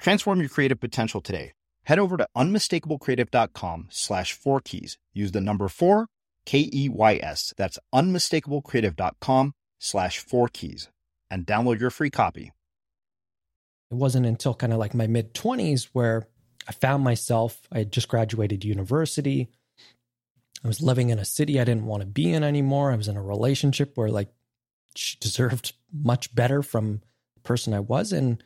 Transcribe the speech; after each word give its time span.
Transform 0.00 0.40
your 0.40 0.48
creative 0.48 0.80
potential 0.80 1.20
today. 1.20 1.52
Head 1.84 1.98
over 1.98 2.16
to 2.16 2.26
unmistakablecreative.com 2.36 3.88
slash 3.90 4.32
four 4.32 4.60
keys. 4.60 4.98
Use 5.12 5.32
the 5.32 5.40
number 5.40 5.68
four, 5.68 6.06
K 6.46 6.70
E 6.72 6.88
Y 6.88 7.20
S. 7.22 7.52
That's 7.56 7.78
unmistakablecreative.com 7.94 9.52
slash 9.78 10.18
four 10.18 10.48
keys 10.48 10.88
and 11.30 11.46
download 11.46 11.80
your 11.80 11.90
free 11.90 12.10
copy. 12.10 12.52
It 13.90 13.94
wasn't 13.94 14.26
until 14.26 14.54
kind 14.54 14.72
of 14.72 14.78
like 14.78 14.94
my 14.94 15.06
mid 15.06 15.34
20s 15.34 15.88
where 15.92 16.28
I 16.68 16.72
found 16.72 17.04
myself, 17.04 17.60
I 17.72 17.78
had 17.78 17.92
just 17.92 18.08
graduated 18.08 18.64
university. 18.64 19.48
I 20.64 20.68
was 20.68 20.82
living 20.82 21.10
in 21.10 21.18
a 21.18 21.24
city 21.24 21.60
I 21.60 21.64
didn't 21.64 21.86
want 21.86 22.02
to 22.02 22.06
be 22.06 22.32
in 22.32 22.44
anymore. 22.44 22.92
I 22.92 22.96
was 22.96 23.08
in 23.08 23.16
a 23.16 23.22
relationship 23.22 23.96
where 23.96 24.10
like 24.10 24.28
she 24.94 25.16
deserved 25.18 25.72
much 25.92 26.34
better 26.34 26.62
from 26.62 27.00
the 27.34 27.40
person 27.40 27.74
I 27.74 27.80
was. 27.80 28.12
And 28.12 28.42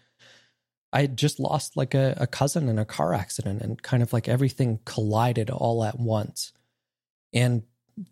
I 0.94 1.00
had 1.02 1.18
just 1.18 1.40
lost 1.40 1.76
like 1.76 1.92
a, 1.92 2.14
a 2.18 2.26
cousin 2.28 2.68
in 2.68 2.78
a 2.78 2.84
car 2.84 3.12
accident 3.12 3.60
and 3.62 3.82
kind 3.82 4.00
of 4.02 4.12
like 4.12 4.28
everything 4.28 4.78
collided 4.84 5.50
all 5.50 5.82
at 5.82 5.98
once. 5.98 6.52
And 7.32 7.64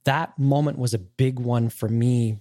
that 0.05 0.36
moment 0.36 0.78
was 0.78 0.92
a 0.92 0.98
big 0.98 1.38
one 1.38 1.69
for 1.69 1.88
me 1.88 2.38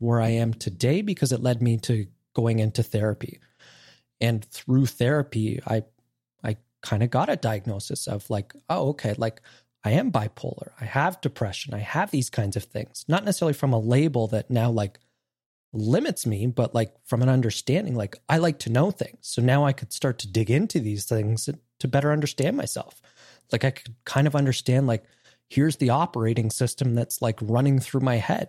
where 0.00 0.20
I 0.20 0.30
am 0.30 0.54
today 0.54 1.02
because 1.02 1.30
it 1.30 1.40
led 1.40 1.62
me 1.62 1.78
to 1.78 2.08
going 2.34 2.58
into 2.58 2.82
therapy. 2.82 3.38
And 4.20 4.44
through 4.44 4.86
therapy, 4.86 5.60
I 5.64 5.84
I 6.42 6.56
kind 6.82 7.04
of 7.04 7.10
got 7.10 7.28
a 7.28 7.36
diagnosis 7.36 8.08
of 8.08 8.28
like, 8.28 8.54
oh, 8.68 8.88
okay, 8.88 9.14
like 9.16 9.40
I 9.84 9.92
am 9.92 10.10
bipolar. 10.10 10.70
I 10.80 10.84
have 10.84 11.20
depression. 11.20 11.74
I 11.74 11.78
have 11.78 12.10
these 12.10 12.28
kinds 12.28 12.56
of 12.56 12.64
things. 12.64 13.04
Not 13.06 13.24
necessarily 13.24 13.54
from 13.54 13.72
a 13.72 13.78
label 13.78 14.26
that 14.28 14.50
now 14.50 14.70
like 14.70 14.98
limits 15.74 16.24
me, 16.24 16.46
but 16.46 16.74
like 16.74 16.94
from 17.04 17.22
an 17.22 17.28
understanding, 17.28 17.94
like 17.94 18.16
I 18.28 18.38
like 18.38 18.58
to 18.60 18.70
know 18.70 18.90
things. 18.90 19.18
So 19.20 19.42
now 19.42 19.66
I 19.66 19.72
could 19.72 19.92
start 19.92 20.18
to 20.20 20.28
dig 20.30 20.50
into 20.50 20.80
these 20.80 21.04
things 21.04 21.48
to 21.80 21.88
better 21.88 22.12
understand 22.12 22.56
myself. 22.56 23.02
Like 23.52 23.64
I 23.64 23.70
could 23.70 23.94
kind 24.04 24.26
of 24.26 24.34
understand, 24.34 24.86
like, 24.86 25.04
here's 25.48 25.76
the 25.76 25.90
operating 25.90 26.50
system 26.50 26.94
that's 26.94 27.20
like 27.20 27.38
running 27.42 27.78
through 27.78 28.00
my 28.00 28.16
head. 28.16 28.48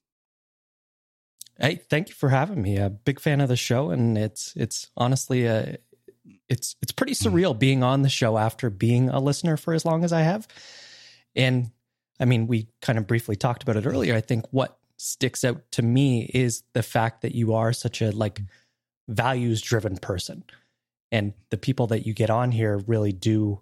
Hey, 1.59 1.75
thank 1.75 2.09
you 2.09 2.15
for 2.15 2.29
having 2.29 2.61
me. 2.61 2.77
A 2.77 2.89
big 2.89 3.19
fan 3.19 3.41
of 3.41 3.49
the 3.49 3.55
show, 3.55 3.91
and 3.91 4.17
it's 4.17 4.53
it's 4.55 4.89
honestly 4.97 5.45
a 5.45 5.77
it's 6.49 6.75
it's 6.81 6.91
pretty 6.91 7.13
hmm. 7.13 7.27
surreal 7.27 7.57
being 7.57 7.83
on 7.83 8.01
the 8.01 8.09
show 8.09 8.37
after 8.37 8.69
being 8.69 9.09
a 9.09 9.19
listener 9.19 9.57
for 9.57 9.73
as 9.73 9.85
long 9.85 10.03
as 10.03 10.13
I 10.13 10.21
have. 10.21 10.47
And 11.35 11.71
I 12.19 12.25
mean, 12.25 12.47
we 12.47 12.67
kind 12.81 12.99
of 12.99 13.07
briefly 13.07 13.35
talked 13.35 13.63
about 13.63 13.77
it 13.77 13.85
earlier. 13.85 14.15
I 14.15 14.21
think 14.21 14.45
what 14.51 14.77
sticks 14.97 15.43
out 15.43 15.63
to 15.71 15.81
me 15.81 16.29
is 16.33 16.63
the 16.73 16.83
fact 16.83 17.21
that 17.21 17.33
you 17.33 17.53
are 17.53 17.73
such 17.73 18.01
a 18.01 18.11
like 18.11 18.41
values 19.07 19.61
driven 19.61 19.97
person. 19.97 20.43
And 21.11 21.33
the 21.49 21.57
people 21.57 21.87
that 21.87 22.05
you 22.05 22.13
get 22.13 22.29
on 22.29 22.51
here 22.51 22.77
really 22.77 23.11
do 23.11 23.61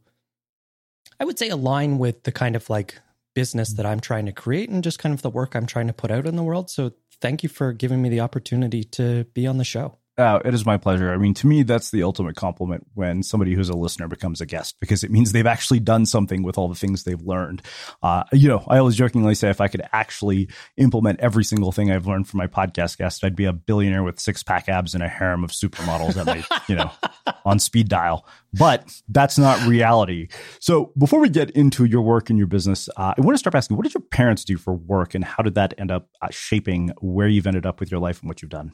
I 1.20 1.26
would 1.26 1.38
say 1.38 1.50
align 1.50 1.98
with 1.98 2.24
the 2.24 2.32
kind 2.32 2.56
of 2.56 2.70
like 2.70 3.00
business 3.40 3.72
that 3.72 3.86
I'm 3.86 4.02
trying 4.02 4.26
to 4.26 4.34
create 4.34 4.70
and 4.70 4.84
just 4.84 5.00
kind 5.00 5.16
of 5.16 5.22
the 5.22 5.30
work 5.30 5.56
I'm 5.56 5.66
trying 5.66 5.88
to 5.88 5.94
put 5.94 6.12
out 6.12 6.26
in 6.26 6.36
the 6.36 6.44
world. 6.44 6.70
So 6.70 6.92
thank 7.22 7.42
you 7.42 7.48
for 7.48 7.72
giving 7.72 8.02
me 8.02 8.10
the 8.10 8.20
opportunity 8.20 8.84
to 8.84 9.24
be 9.34 9.48
on 9.48 9.58
the 9.58 9.64
show. 9.64 9.99
Uh, 10.20 10.42
it 10.44 10.54
is 10.54 10.66
my 10.66 10.76
pleasure. 10.76 11.14
I 11.14 11.18
mean, 11.18 11.34
to 11.36 11.48
me, 11.48 11.64
that's 11.64 11.92
the 11.92 12.04
ultimate 12.04 12.36
compliment 12.36 12.86
when 12.94 13.24
somebody 13.24 13.54
who's 13.54 13.70
a 13.70 13.78
listener 13.78 14.10
becomes 14.10 14.42
a 14.42 14.46
guest 14.46 14.76
because 14.82 15.02
it 15.02 15.12
means 15.12 15.32
they've 15.32 15.48
actually 15.48 15.80
done 15.80 16.06
something 16.06 16.44
with 16.44 16.58
all 16.58 16.68
the 16.68 16.76
things 16.76 17.06
they've 17.06 17.22
learned. 17.22 17.62
Uh, 18.04 18.26
you 18.34 18.50
know, 18.50 18.62
I 18.68 18.80
always 18.80 18.98
jokingly 18.98 19.34
say 19.34 19.50
if 19.50 19.62
I 19.62 19.70
could 19.70 19.82
actually 19.94 20.50
implement 20.76 21.22
every 21.22 21.46
single 21.46 21.72
thing 21.72 21.90
I've 21.90 22.06
learned 22.06 22.28
from 22.28 22.40
my 22.40 22.48
podcast 22.48 22.98
guest, 22.98 23.24
I'd 23.24 23.38
be 23.38 23.46
a 23.46 23.54
billionaire 23.54 24.04
with 24.04 24.20
six 24.20 24.44
pack 24.44 24.68
abs 24.68 24.94
and 24.94 25.02
a 25.02 25.08
harem 25.08 25.46
of 25.46 25.52
supermodels 25.52 26.18
at 26.18 26.26
my, 26.26 26.44
you 26.68 26.76
know, 26.76 26.92
on 27.46 27.58
speed 27.58 27.88
dial. 27.88 28.28
But 28.52 28.92
that's 29.08 29.38
not 29.38 29.66
reality. 29.70 30.28
So 30.60 30.92
before 30.98 31.22
we 31.22 31.30
get 31.30 31.52
into 31.52 31.86
your 31.86 32.02
work 32.02 32.30
and 32.30 32.38
your 32.38 32.48
business, 32.48 32.90
uh, 32.98 33.14
I 33.18 33.22
want 33.22 33.36
to 33.36 33.40
start 33.40 33.56
asking, 33.56 33.78
what 33.78 33.84
did 33.84 33.94
your 33.94 34.04
parents 34.12 34.44
do 34.44 34.58
for 34.58 34.74
work 34.74 35.16
and 35.16 35.24
how 35.24 35.44
did 35.44 35.56
that 35.56 35.76
end 35.78 35.92
up 35.92 36.10
uh, 36.22 36.28
shaping 36.30 36.92
where 37.00 37.30
you've 37.30 37.48
ended 37.48 37.66
up 37.66 37.80
with 37.80 37.90
your 37.90 38.02
life 38.02 38.20
and 38.20 38.28
what 38.28 38.42
you've 38.42 38.52
done? 38.52 38.74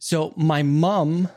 So 0.00 0.32
my 0.34 0.62
mom 0.62 1.28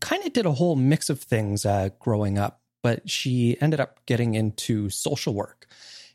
kind 0.00 0.24
of 0.24 0.32
did 0.32 0.46
a 0.46 0.52
whole 0.52 0.76
mix 0.76 1.10
of 1.10 1.20
things 1.20 1.66
uh, 1.66 1.90
growing 1.98 2.38
up, 2.38 2.60
but 2.80 3.10
she 3.10 3.60
ended 3.60 3.80
up 3.80 3.98
getting 4.06 4.34
into 4.34 4.88
social 4.90 5.34
work 5.34 5.66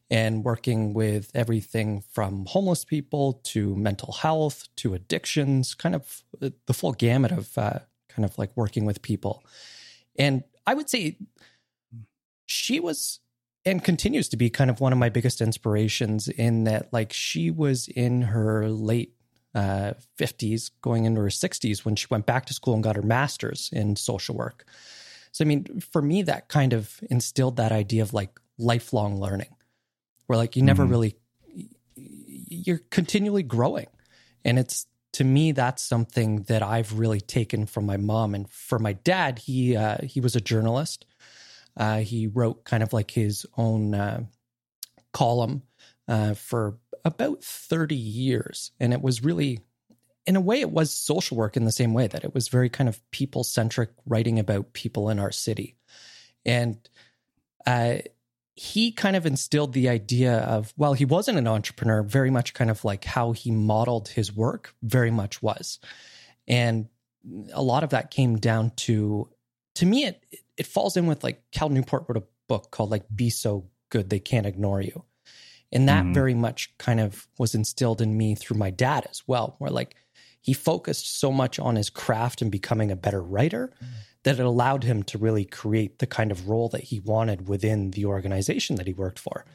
and 0.09 0.45
working 0.45 0.94
with 0.94 1.29
everything 1.35 2.06
from 2.13 2.45
homeless 2.45 2.85
people 2.85 3.41
to 3.44 3.75
mental 3.75 4.13
health 4.13 4.69
to 4.78 4.94
addictions, 4.94 5.75
kind 5.75 5.95
of 5.95 6.23
the 6.40 6.73
full 6.73 6.94
gamut 6.94 7.34
of 7.34 7.57
uh, 7.57 7.79
kind 8.07 8.24
of 8.24 8.38
like 8.38 8.56
working 8.56 8.85
with 8.85 9.01
people. 9.01 9.44
And 10.18 10.45
I 10.66 10.75
would 10.75 10.89
say 10.89 11.18
she 12.45 12.79
was 12.79 13.19
and 13.66 13.84
continues 13.84 14.29
to 14.29 14.38
be 14.38 14.50
kind 14.50 14.69
of 14.69 14.79
one 14.79 14.94
of 14.94 14.97
my 14.97 15.09
biggest 15.09 15.41
inspirations 15.41 16.29
in 16.29 16.63
that 16.63 16.94
like 16.94 17.12
she 17.12 17.51
was 17.51 17.89
in 17.89 18.22
her 18.22 18.69
late 18.69 19.16
uh, 19.55 19.93
50s, 20.19 20.71
going 20.81 21.05
into 21.05 21.21
her 21.21 21.27
60s 21.27 21.85
when 21.85 21.95
she 21.95 22.07
went 22.09 22.25
back 22.25 22.45
to 22.45 22.53
school 22.53 22.73
and 22.73 22.83
got 22.83 22.95
her 22.95 23.01
master's 23.01 23.69
in 23.73 23.95
social 23.95 24.35
work. 24.35 24.65
So, 25.31 25.43
I 25.43 25.47
mean, 25.47 25.79
for 25.79 26.01
me, 26.01 26.23
that 26.23 26.47
kind 26.47 26.73
of 26.73 26.99
instilled 27.09 27.57
that 27.57 27.71
idea 27.71 28.01
of 28.01 28.13
like 28.13 28.39
lifelong 28.57 29.19
learning, 29.19 29.55
where 30.27 30.38
like 30.38 30.55
you 30.55 30.63
never 30.63 30.83
mm-hmm. 30.83 30.91
really, 30.91 31.15
you're 31.95 32.81
continually 32.89 33.44
growing. 33.44 33.88
And 34.44 34.57
it's, 34.57 34.85
to 35.13 35.23
me, 35.23 35.51
that's 35.51 35.81
something 35.81 36.43
that 36.43 36.61
I've 36.61 37.00
really 37.00 37.21
taken 37.21 37.65
from 37.65 37.85
my 37.85 37.97
mom. 37.97 38.35
And 38.35 38.50
for 38.50 38.77
my 38.77 38.93
dad, 38.93 39.39
he, 39.39 39.75
uh, 39.75 39.97
he 40.03 40.19
was 40.19 40.35
a 40.35 40.41
journalist. 40.41 41.05
Uh, 41.75 42.00
he 42.00 42.27
wrote 42.27 42.63
kind 42.63 42.83
of 42.83 42.93
like 42.93 43.11
his 43.11 43.45
own 43.57 43.93
uh, 43.95 44.23
column 45.13 45.63
uh, 46.07 46.33
for 46.33 46.77
about 47.06 47.44
30 47.44 47.95
years. 47.95 48.71
And 48.80 48.94
it 48.94 49.01
was 49.01 49.24
really, 49.24 49.59
in 50.25 50.36
a 50.36 50.42
way, 50.42 50.62
it 50.62 50.71
was 50.71 50.92
social 50.92 51.38
work 51.38 51.57
in 51.57 51.65
the 51.65 51.71
same 51.71 51.94
way 51.94 52.07
that 52.07 52.24
it 52.24 52.33
was 52.33 52.48
very 52.48 52.69
kind 52.69 52.89
of 52.89 53.00
people 53.12 53.44
centric, 53.44 53.89
writing 54.06 54.39
about 54.39 54.74
people 54.74 55.09
in 55.09 55.19
our 55.19 55.31
city. 55.31 55.75
And 56.45 56.77
uh, 57.65 57.98
he 58.56 58.92
kind 58.92 59.15
of 59.15 59.25
instilled 59.25 59.74
the 59.74 59.89
idea 59.89 60.39
of, 60.39 60.74
well, 60.77 60.94
he 60.94 61.06
wasn't 61.06 61.38
an 61.38 61.48
entrepreneur, 61.48 62.04
very 62.04 62.31
much 62.31 62.53
kind 62.53 62.71
of 62.71 62.83
like 62.83 63.03
how 63.03 63.31
he 63.31 63.51
modeled 63.51 64.07
his 64.07 64.33
work, 64.33 64.74
very 64.81 65.12
much 65.12 65.42
was. 65.42 65.80
And 66.48 66.88
a 67.53 67.62
lot 67.62 67.83
of 67.83 67.92
that 67.92 68.12
came 68.12 68.38
down 68.38 68.71
to, 68.77 69.30
to 69.75 69.86
me, 69.86 70.06
it, 70.06 70.24
it 70.57 70.65
falls 70.65 70.98
in 70.98 71.07
with 71.07 71.24
like 71.24 71.44
Cal 71.51 71.69
Newport 71.69 72.06
wrote 72.07 72.24
a 72.24 72.27
book 72.48 72.71
called 72.71 72.89
like 72.89 73.06
Be 73.13 73.30
So 73.30 73.69
good, 73.89 74.10
they 74.10 74.19
can't 74.19 74.48
ignore 74.48 74.81
you. 74.81 75.03
And 75.71 75.89
that 75.89 76.03
mm-hmm. 76.03 76.13
very 76.13 76.33
much 76.33 76.75
kind 76.77 76.99
of 76.99 77.27
was 77.37 77.53
instilled 77.53 78.01
in 78.01 78.17
me 78.17 78.35
through 78.35 78.57
my 78.57 78.69
dad 78.69 79.05
as 79.09 79.23
well, 79.27 79.55
where 79.59 79.71
like 79.71 79.95
he 80.41 80.53
focused 80.53 81.19
so 81.19 81.31
much 81.31 81.59
on 81.59 81.75
his 81.75 81.89
craft 81.89 82.41
and 82.41 82.51
becoming 82.51 82.89
a 82.89 82.95
better 82.95 83.21
writer 83.21 83.73
mm-hmm. 83.75 83.93
that 84.23 84.39
it 84.39 84.45
allowed 84.45 84.83
him 84.83 85.03
to 85.03 85.17
really 85.17 85.43
create 85.43 85.99
the 85.99 86.07
kind 86.07 86.31
of 86.31 86.47
role 86.47 86.69
that 86.69 86.83
he 86.83 86.99
wanted 87.01 87.49
within 87.49 87.91
the 87.91 88.05
organization 88.05 88.77
that 88.77 88.87
he 88.87 88.93
worked 88.93 89.19
for. 89.19 89.45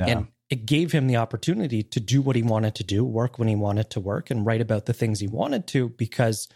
Yeah. 0.00 0.06
And 0.06 0.28
it 0.48 0.64
gave 0.64 0.92
him 0.92 1.06
the 1.06 1.16
opportunity 1.16 1.82
to 1.82 2.00
do 2.00 2.22
what 2.22 2.36
he 2.36 2.42
wanted 2.42 2.74
to 2.76 2.84
do, 2.84 3.04
work 3.04 3.38
when 3.38 3.48
he 3.48 3.56
wanted 3.56 3.90
to 3.90 4.00
work, 4.00 4.30
and 4.30 4.46
write 4.46 4.62
about 4.62 4.86
the 4.86 4.94
things 4.94 5.20
he 5.20 5.26
wanted 5.26 5.66
to 5.68 5.90
because 5.90 6.48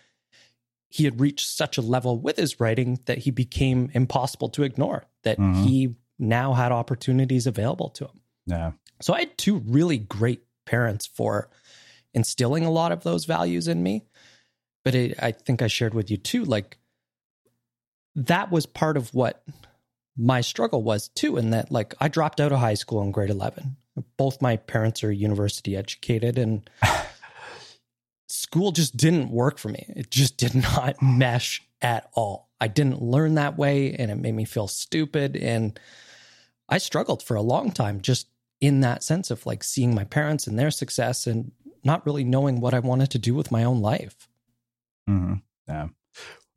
he 0.88 1.04
had 1.04 1.20
reached 1.20 1.46
such 1.46 1.76
a 1.76 1.82
level 1.82 2.18
with 2.18 2.36
his 2.36 2.60
writing 2.60 2.98
that 3.06 3.18
he 3.18 3.30
became 3.30 3.90
impossible 3.92 4.48
to 4.50 4.62
ignore, 4.62 5.04
that 5.24 5.38
mm-hmm. 5.38 5.64
he 5.64 5.94
now 6.18 6.52
had 6.54 6.72
opportunities 6.72 7.46
available 7.46 7.90
to 7.90 8.04
him. 8.04 8.20
Yeah. 8.46 8.72
So 9.02 9.14
I 9.14 9.20
had 9.20 9.36
two 9.36 9.58
really 9.66 9.98
great 9.98 10.42
parents 10.64 11.06
for 11.06 11.48
instilling 12.14 12.64
a 12.64 12.70
lot 12.70 12.92
of 12.92 13.02
those 13.02 13.24
values 13.24 13.68
in 13.68 13.82
me. 13.82 14.04
But 14.84 14.94
it, 14.94 15.22
I 15.22 15.32
think 15.32 15.62
I 15.62 15.68
shared 15.68 15.94
with 15.94 16.10
you 16.10 16.16
too, 16.16 16.44
like 16.44 16.78
that 18.14 18.50
was 18.50 18.66
part 18.66 18.96
of 18.96 19.14
what 19.14 19.44
my 20.16 20.40
struggle 20.40 20.82
was 20.82 21.08
too, 21.08 21.36
in 21.36 21.50
that 21.50 21.70
like 21.70 21.94
I 22.00 22.08
dropped 22.08 22.40
out 22.40 22.52
of 22.52 22.58
high 22.58 22.74
school 22.74 23.02
in 23.02 23.12
grade 23.12 23.30
11. 23.30 23.76
Both 24.16 24.42
my 24.42 24.56
parents 24.56 25.04
are 25.04 25.12
university 25.12 25.76
educated 25.76 26.38
and 26.38 26.68
school 28.28 28.72
just 28.72 28.96
didn't 28.96 29.30
work 29.30 29.58
for 29.58 29.68
me. 29.68 29.86
It 29.94 30.10
just 30.10 30.36
did 30.36 30.54
not 30.54 30.96
mesh 31.02 31.62
at 31.80 32.10
all. 32.14 32.48
I 32.60 32.68
didn't 32.68 33.02
learn 33.02 33.34
that 33.34 33.56
way 33.56 33.94
and 33.94 34.10
it 34.10 34.16
made 34.16 34.34
me 34.34 34.44
feel 34.44 34.68
stupid. 34.68 35.36
And 35.36 35.78
I 36.68 36.78
struggled 36.78 37.22
for 37.22 37.36
a 37.36 37.42
long 37.42 37.70
time 37.70 38.00
just 38.00 38.26
in 38.62 38.80
that 38.80 39.02
sense 39.02 39.32
of 39.32 39.44
like 39.44 39.64
seeing 39.64 39.92
my 39.92 40.04
parents 40.04 40.46
and 40.46 40.56
their 40.56 40.70
success 40.70 41.26
and 41.26 41.50
not 41.84 42.06
really 42.06 42.22
knowing 42.22 42.60
what 42.60 42.74
I 42.74 42.78
wanted 42.78 43.10
to 43.10 43.18
do 43.18 43.34
with 43.34 43.50
my 43.50 43.64
own 43.64 43.82
life. 43.82 44.28
Mm-hmm. 45.10 45.34
Yeah. 45.68 45.88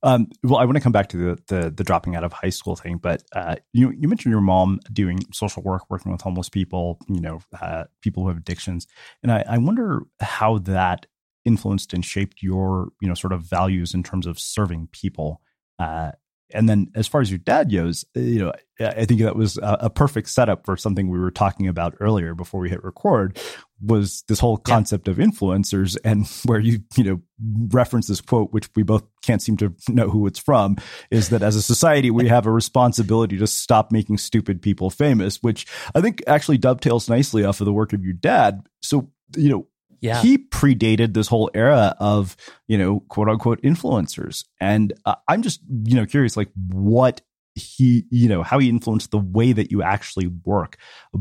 Um, 0.03 0.27
well, 0.43 0.59
I 0.59 0.65
want 0.65 0.75
to 0.75 0.81
come 0.81 0.91
back 0.91 1.09
to 1.09 1.17
the, 1.17 1.39
the, 1.47 1.71
the 1.71 1.83
dropping 1.83 2.15
out 2.15 2.23
of 2.23 2.31
high 2.31 2.51
school 2.51 2.75
thing, 2.75 2.97
but 2.97 3.23
uh, 3.33 3.55
you 3.73 3.89
you 3.89 4.07
mentioned 4.07 4.31
your 4.31 4.41
mom 4.41 4.79
doing 4.93 5.21
social 5.33 5.63
work, 5.63 5.89
working 5.89 6.11
with 6.11 6.21
homeless 6.21 6.47
people, 6.47 6.99
you 7.07 7.21
know, 7.21 7.39
uh, 7.59 7.85
people 8.01 8.21
who 8.21 8.29
have 8.29 8.37
addictions, 8.37 8.85
and 9.23 9.31
I, 9.31 9.43
I 9.49 9.57
wonder 9.57 10.03
how 10.19 10.59
that 10.59 11.07
influenced 11.43 11.91
and 11.91 12.05
shaped 12.05 12.43
your 12.43 12.89
you 13.01 13.07
know 13.07 13.15
sort 13.15 13.33
of 13.33 13.41
values 13.41 13.95
in 13.95 14.03
terms 14.03 14.27
of 14.27 14.37
serving 14.37 14.89
people. 14.91 15.41
Uh, 15.79 16.11
and 16.53 16.69
then 16.69 16.91
as 16.95 17.07
far 17.07 17.21
as 17.21 17.31
your 17.31 17.39
dad 17.39 17.71
goes, 17.71 18.05
uh, 18.15 18.19
you 18.19 18.39
know, 18.39 18.53
I 18.79 19.05
think 19.05 19.21
that 19.21 19.35
was 19.35 19.57
a, 19.61 19.89
perfect 19.89 20.29
setup 20.29 20.65
for 20.65 20.75
something 20.75 21.09
we 21.09 21.17
were 21.17 21.31
talking 21.31 21.67
about 21.67 21.95
earlier 22.01 22.35
before 22.35 22.59
we 22.59 22.69
hit 22.69 22.83
record 22.83 23.39
was 23.81 24.23
this 24.27 24.39
whole 24.39 24.57
concept 24.57 25.07
yeah. 25.07 25.11
of 25.13 25.17
influencers 25.17 25.97
and 26.05 26.27
where 26.45 26.59
you, 26.59 26.79
you 26.95 27.03
know, 27.03 27.21
reference 27.69 28.07
this 28.07 28.21
quote, 28.21 28.51
which 28.51 28.69
we 28.75 28.83
both 28.83 29.03
can't 29.21 29.41
seem 29.41 29.57
to 29.57 29.73
know 29.87 30.09
who 30.09 30.27
it's 30.27 30.39
from, 30.39 30.75
is 31.09 31.29
that 31.29 31.41
as 31.41 31.55
a 31.55 31.61
society, 31.61 32.11
we 32.11 32.27
have 32.27 32.45
a 32.45 32.51
responsibility 32.51 33.37
to 33.37 33.47
stop 33.47 33.91
making 33.91 34.17
stupid 34.17 34.61
people 34.61 34.89
famous, 34.89 35.41
which 35.41 35.65
I 35.95 36.01
think 36.01 36.21
actually 36.27 36.57
dovetails 36.57 37.09
nicely 37.09 37.43
off 37.43 37.61
of 37.61 37.65
the 37.65 37.73
work 37.73 37.93
of 37.93 38.03
your 38.03 38.13
dad. 38.13 38.67
So, 38.81 39.09
you 39.35 39.49
know, 39.49 39.67
yeah. 40.05 40.21
he 40.21 40.37
predated 40.37 41.13
this 41.13 41.27
whole 41.27 41.49
era 41.53 41.95
of 41.99 42.37
you 42.67 42.77
know 42.77 42.99
quote 43.09 43.27
unquote 43.27 43.61
influencers. 43.61 44.45
And 44.59 44.93
uh, 45.05 45.15
i'm 45.27 45.41
just 45.41 45.61
you 45.83 45.95
know 45.95 46.05
curious 46.05 46.37
like 46.37 46.49
what 46.71 47.21
he 47.55 48.05
you 48.09 48.27
know 48.27 48.43
how 48.43 48.59
he 48.59 48.69
influenced 48.69 49.11
the 49.11 49.17
way 49.17 49.53
that 49.53 49.71
you 49.71 49.81
actually 49.81 50.27
work 50.27 50.77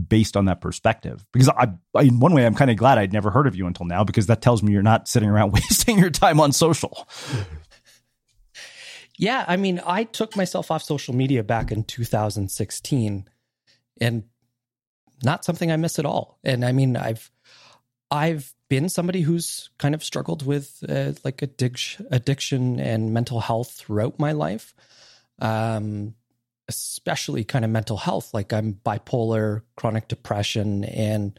based 0.09 0.37
on 0.37 0.45
that 0.47 0.61
perspective. 0.61 1.25
Because 1.33 1.49
i, 1.49 1.69
in 2.01 2.21
one 2.21 2.35
way 2.35 2.45
i'm 2.45 2.55
kind 2.55 2.71
of 2.71 2.77
glad 2.77 2.99
i'd 2.99 3.13
never 3.13 3.31
heard 3.31 3.47
of 3.47 3.57
you 3.57 3.67
until 3.67 3.87
now 3.87 4.05
because 4.05 4.27
that 4.27 4.43
tells 4.43 4.63
me 4.63 4.73
you're 4.73 4.83
not 4.83 5.09
sitting 5.09 5.29
around 5.29 5.53
wasting 5.55 5.99
your 5.99 6.11
time 6.11 6.41
on 6.41 6.53
social. 6.53 7.09
Yeah 9.17 9.45
i 9.47 9.57
mean 9.57 9.81
i 9.87 10.05
took 10.05 10.37
myself 10.37 10.71
off 10.71 10.83
social 10.83 11.15
media 11.15 11.43
back 11.43 11.71
in 11.71 11.85
2016 11.85 13.29
and 14.01 14.25
not 15.23 15.45
something 15.45 15.71
i 15.71 15.77
miss 15.77 15.99
at 15.99 16.05
all. 16.05 16.39
And 16.45 16.65
i 16.65 16.73
mean 16.73 16.97
i've 16.97 17.31
I've 18.11 18.55
been 18.75 18.89
somebody 18.89 19.21
who's 19.21 19.71
kind 19.79 19.95
of 19.95 20.03
struggled 20.03 20.45
with 20.45 20.83
uh, 20.89 21.13
like 21.23 21.43
addiction, 21.43 22.09
addiction 22.11 22.81
and 22.81 23.15
mental 23.15 23.39
health 23.39 23.71
throughout 23.71 24.19
my 24.19 24.33
life, 24.33 24.75
um, 25.39 26.13
especially 26.67 27.45
kind 27.45 27.65
of 27.65 27.71
mental 27.71 27.97
health. 27.97 28.35
Like 28.35 28.53
I'm 28.53 28.81
bipolar, 28.85 29.63
chronic 29.77 30.09
depression, 30.09 30.83
and 30.83 31.39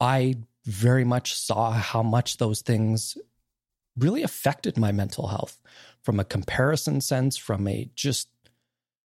I 0.00 0.34
very 0.64 1.04
much 1.04 1.34
saw 1.34 1.70
how 1.70 2.02
much 2.02 2.38
those 2.38 2.60
things 2.62 3.16
really 3.96 4.24
affected 4.24 4.76
my 4.76 4.90
mental 4.90 5.28
health 5.28 5.60
from 6.02 6.18
a 6.18 6.24
comparison 6.24 7.00
sense, 7.00 7.36
from 7.36 7.68
a 7.68 7.88
just, 7.94 8.30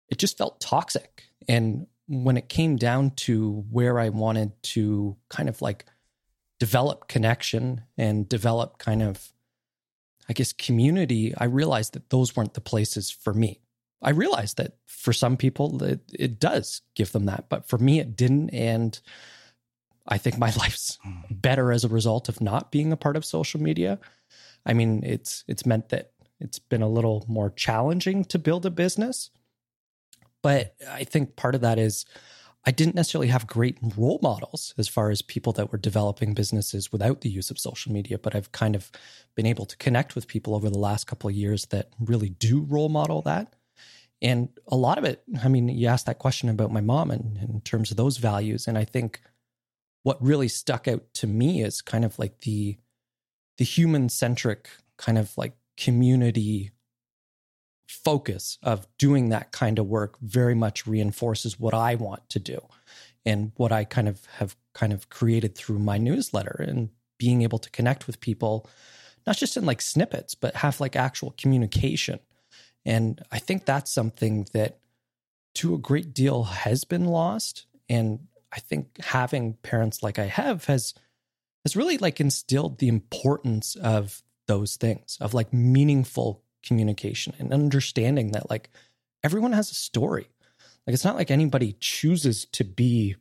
it 0.10 0.18
just 0.18 0.40
felt 0.40 0.60
toxic. 0.60 1.26
And 1.48 1.86
when 2.08 2.36
it 2.36 2.50
came 2.50 2.78
down 2.78 3.12
to 3.12 3.64
where 3.70 4.00
I 4.00 4.10
wanted 4.10 4.52
to 4.74 5.16
kind 5.30 5.50
of 5.50 5.62
like 5.62 5.86
develop 6.64 7.10
connection 7.10 7.82
and 7.98 8.30
develop 8.30 8.78
kind 8.78 9.04
of, 9.04 9.34
I 10.30 10.34
guess, 10.34 10.54
community, 10.54 11.34
I 11.38 11.44
realized 11.44 11.92
that 11.92 12.10
those 12.10 12.38
weren't 12.38 12.54
the 12.54 12.62
places 12.62 13.12
for 13.12 13.34
me. 13.34 13.60
I 14.02 14.12
realized 14.12 14.56
that 14.56 14.78
for 14.86 15.12
some 15.12 15.36
people 15.36 15.84
it, 15.84 16.00
it 16.14 16.40
does 16.40 16.82
give 16.96 17.12
them 17.12 17.26
that, 17.26 17.50
but 17.50 17.68
for 17.68 17.78
me 17.78 18.00
it 18.00 18.16
didn't. 18.16 18.52
And 18.52 18.98
I 20.08 20.18
think 20.18 20.38
my 20.38 20.54
life's 20.58 21.00
hmm. 21.04 21.20
better 21.30 21.74
as 21.74 21.84
a 21.84 21.90
result 21.90 22.30
of 22.30 22.40
not 22.40 22.72
being 22.72 22.94
a 22.94 22.98
part 22.98 23.18
of 23.18 23.26
social 23.26 23.62
media. 23.62 24.00
I 24.66 24.72
mean, 24.72 25.04
it's 25.04 25.44
it's 25.50 25.66
meant 25.66 25.90
that 25.90 26.12
it's 26.40 26.60
been 26.60 26.82
a 26.82 26.88
little 26.88 27.26
more 27.28 27.50
challenging 27.50 28.24
to 28.26 28.40
build 28.40 28.66
a 28.66 28.72
business. 28.72 29.32
But 30.42 30.76
I 30.90 31.04
think 31.04 31.36
part 31.36 31.56
of 31.56 31.62
that 31.62 31.78
is 31.78 32.06
I 32.66 32.72
didn't 32.72 32.96
necessarily 32.96 33.28
have 33.28 33.46
great 33.46 33.78
role 33.98 34.20
models 34.22 34.74
as 34.78 34.88
far 34.88 35.10
as 35.10 35.22
people 35.22 35.52
that 35.54 35.72
were 35.72 35.78
developing 35.78 36.34
businesses 36.34 36.92
without 36.92 37.22
the 37.22 37.30
use 37.30 37.52
of 37.52 37.60
social 37.60 37.92
media, 37.92 38.18
but 38.18 38.36
I've 38.36 38.54
kind 38.54 38.76
of 38.76 38.90
been 39.36 39.46
able 39.46 39.66
to 39.66 39.78
connect 39.78 40.16
with 40.16 40.28
people 40.28 40.56
over 40.56 40.70
the 40.70 40.80
last 40.80 41.06
couple 41.06 41.30
of 41.30 41.36
years 41.36 41.66
that 41.68 41.90
really 42.00 42.30
do 42.30 42.62
role 42.62 42.90
model 42.90 43.22
that. 43.24 43.54
And 44.22 44.48
a 44.70 44.78
lot 44.78 44.98
of 44.98 45.04
it, 45.04 45.22
I 45.44 45.50
mean, 45.50 45.68
you 45.68 45.88
asked 45.88 46.06
that 46.06 46.20
question 46.20 46.48
about 46.48 46.72
my 46.72 46.80
mom 46.80 47.12
and 47.12 47.38
in 47.38 47.60
terms 47.62 47.92
of 47.92 47.98
those 47.98 48.18
values. 48.18 48.68
And 48.68 48.78
I 48.78 48.86
think 48.86 49.20
what 50.04 50.24
really 50.24 50.48
stuck 50.48 50.88
out 50.88 51.04
to 51.16 51.28
me 51.28 51.62
is 51.62 51.82
kind 51.82 52.06
of 52.06 52.18
like 52.18 52.42
the 52.42 52.78
the 53.58 53.66
human 53.66 54.10
centric 54.10 54.70
kind 54.98 55.18
of 55.18 55.38
like 55.38 55.54
community 55.78 56.72
focus 57.88 58.58
of 58.64 58.88
doing 58.98 59.30
that 59.30 59.52
kind 59.52 59.80
of 59.80 59.88
work 59.88 60.18
very 60.20 60.56
much 60.56 60.88
reinforces 60.88 61.60
what 61.60 61.74
I 61.74 61.96
want 61.96 62.30
to 62.30 62.40
do 62.40 62.60
and 63.26 63.52
what 63.56 63.72
I 63.72 63.84
kind 63.84 64.08
of 64.08 64.26
have 64.38 64.56
kind 64.74 64.94
of 64.94 65.10
created 65.10 65.56
through 65.56 65.80
my 65.80 65.98
newsletter 65.98 66.64
and 66.68 66.90
being 67.18 67.42
able 67.42 67.60
to 67.60 67.70
connect 67.70 68.08
with 68.08 68.20
people, 68.20 68.70
not 69.26 69.38
just 69.38 69.56
in 69.56 69.66
like 69.66 69.82
snippets, 69.82 70.36
but 70.36 70.56
have 70.56 70.82
like 70.82 70.96
actual 70.96 71.34
communication. 71.38 72.20
And 72.86 73.22
I 73.32 73.40
think 73.40 73.66
that's 73.66 73.94
something 73.94 74.48
that 74.54 74.80
to 75.56 75.74
a 75.74 75.80
great 75.80 76.14
deal 76.14 76.44
has 76.44 76.84
been 76.84 77.06
lost. 77.06 77.66
And 77.88 78.28
I 78.52 78.60
think 78.60 79.02
having 79.02 79.54
parents 79.54 80.04
like 80.04 80.20
I 80.20 80.26
have 80.26 80.66
has 80.66 80.94
has 81.64 81.76
really 81.76 81.98
like 81.98 82.20
instilled 82.20 82.80
the 82.80 82.90
importance 82.90 83.76
of 83.76 84.22
those 84.48 84.76
things, 84.76 85.18
of 85.22 85.34
like 85.34 85.54
meaningful 85.54 86.43
communication 86.64 87.34
and 87.40 87.54
understanding 87.54 88.32
that 88.32 88.50
like 88.50 88.70
everyone 89.24 89.54
has 89.54 89.72
a 89.72 89.76
story. 89.76 90.28
Like 90.86 90.94
it's 90.94 91.06
not 91.06 91.16
like 91.16 91.32
anybody 91.32 91.76
chooses 91.80 92.46
to 92.54 92.64
be 92.64 93.16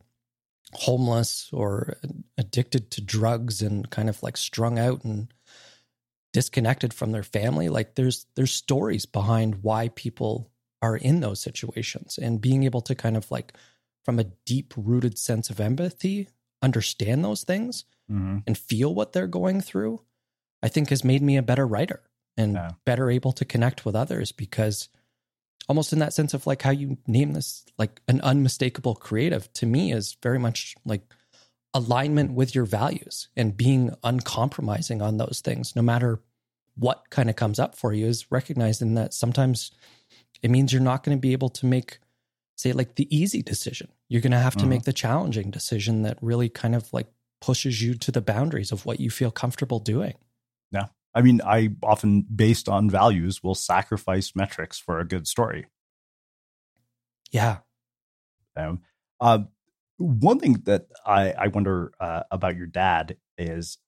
homeless 0.75 1.51
or 1.53 1.99
addicted 2.39 2.91
to 2.93 3.01
drugs 3.01 3.61
and 3.63 3.89
kind 3.91 4.09
of 4.09 4.23
like 4.23 4.37
strung 4.37 4.79
out 4.79 5.05
and 5.05 5.33
disconnected 6.33 6.95
from 6.95 7.13
their 7.13 7.23
family. 7.23 7.69
Like 7.69 7.95
there's 7.95 8.27
there's 8.35 8.53
stories 8.53 9.07
behind 9.07 9.63
why 9.63 9.89
people 9.89 10.51
are 10.83 10.97
in 10.97 11.21
those 11.21 11.41
situations 11.41 12.19
and 12.19 12.41
being 12.41 12.65
able 12.65 12.81
to 12.83 12.95
kind 12.95 13.17
of 13.17 13.31
like 13.31 13.55
from 14.05 14.19
a 14.19 14.25
deep 14.45 14.75
rooted 14.77 15.17
sense 15.17 15.49
of 15.49 15.61
empathy 15.61 16.29
understand 16.61 17.25
those 17.25 17.45
things 17.45 17.85
mm-hmm. 18.11 18.39
and 18.47 18.59
feel 18.59 18.95
what 18.95 19.13
they're 19.13 19.27
going 19.27 19.61
through 19.61 20.01
i 20.63 20.69
think 20.69 20.91
has 20.91 21.05
made 21.05 21.23
me 21.23 21.37
a 21.37 21.43
better 21.43 21.67
writer 21.67 22.03
and 22.37 22.55
yeah. 22.55 22.73
better 22.85 23.11
able 23.11 23.33
to 23.33 23.45
connect 23.45 23.85
with 23.85 23.95
others 23.95 24.33
because 24.33 24.89
almost 25.69 25.93
in 25.93 25.99
that 26.01 26.13
sense 26.13 26.35
of 26.35 26.47
like 26.47 26.63
how 26.63 26.71
you 26.71 26.99
name 27.07 27.33
this 27.33 27.65
like 27.79 28.01
an 28.09 28.21
unmistakable 28.23 28.95
creative 28.95 29.53
to 29.53 29.67
me 29.67 29.93
is 29.93 30.17
very 30.23 30.39
much 30.39 30.75
like 30.85 31.03
alignment 31.75 32.33
with 32.33 32.55
your 32.55 32.65
values 32.65 33.29
and 33.37 33.57
being 33.57 33.95
uncompromising 34.03 35.01
on 35.01 35.17
those 35.17 35.41
things 35.43 35.75
no 35.77 35.83
matter 35.83 36.21
what 36.77 37.09
kind 37.11 37.31
of 37.31 37.37
comes 37.37 37.59
up 37.59 37.77
for 37.77 37.93
you 37.93 38.07
is 38.07 38.31
recognizing 38.31 38.95
that 38.95 39.15
sometimes 39.15 39.71
it 40.43 40.51
means 40.51 40.73
you're 40.73 40.83
not 40.83 41.03
going 41.05 41.17
to 41.17 41.21
be 41.21 41.33
able 41.33 41.49
to 41.51 41.67
make 41.67 41.99
say 42.57 42.73
like 42.73 42.95
the 42.95 43.15
easy 43.15 43.43
decision. 43.43 43.89
You're 44.09 44.21
going 44.21 44.33
to 44.33 44.39
have 44.39 44.57
to 44.59 44.67
Mhm. 44.67 44.69
make 44.69 44.83
the 44.85 44.93
challenging 44.93 45.51
decision 45.51 46.03
that 46.03 46.19
really 46.23 46.49
kind 46.49 46.75
of 46.75 46.93
like 46.93 47.13
pushes 47.41 47.83
you 47.83 47.95
to 47.95 48.13
the 48.13 48.21
boundaries 48.21 48.73
of 48.73 48.87
what 48.87 49.01
you 49.01 49.11
feel 49.11 49.31
comfortable 49.31 49.81
doing. 49.81 50.15
I 51.15 51.23
mean, 51.23 51.41
I 51.45 51.71
often, 51.83 52.23
based 52.35 52.69
on 52.69 52.89
values, 52.89 53.43
will 53.43 53.55
sacrifice 53.55 54.33
metrics 54.35 54.79
for 54.79 54.99
a 54.99 55.07
good 55.07 55.27
story. 55.27 55.67
Yeah. 57.31 57.59
Um, 58.57 58.81
uh, 59.21 59.41
one 59.99 60.39
thing 60.39 60.63
that 60.65 60.87
I, 61.07 61.33
I 61.33 61.47
wonder 61.49 61.93
uh, 62.01 62.23
about 62.31 62.57
your 62.57 62.67
dad 62.67 63.17
is 63.39 63.79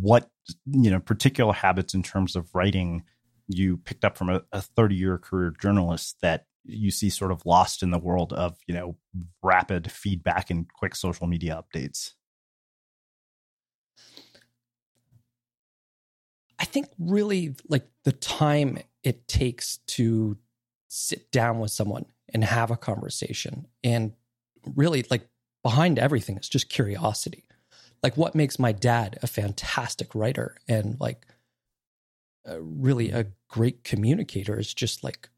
what 0.00 0.30
you 0.66 0.90
know 0.90 1.00
particular 1.00 1.52
habits 1.52 1.94
in 1.94 2.02
terms 2.02 2.36
of 2.36 2.48
writing 2.54 3.02
you 3.48 3.76
picked 3.78 4.04
up 4.04 4.16
from 4.16 4.30
a, 4.30 4.42
a 4.52 4.62
30 4.62 4.94
year 4.94 5.18
career 5.18 5.52
journalist 5.60 6.16
that 6.22 6.46
you 6.64 6.90
see 6.90 7.10
sort 7.10 7.32
of 7.32 7.44
lost 7.44 7.82
in 7.82 7.90
the 7.90 7.98
world 7.98 8.32
of 8.32 8.56
you 8.66 8.74
know 8.74 8.96
rapid 9.42 9.90
feedback 9.90 10.50
and 10.50 10.72
quick 10.72 10.94
social 10.94 11.26
media 11.26 11.62
updates. 11.62 12.12
I 16.62 16.64
think 16.64 16.86
really 16.96 17.56
like 17.68 17.88
the 18.04 18.12
time 18.12 18.78
it 19.02 19.26
takes 19.26 19.78
to 19.88 20.38
sit 20.86 21.32
down 21.32 21.58
with 21.58 21.72
someone 21.72 22.06
and 22.32 22.44
have 22.44 22.70
a 22.70 22.76
conversation 22.76 23.66
and 23.82 24.12
really 24.76 25.04
like 25.10 25.28
behind 25.64 25.98
everything 25.98 26.38
is 26.38 26.48
just 26.48 26.68
curiosity. 26.68 27.44
Like 28.00 28.16
what 28.16 28.36
makes 28.36 28.60
my 28.60 28.70
dad 28.70 29.18
a 29.24 29.26
fantastic 29.26 30.14
writer 30.14 30.56
and 30.68 30.96
like 31.00 31.26
really 32.46 33.10
a 33.10 33.26
great 33.48 33.82
communicator 33.82 34.56
is 34.56 34.72
just 34.72 35.02
like 35.02 35.30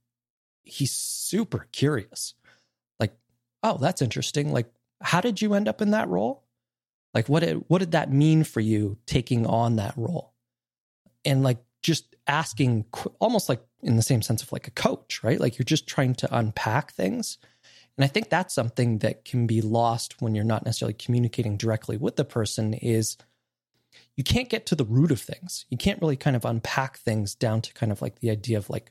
he's 0.62 0.93
super 0.93 1.69
curious. 1.73 2.35
Like, 3.00 3.16
oh, 3.62 3.78
that's 3.78 4.02
interesting. 4.02 4.52
Like, 4.52 4.71
how 5.00 5.23
did 5.23 5.40
you 5.40 5.54
end 5.54 5.69
up 5.69 5.81
in 5.81 5.90
that 5.93 6.09
role? 6.09 6.45
Like, 7.14 7.31
what 7.31 7.40
did, 7.40 7.64
what 7.69 7.78
did 7.78 7.93
that 7.93 8.12
mean 8.12 8.45
for 8.45 8.61
you 8.61 8.99
taking 9.07 9.47
on 9.47 9.76
that 9.76 9.95
role? 9.97 10.33
And 11.25 11.43
like 11.43 11.59
just 11.83 12.16
asking, 12.26 12.87
almost 13.19 13.49
like 13.49 13.62
in 13.83 13.97
the 13.97 14.02
same 14.02 14.23
sense 14.23 14.43
of 14.43 14.52
like 14.52 14.66
a 14.66 14.73
coach, 14.73 15.23
right? 15.23 15.40
Like 15.40 15.59
you're 15.59 15.64
just 15.64 15.87
trying 15.87 16.14
to 16.16 16.37
unpack 16.37 16.93
things. 16.93 17.38
And 17.97 18.04
I 18.04 18.09
think 18.09 18.28
that's 18.28 18.54
something 18.54 18.99
that 18.99 19.25
can 19.25 19.47
be 19.47 19.61
lost 19.61 20.21
when 20.21 20.35
you're 20.35 20.45
not 20.45 20.64
necessarily 20.64 20.95
communicating 20.95 21.57
directly 21.57 21.97
with 21.97 22.16
the 22.16 22.25
person 22.25 22.75
is 22.75 23.16
you 24.16 24.25
can't 24.25 24.49
get 24.49 24.66
to 24.66 24.75
the 24.75 24.85
root 24.85 25.12
of 25.12 25.21
things. 25.21 25.66
You 25.69 25.76
can't 25.76 26.00
really 26.00 26.16
kind 26.16 26.35
of 26.35 26.45
unpack 26.45 26.99
things 26.99 27.35
down 27.35 27.61
to 27.62 27.73
kind 27.75 27.93
of 27.93 28.02
like 28.02 28.19
the 28.21 28.31
idea 28.31 28.59
of 28.59 28.71
like 28.71 28.90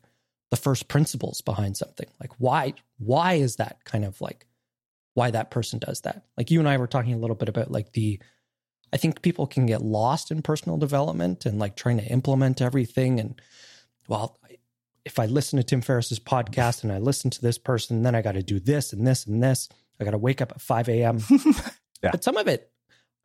the 0.51 0.57
first 0.57 0.87
principles 0.87 1.41
behind 1.41 1.75
something. 1.77 2.07
Like 2.19 2.31
why 2.37 2.75
why 2.97 3.33
is 3.33 3.57
that 3.57 3.83
kind 3.83 4.05
of 4.05 4.21
like 4.21 4.45
why 5.15 5.31
that 5.31 5.51
person 5.51 5.79
does 5.79 6.01
that? 6.01 6.23
Like 6.37 6.51
you 6.51 6.59
and 6.59 6.69
I 6.69 6.77
were 6.77 6.87
talking 6.87 7.13
a 7.13 7.17
little 7.17 7.35
bit 7.35 7.49
about 7.49 7.71
like 7.71 7.93
the 7.93 8.19
I 8.93 8.97
think 8.97 9.21
people 9.23 9.47
can 9.47 9.65
get 9.65 9.81
lost 9.81 10.29
in 10.31 10.41
personal 10.43 10.77
development 10.77 11.45
and 11.45 11.57
like 11.59 11.75
trying 11.75 11.97
to 11.97 12.05
implement 12.05 12.61
everything 12.61 13.19
and 13.19 13.41
well 14.07 14.37
if 15.05 15.19
I 15.19 15.25
listen 15.25 15.57
to 15.57 15.63
Tim 15.63 15.81
Ferriss's 15.81 16.19
podcast 16.19 16.83
and 16.83 16.91
I 16.93 16.97
listen 16.99 17.29
to 17.31 17.41
this 17.41 17.57
person, 17.57 18.03
then 18.03 18.15
I 18.15 18.21
got 18.21 18.33
to 18.33 18.41
do 18.43 18.57
this 18.57 18.93
and 18.93 19.05
this 19.05 19.25
and 19.25 19.43
this. 19.43 19.67
I 19.99 20.05
got 20.05 20.11
to 20.11 20.17
wake 20.17 20.41
up 20.41 20.51
at 20.51 20.61
5 20.61 20.87
a.m. 20.89 21.19
Yeah. 22.01 22.11
But 22.11 22.23
some 22.23 22.35
of 22.37 22.47
it, 22.47 22.69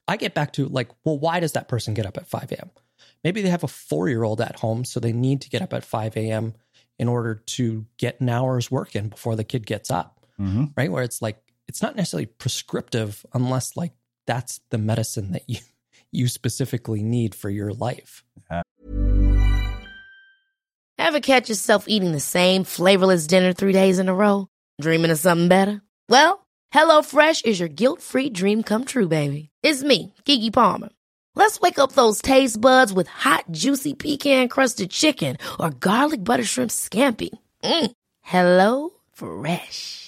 I 0.08 0.16
get 0.16 0.34
back 0.34 0.52
to 0.54 0.66
like, 0.66 0.88
well, 1.04 1.18
why 1.18 1.38
does 1.40 1.52
that 1.52 1.68
person 1.68 1.94
get 1.94 2.06
up 2.06 2.16
at 2.16 2.26
5 2.28 2.50
a.m.? 2.52 2.70
Maybe 3.24 3.42
they 3.42 3.48
have 3.48 3.64
a 3.64 3.68
four 3.68 4.08
year 4.08 4.22
old 4.24 4.40
at 4.40 4.56
home, 4.60 4.84
so 4.84 4.98
they 5.00 5.12
need 5.12 5.40
to 5.42 5.50
get 5.50 5.62
up 5.62 5.72
at 5.72 5.84
5 5.84 6.16
a.m. 6.16 6.54
in 6.98 7.08
order 7.08 7.34
to 7.46 7.86
get 7.96 8.20
an 8.20 8.28
hour's 8.28 8.70
work 8.70 8.94
in 8.96 9.08
before 9.08 9.36
the 9.36 9.44
kid 9.44 9.66
gets 9.66 9.90
up, 9.90 10.24
Mm-hmm. 10.40 10.64
right? 10.76 10.90
Where 10.92 11.02
it's 11.02 11.20
like, 11.20 11.42
it's 11.66 11.82
not 11.82 11.96
necessarily 11.96 12.26
prescriptive 12.26 13.26
unless 13.34 13.76
like 13.76 13.92
that's 14.28 14.60
the 14.70 14.78
medicine 14.78 15.32
that 15.32 15.48
you 15.48 15.58
you 16.12 16.28
specifically 16.28 17.02
need 17.02 17.34
for 17.34 17.50
your 17.50 17.72
life. 17.72 18.24
Ever 20.98 21.20
catch 21.20 21.48
yourself 21.48 21.84
eating 21.88 22.12
the 22.12 22.20
same 22.20 22.64
flavorless 22.64 23.26
dinner 23.26 23.52
three 23.52 23.72
days 23.72 23.98
in 23.98 24.08
a 24.08 24.14
row? 24.14 24.46
Dreaming 24.80 25.10
of 25.10 25.18
something 25.18 25.48
better? 25.48 25.80
Well, 26.08 26.46
HelloFresh 26.74 27.46
is 27.46 27.58
your 27.60 27.68
guilt-free 27.68 28.30
dream 28.30 28.62
come 28.62 28.84
true, 28.84 29.08
baby. 29.08 29.48
It's 29.62 29.82
me, 29.82 30.12
Keke 30.24 30.52
Palmer. 30.52 30.90
Let's 31.34 31.60
wake 31.60 31.78
up 31.78 31.92
those 31.92 32.20
taste 32.20 32.60
buds 32.60 32.92
with 32.92 33.06
hot, 33.08 33.44
juicy 33.50 33.94
pecan-crusted 33.94 34.90
chicken 34.90 35.36
or 35.60 35.70
garlic 35.70 36.24
butter 36.24 36.44
shrimp 36.44 36.70
scampi. 36.70 37.30
Mm. 37.62 37.90
Hello 38.22 38.90
Fresh. 39.12 40.07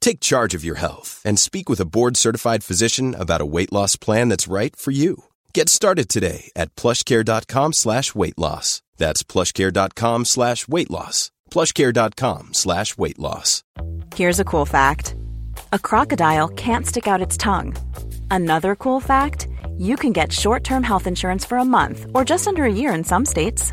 Take 0.00 0.20
charge 0.20 0.54
of 0.54 0.64
your 0.64 0.76
health 0.76 1.20
and 1.24 1.38
speak 1.38 1.68
with 1.68 1.80
a 1.80 1.84
board-certified 1.84 2.62
physician 2.64 3.14
about 3.14 3.40
a 3.40 3.46
weight 3.46 3.72
loss 3.72 3.96
plan 3.96 4.28
that's 4.28 4.48
right 4.48 4.74
for 4.76 4.92
you. 4.92 5.24
Get 5.52 5.68
started 5.68 6.08
today 6.08 6.50
at 6.54 6.74
plushcare.com 6.76 7.72
slash 7.72 8.14
weight 8.14 8.38
loss. 8.38 8.82
That's 8.98 9.22
plushcare.com 9.22 10.24
slash 10.24 10.68
weight 10.68 10.90
loss. 10.90 11.30
plushcare.com 11.50 12.54
slash 12.54 12.96
weight 12.98 13.18
loss. 13.18 13.62
Here's 14.14 14.40
a 14.40 14.44
cool 14.44 14.66
fact 14.66 15.14
a 15.72 15.78
crocodile 15.78 16.48
can't 16.48 16.86
stick 16.86 17.06
out 17.06 17.22
its 17.22 17.36
tongue. 17.36 17.74
Another 18.30 18.76
cool 18.76 19.00
fact 19.00 19.48
you 19.78 19.96
can 19.96 20.12
get 20.12 20.32
short 20.32 20.62
term 20.62 20.82
health 20.82 21.06
insurance 21.06 21.44
for 21.44 21.58
a 21.58 21.64
month 21.64 22.06
or 22.14 22.24
just 22.24 22.46
under 22.46 22.64
a 22.64 22.72
year 22.72 22.92
in 22.92 23.04
some 23.04 23.24
states. 23.24 23.72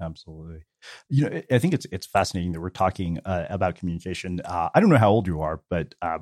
Absolutely. 0.00 0.62
You 1.08 1.28
know, 1.28 1.42
I 1.50 1.58
think 1.58 1.74
it's 1.74 1.86
it's 1.92 2.06
fascinating 2.06 2.52
that 2.52 2.60
we're 2.60 2.70
talking 2.70 3.18
uh, 3.24 3.46
about 3.50 3.74
communication. 3.74 4.40
Uh, 4.44 4.70
I 4.74 4.80
don't 4.80 4.88
know 4.88 4.96
how 4.96 5.10
old 5.10 5.26
you 5.26 5.42
are, 5.42 5.60
but 5.68 5.94
uh, 6.00 6.18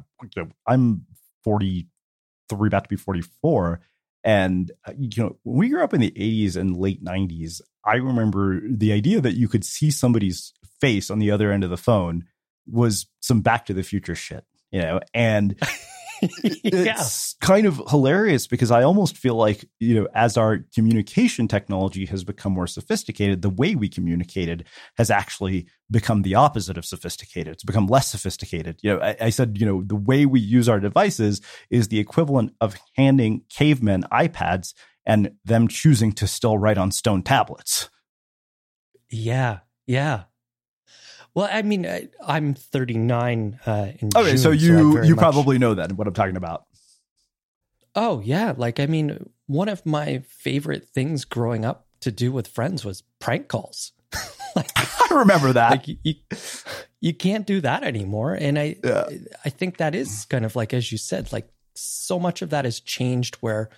I'm 0.67 1.07
43, 1.45 2.67
about 2.67 2.85
to 2.85 2.89
be 2.89 2.97
44. 2.97 3.81
And 4.25 4.73
uh, 4.87 4.93
you 4.99 5.23
know, 5.23 5.37
when 5.45 5.59
we 5.59 5.69
grew 5.69 5.85
up 5.85 5.95
in 5.95 6.01
the 6.01 6.11
80s 6.11 6.57
and 6.57 6.77
late 6.77 7.05
90s, 7.05 7.61
I 7.85 7.97
remember 7.97 8.61
the 8.69 8.93
idea 8.93 9.21
that 9.21 9.37
you 9.37 9.49
could 9.49 9.65
see 9.65 9.91
somebody's 9.91 10.53
face 10.81 11.11
on 11.11 11.21
the 11.21 11.31
other 11.31 11.53
end 11.53 11.63
of 11.63 11.71
the 11.71 11.77
phone 11.77 12.25
was 12.67 13.07
some 13.21 13.41
Back 13.41 13.67
to 13.67 13.75
the 13.75 13.83
Future 13.83 14.15
shit, 14.15 14.45
you 14.71 14.83
know, 14.83 15.01
and. 15.15 15.59
yeah. 16.43 16.95
it's 16.99 17.35
kind 17.41 17.67
of 17.67 17.81
hilarious 17.89 18.47
because 18.47 18.71
I 18.71 18.83
almost 18.83 19.17
feel 19.17 19.35
like, 19.35 19.65
you 19.79 19.95
know, 19.95 20.09
as 20.15 20.37
our 20.37 20.65
communication 20.75 21.49
technology 21.49 22.07
has 22.07 22.25
become 22.25 22.53
more 22.53 22.67
sophisticated, 22.67 23.43
the 23.43 23.51
way 23.51 23.75
we 23.75 23.89
communicated 23.89 24.65
has 24.97 25.11
actually 25.11 25.67
become 25.91 26.23
the 26.23 26.35
opposite 26.35 26.79
of 26.79 26.85
sophisticated. 26.85 27.55
It's 27.55 27.65
become 27.65 27.87
less 27.87 28.09
sophisticated. 28.09 28.81
You 28.83 28.95
know, 28.95 29.01
I, 29.01 29.17
I 29.21 29.31
said, 29.31 29.59
you 29.59 29.67
know, 29.67 29.83
the 29.83 29.97
way 29.97 30.27
we 30.27 30.41
use 30.41 30.69
our 30.69 30.81
devices 30.81 31.41
is 31.71 31.89
the 31.89 31.99
equivalent 31.99 32.55
of 32.61 32.77
handing 32.97 33.43
cavemen 33.49 34.05
iPads 34.13 34.75
and 35.07 35.33
them 35.45 35.69
choosing 35.69 36.13
to 36.13 36.27
still 36.27 36.59
write 36.59 36.79
on 36.79 36.91
stone 36.91 37.23
tablets. 37.23 37.89
Yeah. 39.11 39.61
Yeah. 39.87 40.25
Well, 41.39 41.49
I 41.53 41.63
mean, 41.63 41.87
I, 41.87 42.09
I'm 42.27 42.55
39 42.55 43.61
uh, 43.65 43.93
in 44.01 44.09
Okay, 44.17 44.31
June, 44.31 44.39
so 44.39 44.51
you 44.51 44.93
very 44.93 45.07
you 45.07 45.15
much- 45.15 45.23
probably 45.23 45.57
know 45.57 45.73
that 45.73 45.93
what 45.93 46.09
I'm 46.09 46.13
talking 46.13 46.37
about. 46.37 46.65
Oh 47.95 48.21
yeah, 48.25 48.55
like 48.57 48.81
I 48.81 48.87
mean, 48.87 49.31
one 49.47 49.69
of 49.69 49.87
my 49.87 50.19
favorite 50.27 50.89
things 50.89 51.25
growing 51.25 51.65
up 51.65 51.87
to 52.01 52.11
do 52.11 52.33
with 52.33 52.49
friends 52.49 52.85
was 52.85 53.05
prank 53.21 53.47
calls. 53.47 53.93
like, 54.57 54.69
I 54.77 55.07
remember 55.15 55.53
that. 55.53 55.71
like 55.71 55.87
you, 55.87 55.97
you, 56.03 56.15
you 57.01 57.15
can't 57.15 57.47
do 57.47 57.61
that 57.61 57.85
anymore, 57.85 58.35
and 58.35 58.59
I 58.59 58.75
Yeah. 58.83 59.09
I 59.45 59.51
think 59.51 59.77
that 59.77 59.95
is 59.95 60.25
kind 60.25 60.45
of 60.45 60.57
like 60.57 60.75
as 60.75 60.91
you 60.91 60.99
said, 60.99 61.33
like 61.33 61.49
so 61.77 62.19
much 62.19 62.43
of 62.43 62.51
that 62.51 62.65
has 62.65 62.81
changed. 62.81 63.37
Where 63.37 63.71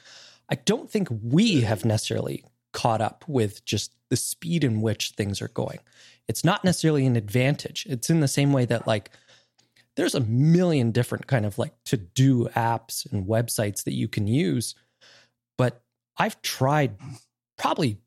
I 0.49 0.55
don't 0.55 0.91
think 0.91 1.09
we 1.23 1.61
have 1.61 1.85
necessarily 1.85 2.43
caught 2.73 3.03
up 3.03 3.23
with 3.29 3.67
just 3.67 3.93
the 4.09 4.17
speed 4.17 4.65
in 4.65 4.81
which 4.81 5.11
things 5.11 5.43
are 5.43 5.49
going. 5.49 5.81
It's 6.31 6.45
not 6.45 6.63
necessarily 6.63 7.07
an 7.07 7.17
advantage. 7.17 7.89
It's 7.91 8.09
in 8.09 8.21
the 8.21 8.29
same 8.29 8.53
way 8.53 8.65
that 8.67 8.87
like 8.87 9.11
there's 9.97 10.15
a 10.15 10.21
million 10.21 10.93
different 10.93 11.27
kind 11.27 11.45
of 11.45 11.59
like 11.59 11.75
to 11.87 11.97
do 11.97 12.47
apps 12.51 13.05
and 13.11 13.27
websites 13.27 13.83
that 13.83 13.95
you 13.95 14.07
can 14.07 14.29
use. 14.29 14.77
But 15.59 15.83
I've 16.17 16.41
tried 16.41 16.95
probably, 17.59 17.99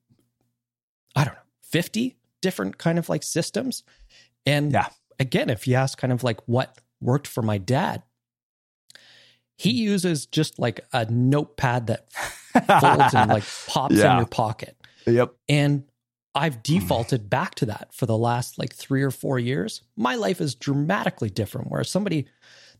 I 1.17 1.25
don't 1.25 1.33
know, 1.33 1.39
50 1.63 2.15
different 2.41 2.77
kind 2.77 2.97
of 2.97 3.09
like 3.09 3.23
systems. 3.23 3.83
And 4.45 4.71
Yeah. 4.71 4.87
again, 5.19 5.49
if 5.49 5.67
you 5.67 5.75
ask 5.75 5.97
kind 5.97 6.13
of 6.13 6.23
like 6.23 6.39
what 6.47 6.77
worked 7.01 7.27
for 7.27 7.41
my 7.41 7.57
dad, 7.57 8.03
he 9.57 9.71
hmm. 9.71 9.89
uses 9.89 10.27
just 10.27 10.59
like 10.59 10.79
a 10.93 11.11
notepad 11.11 11.87
that 11.87 12.09
folds 12.79 13.13
and 13.13 13.29
like 13.29 13.43
pops 13.67 13.99
in 13.99 14.17
your 14.17 14.27
pocket. 14.27 14.77
Yep. 15.05 15.33
And 15.49 15.83
I've 16.35 16.63
defaulted 16.63 17.29
back 17.29 17.55
to 17.55 17.67
that 17.67 17.93
for 17.93 18.05
the 18.05 18.17
last 18.17 18.57
like 18.57 18.73
three 18.73 19.03
or 19.03 19.11
four 19.11 19.37
years. 19.37 19.81
My 19.95 20.15
life 20.15 20.41
is 20.41 20.55
dramatically 20.55 21.29
different. 21.29 21.69
Where 21.69 21.83
somebody, 21.83 22.25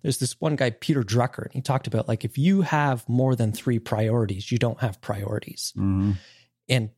there's 0.01 0.17
this 0.17 0.39
one 0.41 0.55
guy, 0.55 0.71
Peter 0.71 1.03
Drucker, 1.03 1.43
and 1.43 1.53
he 1.53 1.61
talked 1.61 1.87
about 1.87 2.07
like 2.07 2.25
if 2.25 2.37
you 2.37 2.61
have 2.61 3.07
more 3.07 3.35
than 3.35 3.51
three 3.51 3.79
priorities, 3.79 4.51
you 4.51 4.57
don't 4.57 4.79
have 4.79 5.01
priorities. 5.01 5.73
Mhm. 5.77 6.17
And 6.67 6.89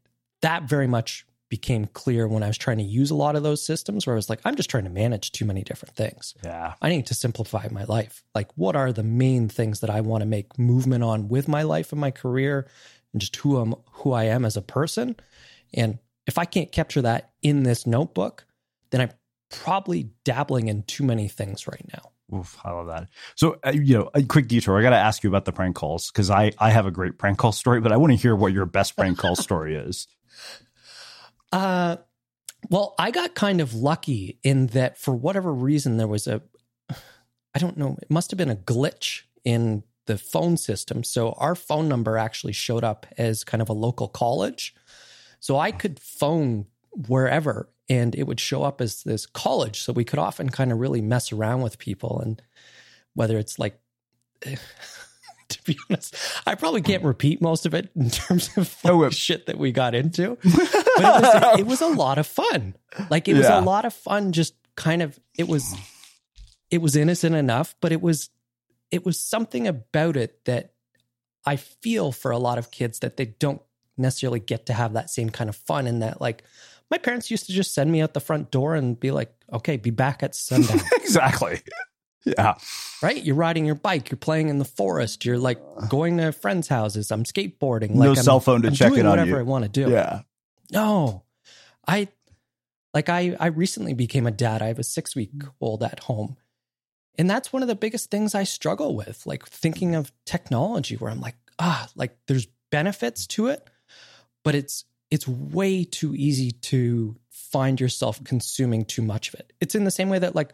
that 0.41 0.63
very 0.63 0.87
much 0.87 1.25
became 1.49 1.85
clear 1.85 2.27
when 2.27 2.41
I 2.41 2.47
was 2.47 2.57
trying 2.57 2.77
to 2.77 2.83
use 2.83 3.11
a 3.11 3.15
lot 3.15 3.35
of 3.35 3.43
those 3.43 3.63
systems 3.63 4.07
where 4.07 4.15
I 4.15 4.17
was 4.17 4.29
like, 4.29 4.39
I'm 4.45 4.55
just 4.55 4.69
trying 4.69 4.85
to 4.85 4.89
manage 4.89 5.31
too 5.31 5.45
many 5.45 5.61
different 5.61 5.95
things. 5.95 6.33
Yeah. 6.43 6.73
I 6.81 6.89
need 6.89 7.05
to 7.07 7.13
simplify 7.13 7.67
my 7.69 7.83
life. 7.83 8.23
Like, 8.33 8.49
what 8.55 8.75
are 8.75 8.91
the 8.91 9.03
main 9.03 9.47
things 9.47 9.81
that 9.81 9.89
I 9.89 10.01
want 10.01 10.21
to 10.21 10.25
make 10.25 10.57
movement 10.57 11.03
on 11.03 11.27
with 11.27 11.47
my 11.47 11.63
life 11.63 11.91
and 11.91 12.01
my 12.01 12.11
career, 12.11 12.67
and 13.13 13.21
just 13.21 13.35
who 13.37 13.57
I'm, 13.57 13.75
who 13.91 14.11
I 14.13 14.23
am 14.23 14.43
as 14.43 14.57
a 14.57 14.61
person? 14.61 15.15
And 15.73 15.99
if 16.27 16.37
I 16.37 16.45
can't 16.45 16.71
capture 16.71 17.01
that 17.03 17.31
in 17.41 17.63
this 17.63 17.85
notebook, 17.85 18.45
then 18.91 19.01
I'm 19.01 19.11
probably 19.49 20.11
dabbling 20.23 20.67
in 20.67 20.83
too 20.83 21.03
many 21.03 21.27
things 21.27 21.67
right 21.67 21.85
now. 21.93 22.37
Oof, 22.37 22.57
I 22.63 22.71
love 22.71 22.87
that. 22.87 23.07
So, 23.35 23.57
uh, 23.63 23.71
you 23.71 23.97
know, 23.97 24.09
a 24.13 24.23
quick 24.23 24.47
detour. 24.47 24.79
I 24.79 24.81
got 24.81 24.89
to 24.89 24.95
ask 24.95 25.23
you 25.23 25.29
about 25.29 25.45
the 25.45 25.51
prank 25.51 25.75
calls 25.75 26.09
because 26.09 26.31
I 26.31 26.51
I 26.57 26.71
have 26.71 26.87
a 26.87 26.91
great 26.91 27.19
prank 27.19 27.37
call 27.37 27.51
story, 27.51 27.81
but 27.81 27.91
I 27.91 27.97
want 27.97 28.13
to 28.13 28.17
hear 28.17 28.35
what 28.35 28.51
your 28.51 28.65
best 28.65 28.95
prank 28.95 29.17
call 29.17 29.35
story 29.35 29.75
is. 29.75 30.07
Uh, 31.51 31.95
well, 32.69 32.95
I 32.99 33.11
got 33.11 33.33
kind 33.33 33.61
of 33.61 33.73
lucky 33.73 34.39
in 34.43 34.67
that 34.67 34.97
for 34.97 35.15
whatever 35.15 35.53
reason 35.53 35.95
there 35.95 36.07
was 36.07 36.27
a, 36.27 36.41
I 36.89 37.59
don't 37.59 37.77
know, 37.77 37.97
it 38.01 38.09
must 38.11 38.31
have 38.31 38.37
been 38.37 38.49
a 38.49 38.57
glitch 38.57 39.21
in 39.45 39.83
the 40.05 40.17
phone 40.17 40.57
system. 40.57 41.03
So 41.03 41.31
our 41.33 41.55
phone 41.55 41.87
number 41.87 42.17
actually 42.17 42.53
showed 42.53 42.83
up 42.83 43.05
as 43.17 43.43
kind 43.43 43.61
of 43.61 43.69
a 43.69 43.73
local 43.73 44.07
college. 44.07 44.75
So 45.45 45.59
I 45.59 45.69
could 45.71 45.99
phone 45.99 46.65
wherever 47.07 47.69
and 47.87 48.15
it 48.15 48.23
would 48.23 48.39
show 48.39 48.63
up 48.63 48.81
as 48.81 49.03
this 49.03 49.27
college. 49.27 49.79
So 49.83 49.93
we 49.93 50.03
could 50.03 50.17
often 50.17 50.49
kind 50.49 50.71
of 50.71 50.79
really 50.79 51.01
mess 51.01 51.31
around 51.31 51.61
with 51.61 51.77
people 51.77 52.19
and 52.19 52.41
whether 53.13 53.37
it's 53.37 53.59
like, 53.59 53.79
to 54.41 55.63
be 55.65 55.77
honest, 55.87 56.15
I 56.47 56.55
probably 56.55 56.81
can't 56.81 57.03
repeat 57.03 57.43
most 57.43 57.67
of 57.67 57.75
it 57.75 57.91
in 57.95 58.09
terms 58.09 58.49
of 58.57 58.75
Oh, 58.85 58.97
like, 58.97 59.07
uh, 59.11 59.11
shit 59.11 59.45
that 59.45 59.59
we 59.59 59.71
got 59.71 59.93
into. 59.93 60.35
But 60.97 61.03
it 61.03 61.21
was, 61.21 61.59
it 61.59 61.67
was 61.67 61.81
a 61.81 61.87
lot 61.89 62.17
of 62.17 62.25
fun. 62.25 62.75
Like 63.11 63.27
it 63.27 63.35
was 63.35 63.43
Yeah. 63.45 63.59
a 63.59 63.61
lot 63.61 63.85
of 63.85 63.93
fun. 63.93 64.31
Just 64.31 64.55
kind 64.75 65.03
of, 65.03 65.19
it 65.37 65.47
was, 65.47 65.75
it 66.71 66.81
was 66.81 66.95
innocent 66.95 67.35
enough, 67.35 67.75
but 67.81 67.91
it 67.91 68.01
was, 68.01 68.31
it 68.89 69.05
was 69.05 69.21
something 69.21 69.67
about 69.67 70.17
it 70.17 70.43
that 70.45 70.73
I 71.45 71.57
feel 71.57 72.11
for 72.11 72.31
a 72.31 72.39
lot 72.39 72.57
of 72.57 72.71
kids 72.71 72.97
that 73.01 73.17
they 73.17 73.25
don't 73.25 73.61
necessarily 73.97 74.39
get 74.39 74.65
to 74.67 74.73
have 74.73 74.93
that 74.93 75.09
same 75.09 75.29
kind 75.29 75.49
of 75.49 75.55
fun. 75.55 75.87
in 75.87 75.99
that, 75.99 76.21
like, 76.21 76.43
my 76.91 76.97
parents 76.97 77.31
used 77.31 77.47
to 77.47 77.53
just 77.53 77.73
send 77.73 77.91
me 77.91 78.01
out 78.01 78.13
the 78.13 78.19
front 78.19 78.51
door 78.51 78.75
and 78.75 78.99
be 78.99 79.11
like, 79.11 79.33
"Okay, 79.51 79.77
be 79.77 79.89
back 79.89 80.21
at 80.21 80.35
sundown." 80.35 80.81
exactly. 80.97 81.61
Yeah. 82.25 82.55
right? 83.01 83.23
You're 83.23 83.35
riding 83.35 83.65
your 83.65 83.75
bike, 83.75 84.09
you're 84.09 84.17
playing 84.17 84.49
in 84.49 84.57
the 84.57 84.65
forest, 84.65 85.25
you're 85.25 85.37
like 85.37 85.59
going 85.89 86.17
to 86.17 86.31
friends' 86.31 86.67
houses. 86.67 87.11
I'm 87.11 87.23
skateboarding. 87.23 87.91
No 87.91 88.09
Like 88.09 88.17
I'm, 88.17 88.23
cell 88.23 88.39
phone 88.39 88.63
to 88.63 88.69
I'm 88.69 88.73
check 88.73 88.89
doing 88.89 89.01
in 89.01 89.05
on 89.05 89.11
whatever 89.11 89.31
you. 89.31 89.37
I 89.37 89.41
want 89.43 89.63
to 89.63 89.69
do. 89.69 89.91
Yeah. 89.91 90.21
No, 90.71 91.23
I 91.87 92.07
like 92.93 93.09
I 93.09 93.35
I 93.39 93.47
recently 93.47 93.93
became 93.93 94.25
a 94.25 94.31
dad. 94.31 94.61
I 94.61 94.67
have 94.67 94.79
a 94.79 94.83
six 94.83 95.15
week 95.15 95.31
old 95.61 95.83
at 95.83 96.01
home, 96.01 96.37
and 97.17 97.29
that's 97.29 97.53
one 97.53 97.61
of 97.61 97.67
the 97.67 97.75
biggest 97.75 98.09
things 98.09 98.33
I 98.33 98.43
struggle 98.43 98.95
with. 98.95 99.25
Like 99.25 99.45
thinking 99.47 99.95
of 99.95 100.11
technology, 100.25 100.95
where 100.95 101.11
I'm 101.11 101.21
like, 101.21 101.35
ah, 101.59 101.87
like 101.95 102.17
there's 102.27 102.47
benefits 102.71 103.27
to 103.27 103.47
it, 103.47 103.69
but 104.45 104.55
it's 104.55 104.85
it's 105.11 105.27
way 105.27 105.83
too 105.83 106.15
easy 106.15 106.51
to 106.51 107.15
find 107.29 107.79
yourself 107.79 108.23
consuming 108.23 108.85
too 108.85 109.01
much 109.01 109.27
of 109.29 109.39
it. 109.39 109.53
It's 109.59 109.75
in 109.75 109.83
the 109.83 109.91
same 109.91 110.09
way 110.09 110.19
that 110.19 110.35
like 110.35 110.53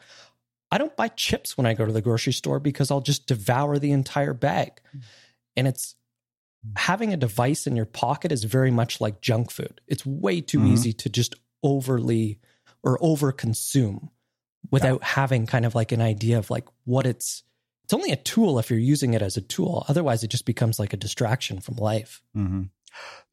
I 0.71 0.77
don't 0.77 0.95
buy 0.95 1.09
chips 1.09 1.57
when 1.57 1.65
I 1.67 1.73
go 1.73 1.85
to 1.85 1.91
the 1.91 2.01
grocery 2.01 2.33
store 2.33 2.59
because 2.59 2.89
I'll 2.91 3.01
just 3.01 3.27
devour 3.27 3.77
the 3.77 3.91
entire 3.91 4.33
bag. 4.33 4.81
And 5.55 5.67
it's 5.67 5.95
having 6.75 7.11
a 7.13 7.17
device 7.17 7.67
in 7.67 7.75
your 7.75 7.85
pocket 7.85 8.31
is 8.31 8.43
very 8.43 8.71
much 8.71 9.01
like 9.01 9.19
junk 9.21 9.51
food. 9.51 9.81
It's 9.87 10.05
way 10.05 10.41
too 10.41 10.59
Mhm. 10.59 10.67
easy 10.67 10.93
to 10.93 11.09
just 11.09 11.35
overly 11.63 12.39
or 12.83 12.97
over 13.03 13.31
consume 13.31 14.09
without 14.69 15.03
having 15.03 15.45
kind 15.45 15.65
of 15.65 15.75
like 15.75 15.91
an 15.91 16.01
idea 16.01 16.37
of 16.37 16.49
like 16.49 16.67
what 16.85 17.05
it's 17.05 17.43
it's 17.83 17.93
only 17.93 18.11
a 18.11 18.15
tool 18.15 18.57
if 18.59 18.69
you're 18.69 18.79
using 18.79 19.13
it 19.13 19.21
as 19.21 19.35
a 19.37 19.41
tool. 19.41 19.85
Otherwise 19.89 20.23
it 20.23 20.29
just 20.31 20.45
becomes 20.45 20.79
like 20.79 20.93
a 20.93 20.97
distraction 20.97 21.59
from 21.59 21.75
life. 21.75 22.21
hmm 22.33 22.63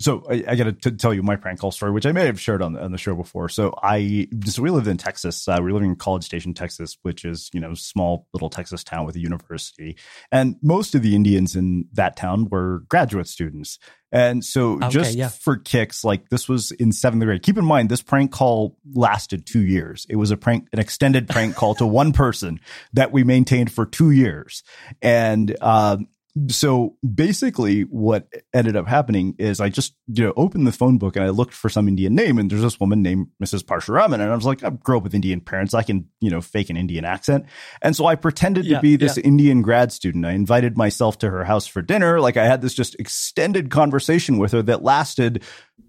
So 0.01 0.25
I, 0.31 0.45
I 0.49 0.55
got 0.55 0.81
to 0.81 0.93
tell 0.93 1.13
you 1.13 1.23
my 1.23 1.37
prank 1.37 1.59
call 1.59 1.73
story, 1.73 1.91
which 1.91 2.07
I 2.07 2.13
may 2.13 2.27
have 2.27 2.41
shared 2.41 2.63
on, 2.63 2.77
on 2.77 2.93
the 2.93 2.99
show 2.99 3.15
before. 3.17 3.49
So 3.49 3.75
I, 3.83 4.29
so 4.45 4.63
we 4.63 4.71
lived 4.71 4.87
in 4.87 4.97
Texas. 4.97 5.49
Uh, 5.49 5.59
we 5.61 5.71
are 5.71 5.75
living 5.75 5.91
in 5.91 5.97
College 5.97 6.25
Station, 6.25 6.55
Texas, 6.55 6.97
which 7.03 7.25
is, 7.25 7.51
you 7.53 7.61
know, 7.61 7.75
small 7.75 8.27
little 8.33 8.51
Texas 8.51 8.85
town 8.85 9.07
with 9.07 9.17
a 9.17 9.21
university. 9.21 9.97
And 10.31 10.57
most 10.63 10.95
of 10.95 11.03
the 11.03 11.17
Indians 11.17 11.57
in 11.57 11.87
that 11.95 12.17
town 12.17 12.49
were 12.49 12.85
graduate 12.89 13.27
students. 13.27 13.79
And 14.11 14.45
so 14.45 14.75
okay, 14.77 14.89
just 14.89 15.17
yeah. 15.17 15.29
for 15.29 15.57
kicks, 15.57 16.05
like 16.05 16.31
this 16.31 16.49
was 16.49 16.71
in 16.71 16.93
seventh 16.93 17.25
grade. 17.25 17.43
Keep 17.43 17.59
in 17.59 17.65
mind, 17.65 17.91
this 17.91 18.01
prank 18.01 18.31
call 18.31 18.79
lasted 18.95 19.47
two 19.47 19.67
years. 19.67 20.07
It 20.09 20.17
was 20.17 20.31
a 20.31 20.37
prank, 20.37 20.69
an 20.73 20.79
extended 20.79 21.29
prank 21.29 21.57
call 21.57 21.75
to 21.75 21.87
one 21.87 22.13
person 22.13 22.61
that 22.95 23.13
we 23.13 23.25
maintained 23.25 23.73
for 23.73 23.85
two 23.85 24.11
years. 24.11 24.63
And, 25.03 25.55
um, 25.61 26.09
so 26.49 26.97
basically 27.15 27.83
what 27.83 28.29
ended 28.55 28.77
up 28.77 28.87
happening 28.87 29.35
is 29.39 29.61
I 29.61 29.69
just, 29.69 29.95
you 30.07 30.25
know, 30.25 30.33
opened 30.37 30.67
the 30.67 30.73
phone 30.73 30.99
book 30.99 31.17
and 31.17 31.25
I 31.25 31.31
looked 31.31 31.55
for 31.55 31.69
some 31.69 31.89
Indian 31.89 32.15
name 32.15 32.39
and 32.39 32.51
there's 32.51 32.63
this 32.63 32.79
woman 32.79 33.03
named 33.03 33.29
Mrs. 33.43 33.63
Parshuraman. 33.63 34.15
And 34.15 34.25
I 34.25 34.35
was 34.35 34.45
like, 34.45 34.63
I 34.63 34.71
grew 34.71 34.99
up 34.99 35.03
with 35.03 35.15
Indian 35.15 35.41
parents. 35.41 35.75
I 35.75 35.83
can, 35.83 36.09
you 36.21 36.31
know, 36.31 36.41
fake 36.41 36.71
an 36.71 36.77
Indian 36.77 37.05
accent. 37.05 37.47
And 37.83 37.97
so 37.97 38.07
I 38.07 38.15
pretended 38.15 38.65
yeah, 38.65 38.77
to 38.77 38.83
be 38.83 38.97
this 38.97 39.17
yeah. 39.17 39.25
Indian 39.25 39.63
grad 39.63 39.93
student. 39.93 40.25
I 40.27 40.33
invited 40.33 40.77
myself 40.77 41.19
to 41.19 41.31
her 41.31 41.45
house 41.45 41.67
for 41.67 41.83
dinner. 41.83 42.21
Like 42.21 42.37
I 42.37 42.47
had 42.47 42.63
this 42.63 42.75
just 42.75 42.95
extended 42.97 43.71
conversation 43.71 44.39
with 44.39 44.53
her 44.53 44.63
that 44.63 44.83
lasted 44.83 45.43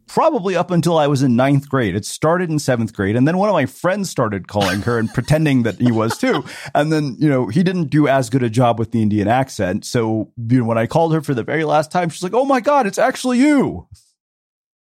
probably 0.10 0.56
up 0.56 0.72
until 0.72 0.98
I 0.98 1.08
was 1.08 1.24
in 1.24 1.36
ninth 1.36 1.70
grade. 1.70 1.96
It 1.96 2.04
started 2.04 2.50
in 2.50 2.60
seventh 2.60 2.94
grade. 2.94 3.16
And 3.16 3.28
then 3.28 3.38
one 3.38 3.48
of 3.48 3.54
my 3.54 3.68
friends 3.68 4.10
started 4.10 4.48
calling 4.48 4.82
her 4.82 4.98
and 4.98 5.08
pretending 5.14 5.64
that 5.64 5.80
he 5.80 5.92
was 5.92 6.18
too. 6.18 6.44
And 6.74 6.92
then, 6.92 7.16
you 7.20 7.30
know, 7.30 7.48
he 7.48 7.64
didn't 7.64 7.90
do 7.90 8.08
as 8.08 8.30
good 8.30 8.44
a 8.44 8.50
job 8.50 8.80
with 8.80 8.92
the 8.92 9.02
Indian 9.02 9.28
accent. 9.28 9.86
So, 9.86 10.32
you 10.36 10.60
know, 10.60 10.66
when 10.66 10.78
I 10.78 10.88
called 10.88 11.14
her 11.14 11.22
for 11.22 11.34
the 11.34 11.44
very 11.44 11.64
last 11.64 11.92
time, 11.92 12.10
she's 12.10 12.24
like, 12.24 12.34
Oh 12.34 12.46
my 12.46 12.60
God, 12.60 12.88
it's 12.88 12.98
actually 12.98 13.38
you. 13.38 13.88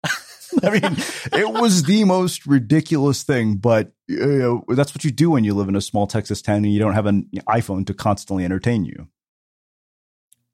I 0.63 0.71
mean, 0.71 0.97
it 1.33 1.53
was 1.61 1.85
the 1.85 2.05
most 2.05 2.47
ridiculous 2.47 3.23
thing, 3.23 3.57
but 3.57 3.93
you 4.09 4.19
know, 4.19 4.65
that's 4.75 4.95
what 4.95 5.05
you 5.05 5.11
do 5.11 5.31
when 5.31 5.45
you 5.45 5.55
live 5.55 5.69
in 5.69 5.77
a 5.77 5.81
small 5.81 6.07
Texas 6.07 6.41
town 6.43 6.65
and 6.65 6.73
you 6.73 6.81
don't 6.81 6.95
have 6.95 7.07
an 7.07 7.29
iPhone 7.49 7.87
to 7.87 7.95
constantly 7.95 8.45
entertain 8.45 8.85
you. 8.85 9.09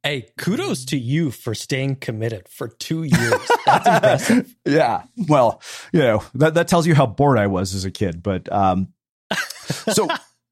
Hey, 0.06 0.28
kudos 0.38 0.84
to 0.84 0.96
you 0.96 1.32
for 1.32 1.52
staying 1.52 1.96
committed 1.96 2.48
for 2.48 2.68
two 2.68 3.02
years. 3.02 3.50
That's 3.66 3.88
impressive. 3.88 4.56
yeah. 4.64 5.02
Well, 5.26 5.60
you 5.92 5.98
know, 5.98 6.22
that, 6.36 6.54
that 6.54 6.68
tells 6.68 6.86
you 6.86 6.94
how 6.94 7.06
bored 7.06 7.38
I 7.40 7.48
was 7.48 7.74
as 7.74 7.84
a 7.84 7.90
kid. 7.90 8.22
But 8.22 8.50
um, 8.52 8.92
so 9.66 10.06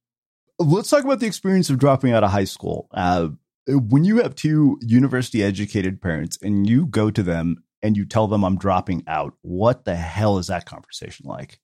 let's 0.59 0.91
talk 0.91 1.05
about 1.05 1.21
the 1.21 1.27
experience 1.27 1.71
of 1.71 1.79
dropping 1.79 2.11
out 2.11 2.25
of 2.25 2.33
high 2.33 2.47
school. 2.47 2.89
Uh, 2.91 3.29
when 3.69 4.03
you 4.03 4.23
have 4.23 4.35
two 4.35 4.77
university 4.81 5.41
educated 5.41 6.03
parents 6.03 6.37
and 6.43 6.69
you 6.69 6.87
go 6.87 7.13
to 7.13 7.23
them 7.23 7.63
and 7.81 7.97
you 7.97 8.07
tell 8.07 8.27
them 8.27 8.45
I'm 8.45 8.59
dropping 8.59 9.05
out, 9.07 9.35
what 9.43 9.85
the 9.85 9.95
hell 9.95 10.39
is 10.39 10.49
that 10.49 10.67
conversation 10.67 11.27
like? 11.29 11.61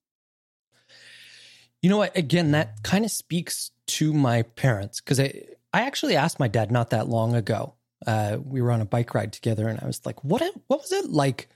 You 1.83 1.91
know 1.91 1.99
what? 1.99 2.17
Again, 2.17 2.53
that 2.53 2.85
kind 2.85 3.05
of 3.05 3.11
speaks 3.11 3.73
to 3.89 4.13
my 4.13 4.43
parents 4.43 5.01
because 5.01 5.19
I, 5.19 5.43
I 5.73 5.81
actually 5.81 6.15
asked 6.15 6.39
my 6.39 6.47
dad 6.47 6.71
not 6.71 6.91
that 6.91 7.09
long 7.09 7.35
ago 7.35 7.75
uh, 8.07 8.39
we 8.43 8.63
were 8.63 8.71
on 8.71 8.81
a 8.81 8.87
bike 8.87 9.15
ride 9.15 9.33
together, 9.33 9.69
and 9.69 9.79
I 9.81 9.87
was 9.87 10.05
like, 10.07 10.25
"What? 10.25 10.43
What 10.67 10.81
was 10.81 10.93
it 10.93 11.11
like 11.11 11.49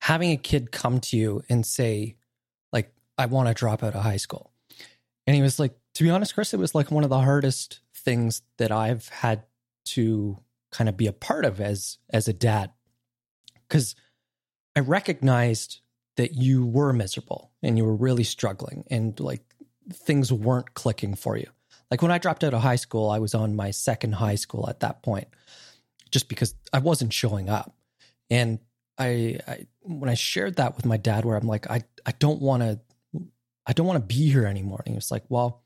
having 0.00 0.30
a 0.30 0.36
kid 0.36 0.72
come 0.72 1.00
to 1.00 1.16
you 1.16 1.42
and 1.48 1.66
say, 1.66 2.16
like, 2.72 2.92
I 3.18 3.26
want 3.26 3.48
to 3.48 3.54
drop 3.54 3.82
out 3.82 3.94
of 3.94 4.02
high 4.02 4.16
school?" 4.16 4.52
And 5.26 5.34
he 5.34 5.42
was 5.42 5.58
like, 5.58 5.76
"To 5.94 6.04
be 6.04 6.10
honest, 6.10 6.34
Chris, 6.34 6.54
it 6.54 6.60
was 6.60 6.74
like 6.74 6.90
one 6.90 7.04
of 7.04 7.10
the 7.10 7.20
hardest 7.20 7.80
things 7.94 8.42
that 8.58 8.70
I've 8.70 9.08
had 9.08 9.44
to 9.86 10.38
kind 10.70 10.88
of 10.88 10.96
be 10.96 11.06
a 11.06 11.12
part 11.12 11.44
of 11.44 11.60
as 11.60 11.98
as 12.10 12.28
a 12.28 12.32
dad, 12.32 12.70
because 13.68 13.96
I 14.76 14.80
recognized 14.80 15.80
that 16.16 16.34
you 16.34 16.66
were 16.66 16.92
miserable 16.92 17.50
and 17.62 17.76
you 17.76 17.84
were 17.84 17.96
really 17.96 18.24
struggling, 18.24 18.84
and 18.90 19.18
like 19.18 19.42
things 19.92 20.32
weren't 20.32 20.74
clicking 20.74 21.14
for 21.14 21.36
you." 21.36 21.48
Like 21.90 22.02
when 22.02 22.12
I 22.12 22.18
dropped 22.18 22.44
out 22.44 22.54
of 22.54 22.62
high 22.62 22.76
school, 22.76 23.10
I 23.10 23.18
was 23.18 23.34
on 23.34 23.56
my 23.56 23.72
second 23.72 24.12
high 24.12 24.36
school 24.36 24.70
at 24.70 24.78
that 24.80 25.02
point 25.02 25.26
just 26.10 26.28
because 26.28 26.54
I 26.72 26.78
wasn't 26.78 27.12
showing 27.12 27.48
up. 27.48 27.74
And 28.30 28.58
I, 28.98 29.38
I 29.46 29.66
when 29.80 30.10
I 30.10 30.14
shared 30.14 30.56
that 30.56 30.76
with 30.76 30.84
my 30.84 30.96
dad, 30.96 31.24
where 31.24 31.36
I'm 31.36 31.46
like, 31.46 31.70
I, 31.70 31.82
I 32.04 32.12
don't 32.12 32.40
want 32.40 32.62
to, 32.62 32.80
I 33.66 33.72
don't 33.72 33.86
want 33.86 33.96
to 33.96 34.14
be 34.14 34.30
here 34.30 34.46
anymore. 34.46 34.82
And 34.84 34.92
he 34.92 34.96
was 34.96 35.10
like, 35.10 35.24
well, 35.28 35.62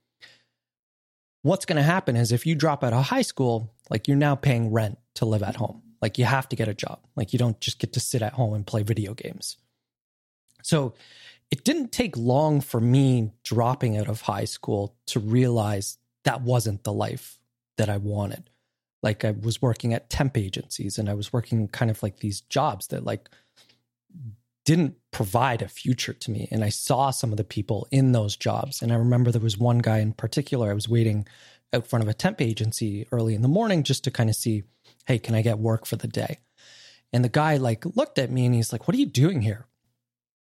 what's 1.43 1.67
going 1.67 1.77
to 1.77 1.83
happen 1.83 2.17
is 2.17 2.33
if 2.33 2.47
you 2.47 2.55
drop 2.55 2.85
out 2.85 2.93
of 2.93 3.05
high 3.05 3.23
school, 3.23 3.75
like 3.91 4.09
you're 4.09 4.17
now 4.17 4.35
paying 4.35 4.73
rent 4.73 4.99
to 5.17 5.27
live 5.27 5.43
at 5.43 5.57
home. 5.57 5.83
Like 6.01 6.19
you 6.19 6.25
have 6.25 6.49
to 6.51 6.57
get 6.57 6.69
a 6.69 6.75
job. 6.75 7.01
Like 7.17 7.33
you 7.33 7.39
don't 7.39 7.61
just 7.61 7.79
get 7.79 7.93
to 7.95 8.01
sit 8.01 8.23
at 8.23 8.35
home 8.35 8.55
and 8.55 8.67
play 8.67 8.83
video 8.83 9.15
games. 9.15 9.57
So 10.63 10.95
it 11.51 11.65
didn't 11.65 11.93
take 11.93 12.17
long 12.17 12.61
for 12.61 12.81
me 12.81 13.33
dropping 13.43 13.97
out 13.97 14.09
of 14.09 14.23
high 14.23 14.45
school 14.45 14.97
to 15.07 15.21
realize 15.21 15.99
that 16.25 16.43
wasn't 16.43 16.85
the 16.85 16.93
life 16.93 17.39
that 17.77 17.89
I 17.89 17.99
wanted 17.99 18.49
like 19.05 19.25
I 19.25 19.33
was 19.33 19.61
working 19.61 19.93
at 19.93 20.09
temp 20.09 20.38
agencies 20.38 20.99
and 20.99 21.11
I 21.11 21.14
was 21.14 21.33
working 21.33 21.69
kind 21.69 21.90
of 21.90 22.03
like 22.03 22.21
these 22.21 22.40
jobs 22.40 22.87
that 22.88 23.05
like 23.05 23.29
didn't 24.64 24.97
provide 25.11 25.61
a 25.61 25.69
future 25.69 26.14
to 26.14 26.31
me. 26.31 26.49
And 26.51 26.64
I 26.64 26.71
saw 26.71 27.11
some 27.11 27.31
of 27.31 27.37
the 27.37 27.45
people 27.45 27.87
in 27.90 28.12
those 28.12 28.35
jobs. 28.35 28.81
And 28.81 28.90
I 28.90 28.97
remember 28.97 29.31
there 29.31 29.43
was 29.43 29.59
one 29.59 29.79
guy 29.79 29.99
in 29.99 30.14
particular, 30.14 30.71
I 30.71 30.75
was 30.75 30.88
waiting 30.88 31.29
out 31.75 31.87
front 31.87 32.03
of 32.03 32.09
a 32.09 32.14
temp 32.14 32.40
agency 32.40 33.07
early 33.12 33.35
in 33.35 33.43
the 33.43 33.49
morning 33.49 33.83
just 33.83 34.05
to 34.05 34.11
kind 34.11 34.31
of 34.31 34.37
see, 34.37 34.62
hey, 35.07 35.19
can 35.19 35.35
I 35.35 35.43
get 35.43 35.59
work 35.59 35.85
for 35.85 35.97
the 35.97 36.09
day? 36.09 36.38
And 37.12 37.23
the 37.23 37.29
guy 37.29 37.59
like 37.59 37.85
looked 37.95 38.19
at 38.19 38.31
me 38.31 38.47
and 38.47 38.55
he's 38.55 38.73
like, 38.73 38.88
what 38.88 38.95
are 38.95 39.01
you 39.01 39.07
doing 39.07 39.43
here? 39.43 39.67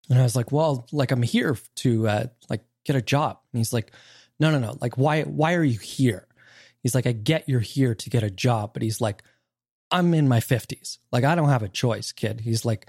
And 0.10 0.19
I 0.19 0.24
was 0.24 0.36
like, 0.36 0.52
well, 0.52 0.86
like 0.91 1.12
I'm 1.12 1.22
here 1.22 1.58
to 1.78 2.08
uh, 2.10 2.26
like 2.50 2.65
get 2.84 2.98
a 2.98 3.02
job. 3.02 3.39
And 3.54 3.60
he's 3.60 3.72
like, 3.72 3.91
no, 4.38 4.52
no, 4.52 4.60
no. 4.60 4.78
Like, 4.82 4.98
why, 4.98 5.24
why 5.24 5.54
are 5.54 5.63
you 5.63 5.80
here? 5.80 6.28
He's 6.84 6.96
like, 6.96 7.08
I 7.08 7.12
get 7.12 7.50
you're 7.50 7.60
here 7.60 7.94
to 7.94 8.10
get 8.10 8.24
a 8.24 8.30
job, 8.30 8.74
but 8.74 8.82
he's 8.82 9.02
like, 9.02 9.24
I'm 9.92 10.13
in 10.13 10.28
my 10.28 10.39
50s. 10.39 11.00
Like, 11.12 11.24
I 11.24 11.36
don't 11.36 11.50
have 11.50 11.63
a 11.63 11.70
choice, 11.70 12.12
kid. 12.12 12.42
He's 12.42 12.65
like, 12.65 12.88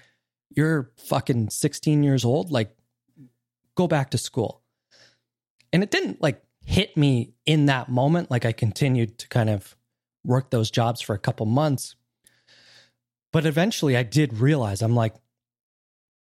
You're 0.50 0.92
fucking 1.07 1.50
16 1.50 2.03
years 2.03 2.24
old. 2.24 2.50
Like, 2.50 2.76
go 3.74 3.87
back 3.87 4.11
to 4.11 4.18
school. 4.18 4.62
And 5.72 5.83
it 5.83 5.90
didn't 5.90 6.20
like 6.20 6.42
hit 6.64 6.96
me 6.96 7.35
in 7.46 7.66
that 7.66 7.88
moment. 7.88 8.31
Like, 8.31 8.44
I 8.44 8.53
continued 8.53 9.18
to 9.18 9.29
kind 9.29 9.48
of 9.48 9.76
work 10.24 10.50
those 10.50 10.70
jobs 10.70 11.00
for 11.00 11.14
a 11.14 11.18
couple 11.18 11.46
months. 11.46 11.96
But 13.33 13.46
eventually 13.46 13.96
I 13.96 14.03
did 14.03 14.38
realize 14.38 14.83
I'm 14.83 14.96
like, 14.96 15.14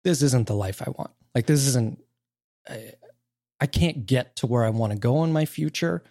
this 0.04 0.22
isn't 0.22 0.46
the 0.46 0.54
life 0.54 0.82
I 0.82 0.90
want. 0.90 1.10
Like, 1.34 1.46
this 1.46 1.66
isn't, 1.66 1.98
I, 2.68 2.92
I 3.60 3.66
can't 3.66 4.06
get 4.06 4.36
to 4.36 4.46
where 4.46 4.64
I 4.64 4.70
want 4.70 4.92
to 4.92 4.98
go 4.98 5.24
in 5.24 5.32
my 5.32 5.44
future 5.44 6.02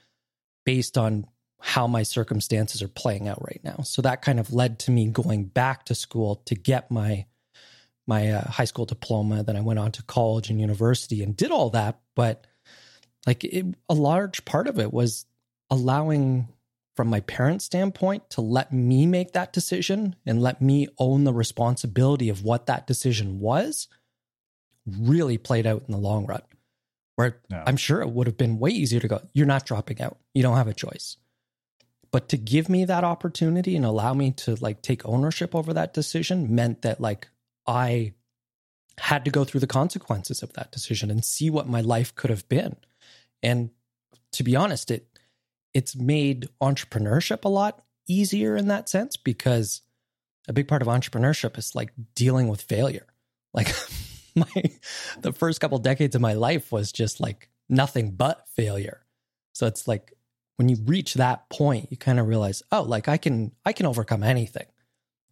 based 0.65 0.97
on 0.97 1.25
how 1.59 1.87
my 1.87 2.03
circumstances 2.03 2.81
are 2.81 2.87
playing 2.87 3.27
out 3.27 3.41
right 3.41 3.59
now. 3.63 3.81
So 3.83 4.01
that 4.01 4.21
kind 4.21 4.39
of 4.39 4.53
led 4.53 4.79
to 4.79 4.91
me 4.91 5.07
going 5.07 5.45
back 5.45 5.85
to 5.85 5.95
school 5.95 6.37
to 6.45 6.55
get 6.55 6.89
my 6.89 7.25
my 8.07 8.31
uh, 8.31 8.49
high 8.49 8.65
school 8.65 8.85
diploma. 8.85 9.43
Then 9.43 9.55
I 9.55 9.61
went 9.61 9.77
on 9.77 9.91
to 9.93 10.03
college 10.03 10.49
and 10.49 10.59
university 10.59 11.21
and 11.21 11.37
did 11.37 11.51
all 11.51 11.69
that. 11.71 11.99
But 12.15 12.47
like 13.27 13.43
it, 13.43 13.65
a 13.87 13.93
large 13.93 14.45
part 14.45 14.67
of 14.67 14.79
it 14.79 14.91
was 14.91 15.25
allowing, 15.69 16.47
from 16.95 17.09
my 17.09 17.19
parents' 17.19 17.65
standpoint, 17.65 18.31
to 18.31 18.41
let 18.41 18.73
me 18.73 19.05
make 19.05 19.33
that 19.33 19.53
decision 19.53 20.15
and 20.25 20.41
let 20.41 20.61
me 20.61 20.87
own 20.97 21.23
the 21.23 21.33
responsibility 21.33 22.29
of 22.29 22.43
what 22.43 22.65
that 22.65 22.87
decision 22.87 23.39
was. 23.39 23.87
Really 24.87 25.37
played 25.37 25.67
out 25.67 25.83
in 25.87 25.91
the 25.91 25.99
long 25.99 26.25
run. 26.25 26.41
Where 27.15 27.37
no. 27.51 27.61
I'm 27.67 27.77
sure 27.77 28.01
it 28.01 28.09
would 28.09 28.25
have 28.25 28.37
been 28.37 28.59
way 28.59 28.71
easier 28.71 29.01
to 29.01 29.07
go. 29.07 29.21
You're 29.33 29.45
not 29.45 29.65
dropping 29.65 30.01
out. 30.01 30.17
You 30.33 30.41
don't 30.41 30.57
have 30.57 30.69
a 30.69 30.73
choice 30.73 31.17
but 32.11 32.29
to 32.29 32.37
give 32.37 32.69
me 32.69 32.85
that 32.85 33.03
opportunity 33.03 33.75
and 33.75 33.85
allow 33.85 34.13
me 34.13 34.31
to 34.31 34.55
like 34.61 34.81
take 34.81 35.05
ownership 35.05 35.55
over 35.55 35.73
that 35.73 35.93
decision 35.93 36.53
meant 36.53 36.81
that 36.81 36.99
like 36.99 37.27
i 37.67 38.13
had 38.99 39.25
to 39.25 39.31
go 39.31 39.43
through 39.43 39.61
the 39.61 39.67
consequences 39.67 40.43
of 40.43 40.53
that 40.53 40.71
decision 40.71 41.09
and 41.09 41.23
see 41.23 41.49
what 41.49 41.67
my 41.67 41.81
life 41.81 42.13
could 42.15 42.29
have 42.29 42.47
been. 42.49 42.75
And 43.41 43.71
to 44.33 44.43
be 44.43 44.55
honest 44.55 44.91
it 44.91 45.07
it's 45.73 45.95
made 45.95 46.49
entrepreneurship 46.61 47.45
a 47.45 47.49
lot 47.49 47.83
easier 48.07 48.55
in 48.55 48.67
that 48.67 48.89
sense 48.89 49.15
because 49.17 49.81
a 50.47 50.53
big 50.53 50.67
part 50.67 50.81
of 50.81 50.87
entrepreneurship 50.87 51.57
is 51.57 51.75
like 51.75 51.93
dealing 52.15 52.47
with 52.47 52.61
failure. 52.61 53.05
Like 53.51 53.73
my 54.35 54.63
the 55.21 55.33
first 55.33 55.59
couple 55.59 55.79
decades 55.79 56.13
of 56.13 56.21
my 56.21 56.33
life 56.33 56.71
was 56.71 56.91
just 56.91 57.19
like 57.19 57.49
nothing 57.67 58.11
but 58.11 58.47
failure. 58.49 59.03
So 59.53 59.65
it's 59.65 59.87
like 59.87 60.13
when 60.59 60.67
you 60.67 60.75
reach 60.85 61.13
that 61.13 61.49
point, 61.49 61.87
you 61.89 61.95
kind 61.95 62.19
of 62.19 62.27
realize, 62.27 62.61
oh, 62.69 62.81
like 62.81 63.07
I 63.07 63.15
can 63.15 63.53
I 63.65 63.71
can 63.71 63.85
overcome 63.85 64.23
anything. 64.23 64.65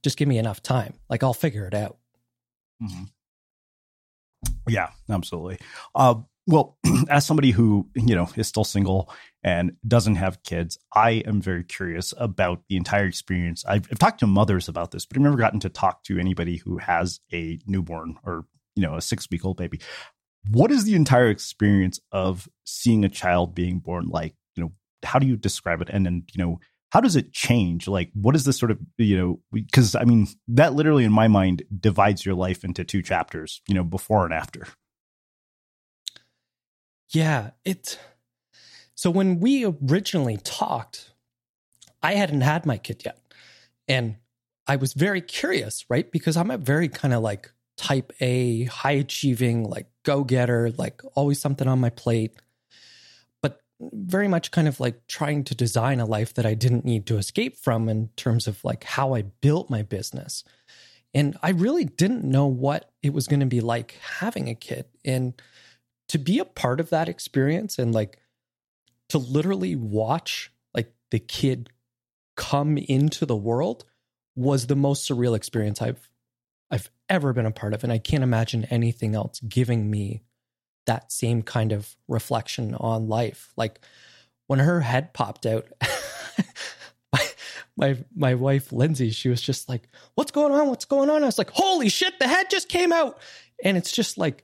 Just 0.01 0.17
give 0.17 0.25
me 0.25 0.37
enough 0.37 0.63
time. 0.63 0.93
Like 1.09 1.21
I'll 1.21 1.33
figure 1.33 1.67
it 1.67 1.73
out. 1.73 1.97
Mm-hmm. 2.81 3.03
Yeah, 4.69 4.91
absolutely. 5.09 5.59
Uh, 5.93 6.21
Well, 6.47 6.77
as 7.09 7.25
somebody 7.25 7.51
who, 7.51 7.89
you 7.93 8.15
know, 8.15 8.29
is 8.37 8.47
still 8.47 8.63
single 8.63 9.11
and 9.43 9.75
doesn't 9.85 10.15
have 10.15 10.43
kids, 10.43 10.77
I 10.95 11.23
am 11.25 11.41
very 11.41 11.65
curious 11.65 12.13
about 12.17 12.63
the 12.69 12.77
entire 12.77 13.05
experience. 13.05 13.65
I've, 13.65 13.85
I've 13.91 13.99
talked 13.99 14.21
to 14.21 14.27
mothers 14.27 14.69
about 14.69 14.91
this, 14.91 15.05
but 15.05 15.17
I've 15.17 15.23
never 15.23 15.35
gotten 15.35 15.59
to 15.59 15.69
talk 15.69 16.05
to 16.05 16.17
anybody 16.17 16.55
who 16.55 16.77
has 16.77 17.19
a 17.33 17.59
newborn 17.67 18.15
or, 18.23 18.45
you 18.75 18.83
know, 18.83 18.95
a 18.95 19.01
six 19.01 19.27
week 19.29 19.43
old 19.43 19.57
baby. 19.57 19.81
What 20.49 20.71
is 20.71 20.85
the 20.85 20.95
entire 20.95 21.27
experience 21.27 21.99
of 22.13 22.47
seeing 22.63 23.03
a 23.03 23.09
child 23.09 23.53
being 23.53 23.79
born 23.79 24.07
like? 24.07 24.33
How 25.03 25.19
do 25.19 25.27
you 25.27 25.35
describe 25.35 25.81
it? 25.81 25.89
And 25.91 26.05
then, 26.05 26.23
you 26.33 26.43
know, 26.43 26.59
how 26.91 27.01
does 27.01 27.15
it 27.15 27.33
change? 27.33 27.87
Like, 27.87 28.11
what 28.13 28.35
is 28.35 28.45
this 28.45 28.57
sort 28.57 28.71
of, 28.71 28.79
you 28.97 29.17
know, 29.17 29.39
because 29.51 29.95
I 29.95 30.03
mean, 30.03 30.27
that 30.47 30.73
literally 30.73 31.03
in 31.03 31.11
my 31.11 31.27
mind 31.27 31.63
divides 31.79 32.25
your 32.25 32.35
life 32.35 32.63
into 32.63 32.83
two 32.83 33.01
chapters, 33.01 33.61
you 33.67 33.75
know, 33.75 33.83
before 33.83 34.25
and 34.25 34.33
after. 34.33 34.67
Yeah, 37.09 37.51
it. 37.65 37.99
So 38.95 39.09
when 39.09 39.39
we 39.39 39.65
originally 39.65 40.37
talked, 40.37 41.11
I 42.01 42.15
hadn't 42.15 42.41
had 42.41 42.65
my 42.65 42.77
kid 42.77 43.03
yet. 43.05 43.19
And 43.87 44.17
I 44.65 44.75
was 44.75 44.93
very 44.93 45.21
curious, 45.21 45.85
right? 45.89 46.11
Because 46.11 46.35
I'm 46.35 46.51
a 46.51 46.57
very 46.57 46.89
kind 46.89 47.13
of 47.13 47.21
like 47.21 47.51
type 47.77 48.11
A, 48.19 48.65
high 48.65 48.91
achieving, 48.91 49.63
like 49.63 49.87
go 50.03 50.23
getter, 50.23 50.71
like 50.77 51.01
always 51.15 51.39
something 51.39 51.67
on 51.67 51.79
my 51.79 51.89
plate, 51.89 52.33
very 53.79 54.27
much 54.27 54.51
kind 54.51 54.67
of 54.67 54.79
like 54.79 55.07
trying 55.07 55.43
to 55.45 55.55
design 55.55 55.99
a 55.99 56.05
life 56.05 56.33
that 56.33 56.45
I 56.45 56.53
didn't 56.53 56.85
need 56.85 57.05
to 57.07 57.17
escape 57.17 57.57
from 57.57 57.89
in 57.89 58.09
terms 58.15 58.47
of 58.47 58.63
like 58.63 58.83
how 58.83 59.13
I 59.13 59.21
built 59.21 59.69
my 59.69 59.83
business. 59.83 60.43
And 61.13 61.37
I 61.41 61.51
really 61.51 61.85
didn't 61.85 62.23
know 62.23 62.47
what 62.47 62.91
it 63.01 63.13
was 63.13 63.27
going 63.27 63.39
to 63.39 63.45
be 63.45 63.61
like 63.61 63.97
having 64.19 64.49
a 64.49 64.55
kid. 64.55 64.85
And 65.05 65.39
to 66.09 66.17
be 66.17 66.39
a 66.39 66.45
part 66.45 66.79
of 66.79 66.89
that 66.89 67.09
experience 67.09 67.77
and 67.77 67.93
like 67.93 68.19
to 69.09 69.17
literally 69.17 69.75
watch 69.75 70.51
like 70.73 70.93
the 71.11 71.19
kid 71.19 71.69
come 72.35 72.77
into 72.77 73.25
the 73.25 73.35
world 73.35 73.85
was 74.35 74.67
the 74.67 74.75
most 74.75 75.09
surreal 75.09 75.35
experience 75.35 75.81
I've 75.81 76.09
I've 76.69 76.89
ever 77.09 77.31
been 77.33 77.45
a 77.45 77.51
part 77.51 77.73
of 77.73 77.83
and 77.83 77.93
I 77.93 77.97
can't 77.97 78.23
imagine 78.23 78.65
anything 78.65 79.15
else 79.15 79.39
giving 79.39 79.89
me 79.89 80.21
that 80.87 81.11
same 81.11 81.43
kind 81.43 81.71
of 81.71 81.95
reflection 82.07 82.73
on 82.75 83.07
life. 83.07 83.53
Like 83.55 83.79
when 84.47 84.59
her 84.59 84.81
head 84.81 85.13
popped 85.13 85.45
out 85.45 85.67
my, 87.13 87.25
my 87.77 87.97
my 88.15 88.33
wife 88.35 88.71
Lindsay 88.71 89.11
she 89.11 89.29
was 89.29 89.41
just 89.41 89.69
like 89.69 89.87
what's 90.15 90.31
going 90.31 90.53
on? 90.53 90.67
What's 90.67 90.85
going 90.85 91.09
on? 91.09 91.23
I 91.23 91.27
was 91.27 91.37
like 91.37 91.51
holy 91.51 91.89
shit 91.89 92.19
the 92.19 92.27
head 92.27 92.49
just 92.49 92.69
came 92.69 92.91
out. 92.91 93.19
And 93.63 93.77
it's 93.77 93.91
just 93.91 94.17
like 94.17 94.43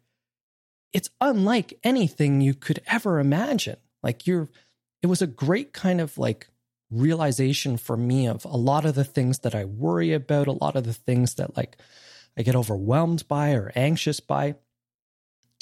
it's 0.93 1.09
unlike 1.19 1.79
anything 1.83 2.39
you 2.39 2.53
could 2.53 2.79
ever 2.87 3.19
imagine. 3.19 3.77
Like 4.03 4.27
you're, 4.27 4.49
it 5.01 5.07
was 5.07 5.21
a 5.21 5.27
great 5.27 5.73
kind 5.73 5.99
of 5.99 6.17
like 6.17 6.47
realization 6.91 7.77
for 7.77 7.97
me 7.97 8.27
of 8.27 8.45
a 8.45 8.55
lot 8.55 8.85
of 8.85 8.93
the 8.93 9.03
things 9.03 9.39
that 9.39 9.55
I 9.55 9.65
worry 9.65 10.13
about, 10.13 10.47
a 10.47 10.51
lot 10.51 10.75
of 10.75 10.83
the 10.83 10.93
things 10.93 11.33
that 11.35 11.57
like 11.57 11.77
I 12.37 12.43
get 12.43 12.55
overwhelmed 12.55 13.27
by 13.27 13.53
or 13.53 13.71
anxious 13.75 14.19
by 14.19 14.55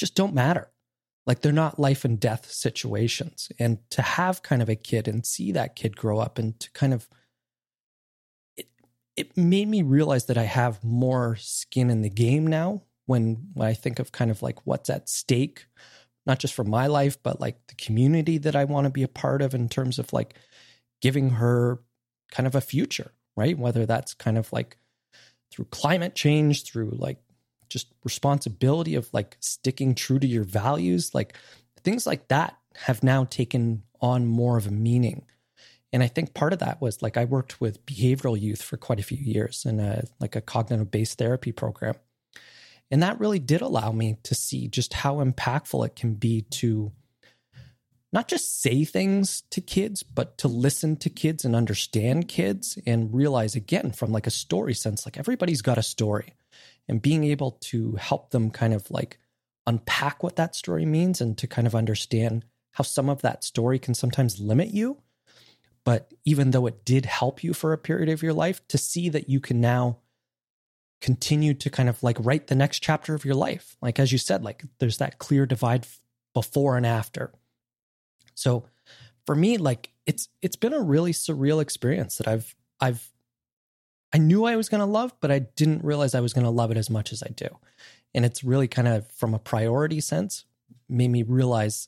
just 0.02 0.16
don't 0.16 0.34
matter. 0.34 0.72
Like 1.28 1.42
they're 1.42 1.52
not 1.52 1.80
life 1.80 2.04
and 2.04 2.20
death 2.20 2.52
situations. 2.52 3.52
And 3.60 3.78
to 3.92 4.02
have 4.02 4.42
kind 4.42 4.64
of 4.64 4.68
a 4.68 4.76
kid 4.76 5.08
and 5.08 5.24
see 5.24 5.52
that 5.52 5.76
kid 5.76 5.96
grow 5.96 6.18
up 6.18 6.40
and 6.40 6.60
to 6.60 6.72
kind 6.72 6.92
of, 6.92 7.08
it, 8.58 8.68
it 9.16 9.38
made 9.38 9.68
me 9.68 9.84
realize 9.84 10.26
that 10.26 10.40
I 10.40 10.46
have 10.46 10.84
more 10.84 11.36
skin 11.36 11.92
in 11.92 12.02
the 12.02 12.10
game 12.10 12.48
now 12.48 12.82
when, 13.06 13.50
when 13.54 13.68
I 13.68 13.76
think 13.76 14.00
of 14.00 14.12
kind 14.12 14.32
of 14.32 14.42
like 14.42 14.66
what's 14.66 14.90
at 14.90 15.08
stake, 15.08 15.68
not 16.26 16.40
just 16.40 16.56
for 16.56 16.64
my 16.64 16.88
life, 16.88 17.22
but 17.22 17.40
like 17.40 17.68
the 17.68 17.76
community 17.76 18.40
that 18.40 18.56
I 18.56 18.64
want 18.64 18.86
to 18.86 18.90
be 18.90 19.04
a 19.04 19.08
part 19.08 19.44
of 19.44 19.54
in 19.54 19.70
terms 19.70 20.00
of 20.00 20.12
like 20.12 20.34
giving 21.00 21.30
her 21.30 21.80
kind 22.32 22.48
of 22.48 22.56
a 22.56 22.62
future, 22.62 23.12
right? 23.38 23.56
Whether 23.56 23.86
that's 23.86 24.16
kind 24.16 24.40
of 24.40 24.52
like 24.52 24.78
through 25.52 25.66
climate 25.66 26.16
change, 26.16 26.64
through 26.64 26.90
like 26.98 27.20
just 27.72 27.88
responsibility 28.04 28.96
of 28.96 29.10
like 29.14 29.38
sticking 29.40 29.96
true 29.96 30.20
to 30.20 30.28
your 30.28 30.44
values, 30.44 31.16
like 31.16 31.36
things 31.84 32.06
like 32.06 32.28
that 32.28 32.58
have 32.76 33.04
now 33.04 33.24
taken 33.26 33.84
on 34.02 34.28
more 34.28 34.58
of 34.58 34.68
a 34.68 34.72
meaning. 34.72 35.24
And 35.94 36.04
I 36.04 36.08
think 36.08 36.34
part 36.34 36.54
of 36.54 36.60
that 36.60 36.82
was 36.82 37.02
like 37.02 37.18
I 37.18 37.26
worked 37.26 37.60
with 37.60 37.86
behavioral 37.86 38.40
youth 38.40 38.62
for 38.62 38.78
quite 38.78 39.00
a 39.00 39.04
few 39.04 39.18
years 39.18 39.66
in 39.66 39.80
a 39.80 40.04
like 40.20 40.36
a 40.36 40.42
cognitive 40.42 40.92
based 40.92 41.18
therapy 41.18 41.52
program. 41.52 41.96
And 42.90 43.02
that 43.04 43.20
really 43.20 43.40
did 43.40 43.62
allow 43.62 43.92
me 43.92 44.18
to 44.24 44.36
see 44.36 44.68
just 44.68 44.94
how 44.94 45.16
impactful 45.16 45.86
it 45.86 45.96
can 45.96 46.16
be 46.16 46.42
to 46.52 46.92
not 48.14 48.28
just 48.28 48.62
say 48.62 48.84
things 48.84 49.44
to 49.52 49.62
kids, 49.62 50.04
but 50.04 50.38
to 50.40 50.50
listen 50.50 50.98
to 50.98 51.10
kids 51.10 51.46
and 51.46 51.56
understand 51.56 52.28
kids 52.28 52.78
and 52.86 53.14
realize 53.14 53.56
again 53.56 53.92
from 53.92 54.12
like 54.12 54.28
a 54.28 54.32
story 54.32 54.74
sense, 54.74 55.06
like 55.06 55.18
everybody's 55.18 55.62
got 55.62 55.78
a 55.78 55.84
story 55.84 56.34
and 56.92 57.02
being 57.02 57.24
able 57.24 57.52
to 57.52 57.94
help 57.94 58.32
them 58.32 58.52
kind 58.52 58.74
of 58.74 58.92
like 58.92 59.18
unpack 59.66 60.22
what 60.22 60.36
that 60.36 60.54
story 60.54 60.86
means 60.86 61.22
and 61.22 61.38
to 61.38 61.48
kind 61.48 61.66
of 61.66 61.74
understand 61.74 62.44
how 62.74 62.84
some 62.84 63.10
of 63.10 63.22
that 63.22 63.46
story 63.46 63.80
can 63.80 63.94
sometimes 63.94 64.42
limit 64.42 64.72
you. 64.72 64.98
But 65.86 66.14
even 66.26 66.52
though 66.52 66.68
it 66.68 66.84
did 66.84 67.06
help 67.06 67.46
you 67.46 67.54
for 67.54 67.72
a 67.72 67.78
period 67.78 68.10
of 68.10 68.22
your 68.22 68.34
life, 68.34 68.68
to 68.68 68.78
see 68.78 69.08
that 69.08 69.30
you 69.30 69.40
can 69.40 69.62
now 69.62 70.00
continue 71.00 71.54
to 71.54 71.70
kind 71.70 71.88
of 71.88 72.04
like 72.04 72.18
write 72.20 72.48
the 72.48 72.56
next 72.56 72.80
chapter 72.80 73.16
of 73.16 73.24
your 73.24 73.36
life. 73.36 73.78
Like, 73.82 73.98
as 73.98 74.12
you 74.12 74.18
said, 74.18 74.44
like 74.44 74.66
there's 74.80 74.98
that 74.98 75.18
clear 75.18 75.46
divide 75.46 75.88
before 76.34 76.76
and 76.76 76.86
after. 76.86 77.32
So 78.36 78.66
for 79.26 79.34
me, 79.34 79.58
like 79.58 79.92
it's, 80.06 80.28
it's 80.42 80.58
been 80.58 80.74
a 80.74 80.82
really 80.82 81.14
surreal 81.14 81.62
experience 81.62 82.18
that 82.18 82.28
I've, 82.28 82.54
I've, 82.82 83.10
I 84.14 84.18
knew 84.18 84.46
I 84.46 84.56
was 84.56 84.70
going 84.70 84.80
to 84.80 84.86
love, 84.86 85.14
but 85.22 85.32
I 85.32 85.40
didn't 85.40 85.84
realize 85.84 86.16
I 86.16 86.20
was 86.20 86.34
going 86.34 86.44
to 86.44 86.52
love 86.52 86.72
it 86.72 86.78
as 86.78 86.90
much 86.90 87.14
as 87.14 87.24
I 87.24 87.30
do. 87.30 87.48
And 88.14 88.26
it's 88.26 88.44
really 88.44 88.68
kind 88.68 88.88
of 88.88 89.10
from 89.12 89.34
a 89.34 89.40
priority 89.40 90.02
sense 90.02 90.46
made 90.90 91.10
me 91.10 91.24
realize 91.24 91.88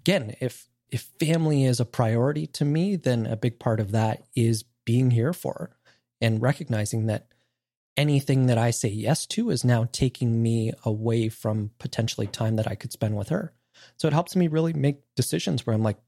again, 0.00 0.34
if, 0.40 0.68
if 0.90 1.02
family 1.20 1.64
is 1.64 1.78
a 1.78 1.84
priority 1.84 2.46
to 2.48 2.64
me, 2.64 2.96
then 2.96 3.26
a 3.26 3.36
big 3.36 3.58
part 3.58 3.80
of 3.80 3.92
that 3.92 4.24
is 4.34 4.64
being 4.84 5.12
here 5.12 5.32
for 5.32 5.52
her 5.54 5.76
and 6.20 6.42
recognizing 6.42 7.06
that 7.06 7.28
anything 7.96 8.46
that 8.46 8.58
I 8.58 8.70
say 8.70 8.88
yes 8.88 9.26
to 9.28 9.50
is 9.50 9.64
now 9.64 9.88
taking 9.92 10.42
me 10.42 10.72
away 10.84 11.28
from 11.28 11.70
potentially 11.78 12.26
time 12.26 12.56
that 12.56 12.68
I 12.68 12.74
could 12.74 12.92
spend 12.92 13.16
with 13.16 13.28
her. 13.30 13.52
So 13.96 14.08
it 14.08 14.14
helps 14.14 14.36
me 14.36 14.48
really 14.48 14.72
make 14.72 15.02
decisions 15.14 15.66
where 15.66 15.74
I'm 15.74 15.82
like, 15.82 15.98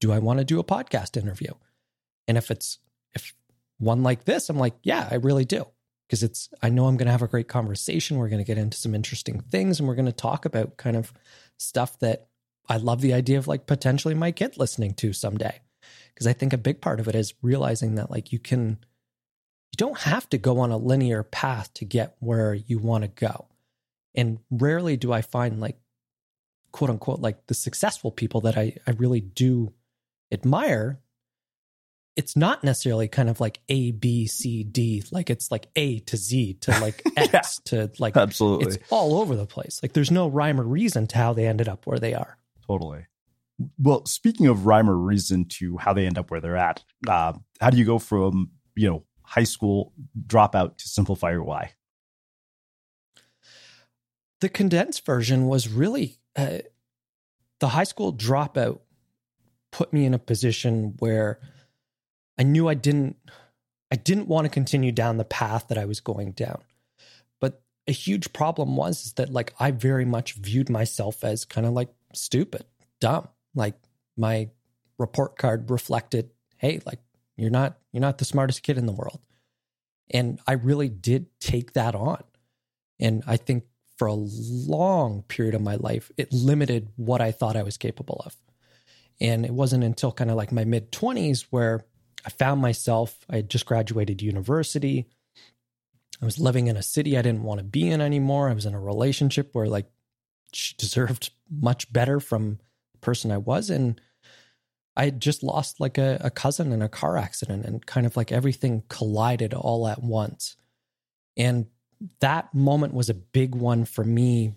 do 0.00 0.12
I 0.12 0.18
want 0.18 0.38
to 0.38 0.44
do 0.44 0.58
a 0.58 0.64
podcast 0.64 1.16
interview? 1.16 1.52
And 2.26 2.36
if 2.36 2.50
it's 2.50 2.78
if 3.14 3.34
one 3.78 4.02
like 4.02 4.24
this, 4.24 4.48
I'm 4.48 4.58
like, 4.58 4.74
yeah, 4.82 5.08
I 5.10 5.16
really 5.16 5.44
do. 5.44 5.66
Because 6.06 6.22
it's 6.22 6.50
I 6.62 6.68
know 6.68 6.86
I'm 6.86 6.96
going 6.96 7.06
to 7.06 7.12
have 7.12 7.22
a 7.22 7.28
great 7.28 7.48
conversation. 7.48 8.18
We're 8.18 8.28
going 8.28 8.44
to 8.44 8.46
get 8.46 8.58
into 8.58 8.76
some 8.76 8.94
interesting 8.94 9.40
things 9.40 9.78
and 9.78 9.88
we're 9.88 9.94
going 9.94 10.04
to 10.06 10.12
talk 10.12 10.44
about 10.44 10.76
kind 10.76 10.96
of 10.96 11.12
stuff 11.58 11.98
that 12.00 12.28
I 12.68 12.76
love 12.76 13.00
the 13.00 13.14
idea 13.14 13.38
of 13.38 13.48
like 13.48 13.66
potentially 13.66 14.14
my 14.14 14.30
kid 14.30 14.58
listening 14.58 14.94
to 14.94 15.12
someday. 15.12 15.60
Because 16.12 16.26
I 16.26 16.32
think 16.32 16.52
a 16.52 16.58
big 16.58 16.80
part 16.80 17.00
of 17.00 17.08
it 17.08 17.14
is 17.14 17.34
realizing 17.42 17.96
that 17.96 18.10
like 18.10 18.32
you 18.32 18.38
can 18.38 18.78
you 19.72 19.76
don't 19.76 19.98
have 19.98 20.28
to 20.30 20.38
go 20.38 20.60
on 20.60 20.70
a 20.70 20.76
linear 20.76 21.24
path 21.24 21.72
to 21.74 21.84
get 21.84 22.14
where 22.20 22.54
you 22.54 22.78
want 22.78 23.02
to 23.02 23.08
go. 23.08 23.48
And 24.14 24.38
rarely 24.50 24.96
do 24.96 25.12
I 25.12 25.22
find 25.22 25.58
like 25.58 25.78
quote 26.70 26.90
unquote 26.90 27.20
like 27.20 27.46
the 27.46 27.54
successful 27.54 28.10
people 28.10 28.42
that 28.42 28.56
I, 28.56 28.76
I 28.86 28.92
really 28.92 29.20
do 29.20 29.72
admire. 30.30 31.00
It's 32.16 32.36
not 32.36 32.62
necessarily 32.62 33.08
kind 33.08 33.28
of 33.28 33.40
like 33.40 33.60
A, 33.68 33.90
B, 33.90 34.26
C, 34.26 34.62
D, 34.62 35.02
like 35.10 35.30
it's 35.30 35.50
like 35.50 35.66
A 35.74 35.98
to 36.00 36.16
Z 36.16 36.58
to 36.60 36.70
like 36.80 37.02
X 37.16 37.32
yeah, 37.32 37.86
to 37.86 37.90
like 37.98 38.16
absolutely. 38.16 38.66
It's 38.66 38.78
all 38.90 39.18
over 39.18 39.34
the 39.34 39.46
place. 39.46 39.80
Like 39.82 39.94
there's 39.94 40.12
no 40.12 40.28
rhyme 40.28 40.60
or 40.60 40.64
reason 40.64 41.06
to 41.08 41.18
how 41.18 41.32
they 41.32 41.46
ended 41.46 41.68
up 41.68 41.86
where 41.86 41.98
they 41.98 42.14
are. 42.14 42.38
Totally. 42.68 43.06
Well, 43.78 44.04
speaking 44.06 44.46
of 44.46 44.66
rhyme 44.66 44.88
or 44.88 44.96
reason 44.96 45.46
to 45.60 45.76
how 45.78 45.92
they 45.92 46.06
end 46.06 46.18
up 46.18 46.30
where 46.30 46.40
they're 46.40 46.56
at, 46.56 46.82
uh, 47.08 47.34
how 47.60 47.70
do 47.70 47.76
you 47.76 47.84
go 47.84 47.98
from 47.98 48.50
you 48.76 48.88
know 48.88 49.04
high 49.22 49.44
school 49.44 49.92
dropout 50.26 50.78
to 50.78 50.88
simplify 50.88 51.32
your 51.32 51.42
why? 51.42 51.72
The 54.40 54.48
condensed 54.48 55.04
version 55.04 55.46
was 55.46 55.68
really 55.68 56.18
uh, 56.36 56.58
the 57.60 57.68
high 57.68 57.84
school 57.84 58.12
dropout 58.12 58.80
put 59.72 59.92
me 59.92 60.04
in 60.04 60.14
a 60.14 60.18
position 60.18 60.94
where 60.98 61.40
I 62.38 62.42
knew 62.42 62.68
I 62.68 62.74
didn't 62.74 63.16
I 63.90 63.96
didn't 63.96 64.28
want 64.28 64.44
to 64.44 64.48
continue 64.48 64.92
down 64.92 65.18
the 65.18 65.24
path 65.24 65.68
that 65.68 65.78
I 65.78 65.84
was 65.84 66.00
going 66.00 66.32
down. 66.32 66.62
But 67.40 67.62
a 67.86 67.92
huge 67.92 68.32
problem 68.32 68.76
was 68.76 69.06
is 69.06 69.12
that 69.14 69.30
like 69.30 69.54
I 69.60 69.70
very 69.70 70.04
much 70.04 70.34
viewed 70.34 70.68
myself 70.68 71.22
as 71.22 71.44
kind 71.44 71.66
of 71.66 71.74
like 71.74 71.90
stupid, 72.12 72.64
dumb. 73.00 73.28
Like 73.54 73.74
my 74.16 74.50
report 74.98 75.36
card 75.36 75.70
reflected, 75.70 76.30
hey, 76.56 76.80
like 76.84 77.00
you're 77.36 77.50
not 77.50 77.78
you're 77.92 78.00
not 78.00 78.18
the 78.18 78.24
smartest 78.24 78.62
kid 78.62 78.78
in 78.78 78.86
the 78.86 78.92
world. 78.92 79.20
And 80.10 80.40
I 80.46 80.52
really 80.52 80.88
did 80.88 81.26
take 81.40 81.72
that 81.72 81.94
on. 81.94 82.22
And 83.00 83.22
I 83.26 83.36
think 83.36 83.64
for 83.96 84.08
a 84.08 84.14
long 84.14 85.22
period 85.22 85.54
of 85.54 85.62
my 85.62 85.76
life, 85.76 86.10
it 86.16 86.32
limited 86.32 86.88
what 86.96 87.20
I 87.20 87.30
thought 87.30 87.56
I 87.56 87.62
was 87.62 87.76
capable 87.76 88.22
of. 88.26 88.36
And 89.20 89.44
it 89.46 89.52
wasn't 89.52 89.84
until 89.84 90.10
kind 90.10 90.30
of 90.30 90.36
like 90.36 90.52
my 90.52 90.64
mid 90.64 90.90
20s 90.90 91.46
where 91.50 91.84
I 92.24 92.30
found 92.30 92.60
myself, 92.60 93.18
I 93.28 93.36
had 93.36 93.50
just 93.50 93.66
graduated 93.66 94.22
university. 94.22 95.06
I 96.22 96.24
was 96.24 96.38
living 96.38 96.68
in 96.68 96.76
a 96.76 96.82
city 96.82 97.18
I 97.18 97.22
didn't 97.22 97.42
want 97.42 97.58
to 97.58 97.64
be 97.64 97.90
in 97.90 98.00
anymore. 98.00 98.48
I 98.48 98.54
was 98.54 98.66
in 98.66 98.74
a 98.74 98.80
relationship 98.80 99.50
where 99.52 99.66
like 99.66 99.86
she 100.52 100.74
deserved 100.78 101.30
much 101.50 101.92
better 101.92 102.20
from 102.20 102.58
the 102.92 102.98
person 103.00 103.30
I 103.30 103.38
was. 103.38 103.68
And 103.70 104.00
I 104.96 105.06
had 105.06 105.20
just 105.20 105.42
lost 105.42 105.80
like 105.80 105.98
a, 105.98 106.18
a 106.22 106.30
cousin 106.30 106.72
in 106.72 106.80
a 106.80 106.88
car 106.88 107.16
accident 107.16 107.64
and 107.64 107.84
kind 107.84 108.06
of 108.06 108.16
like 108.16 108.32
everything 108.32 108.84
collided 108.88 109.52
all 109.52 109.86
at 109.88 110.02
once. 110.02 110.56
And 111.36 111.66
that 112.20 112.54
moment 112.54 112.94
was 112.94 113.10
a 113.10 113.14
big 113.14 113.54
one 113.54 113.84
for 113.84 114.04
me 114.04 114.54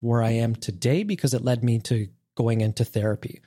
where 0.00 0.22
I 0.22 0.30
am 0.30 0.56
today 0.56 1.02
because 1.02 1.34
it 1.34 1.44
led 1.44 1.62
me 1.62 1.78
to 1.80 2.08
going 2.34 2.60
into 2.60 2.84
therapy. 2.84 3.40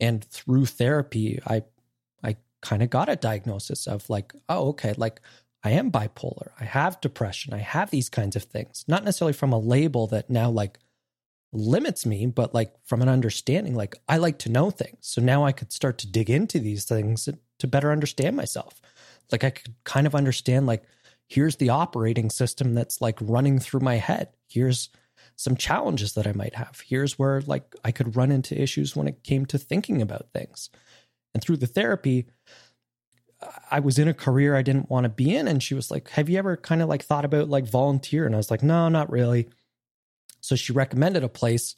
And 0.00 0.24
through 0.24 0.66
therapy, 0.66 1.40
I 1.46 1.56
I 1.56 1.62
kind 2.62 2.82
of 2.82 2.90
got 2.90 3.08
a 3.08 3.16
diagnosis 3.16 3.86
of 3.86 4.08
like, 4.10 4.32
oh, 4.48 4.68
okay, 4.68 4.94
like 4.96 5.20
I 5.62 5.70
am 5.70 5.90
bipolar. 5.90 6.50
I 6.58 6.64
have 6.64 7.00
depression. 7.00 7.52
I 7.52 7.58
have 7.58 7.90
these 7.90 8.08
kinds 8.08 8.36
of 8.36 8.44
things. 8.44 8.84
Not 8.88 9.04
necessarily 9.04 9.32
from 9.32 9.52
a 9.52 9.58
label 9.58 10.06
that 10.08 10.30
now 10.30 10.50
like 10.50 10.78
limits 11.52 12.06
me, 12.06 12.26
but 12.26 12.54
like 12.54 12.74
from 12.84 13.02
an 13.02 13.08
understanding, 13.08 13.74
like 13.74 13.96
I 14.08 14.18
like 14.18 14.38
to 14.40 14.48
know 14.50 14.70
things. 14.70 14.98
So 15.00 15.20
now 15.20 15.44
I 15.44 15.52
could 15.52 15.72
start 15.72 15.98
to 15.98 16.06
dig 16.06 16.30
into 16.30 16.58
these 16.58 16.84
things 16.84 17.28
to 17.58 17.66
better 17.66 17.92
understand 17.92 18.36
myself. 18.36 18.80
Like 19.30 19.44
I 19.44 19.50
could 19.50 19.74
kind 19.84 20.06
of 20.06 20.14
understand 20.14 20.66
like 20.66 20.84
here's 21.28 21.56
the 21.56 21.70
operating 21.70 22.30
system 22.30 22.74
that's 22.74 23.00
like 23.00 23.18
running 23.20 23.58
through 23.58 23.80
my 23.80 23.96
head. 23.96 24.28
Here's 24.48 24.88
some 25.36 25.56
challenges 25.56 26.14
that 26.14 26.26
I 26.26 26.32
might 26.32 26.54
have. 26.54 26.82
Here's 26.86 27.18
where 27.18 27.40
like 27.42 27.74
I 27.84 27.92
could 27.92 28.16
run 28.16 28.32
into 28.32 28.60
issues 28.60 28.96
when 28.96 29.08
it 29.08 29.22
came 29.22 29.46
to 29.46 29.58
thinking 29.58 30.02
about 30.02 30.28
things. 30.32 30.70
And 31.34 31.42
through 31.42 31.58
the 31.58 31.66
therapy, 31.66 32.26
I 33.70 33.80
was 33.80 33.98
in 33.98 34.08
a 34.08 34.14
career 34.14 34.54
I 34.54 34.62
didn't 34.62 34.90
want 34.90 35.04
to 35.04 35.08
be 35.08 35.34
in. 35.34 35.48
And 35.48 35.62
she 35.62 35.74
was 35.74 35.90
like, 35.90 36.10
Have 36.10 36.28
you 36.28 36.38
ever 36.38 36.56
kind 36.56 36.82
of 36.82 36.88
like 36.88 37.02
thought 37.02 37.24
about 37.24 37.48
like 37.48 37.66
volunteer? 37.66 38.26
And 38.26 38.34
I 38.34 38.38
was 38.38 38.50
like, 38.50 38.62
No, 38.62 38.88
not 38.88 39.10
really. 39.10 39.48
So 40.40 40.56
she 40.56 40.72
recommended 40.72 41.22
a 41.22 41.28
place, 41.28 41.76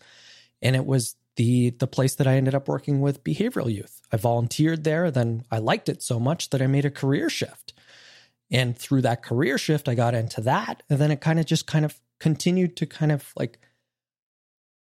and 0.61 0.77
it 0.77 0.87
was 0.87 1.17
the 1.37 1.71
the 1.71 1.87
place 1.87 2.15
that 2.17 2.27
I 2.27 2.37
ended 2.37 2.55
up 2.55 2.69
working 2.69 3.01
with 3.01 3.25
behavioral 3.25 3.73
youth. 3.73 4.01
I 4.13 4.17
volunteered 4.17 4.85
there, 4.85 5.11
then 5.11 5.45
I 5.51 5.59
liked 5.59 5.89
it 5.89 6.03
so 6.03 6.21
much 6.21 6.51
that 6.51 6.63
I 6.63 6.67
made 6.67 6.85
a 6.85 6.91
career 6.91 7.29
shift. 7.31 7.73
And 8.51 8.77
through 8.77 9.03
that 9.03 9.23
career 9.23 9.57
shift, 9.57 9.89
I 9.89 9.95
got 9.95 10.15
into 10.15 10.43
that. 10.43 10.83
And 10.91 10.99
then 10.99 11.11
it 11.11 11.23
kind 11.23 11.41
of 11.41 11.47
just 11.47 11.67
kind 11.67 11.87
of 11.87 11.99
continued 12.21 12.77
to 12.77 12.87
kind 12.87 13.11
of 13.11 13.33
like 13.35 13.59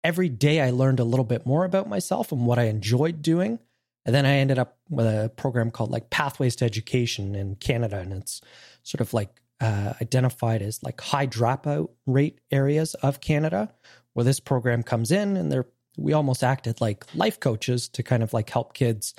every 0.02 0.28
day 0.28 0.60
I 0.60 0.70
learned 0.70 0.98
a 0.98 1.04
little 1.04 1.24
bit 1.24 1.46
more 1.46 1.64
about 1.64 1.88
myself 1.88 2.32
and 2.32 2.44
what 2.44 2.58
I 2.58 2.64
enjoyed 2.64 3.22
doing. 3.22 3.60
And 4.04 4.14
then 4.14 4.26
I 4.26 4.36
ended 4.36 4.58
up 4.58 4.78
with 4.88 5.06
a 5.06 5.30
program 5.36 5.70
called 5.70 5.90
like 5.90 6.10
Pathways 6.10 6.56
to 6.56 6.64
Education 6.64 7.34
in 7.34 7.54
Canada. 7.56 7.98
And 7.98 8.12
it's 8.12 8.40
sort 8.82 9.00
of 9.00 9.14
like 9.14 9.40
uh, 9.60 9.94
identified 10.00 10.60
as 10.62 10.82
like 10.82 11.00
high 11.00 11.26
dropout 11.26 11.90
rate 12.06 12.40
areas 12.50 12.94
of 12.94 13.20
Canada, 13.20 13.72
where 14.12 14.24
this 14.24 14.40
program 14.40 14.82
comes 14.82 15.10
in 15.10 15.36
and 15.36 15.52
they're 15.52 15.66
we 15.96 16.12
almost 16.12 16.42
acted 16.42 16.80
like 16.80 17.04
life 17.14 17.38
coaches 17.38 17.88
to 17.90 18.02
kind 18.02 18.22
of 18.22 18.32
like 18.32 18.48
help 18.50 18.74
kids 18.74 19.14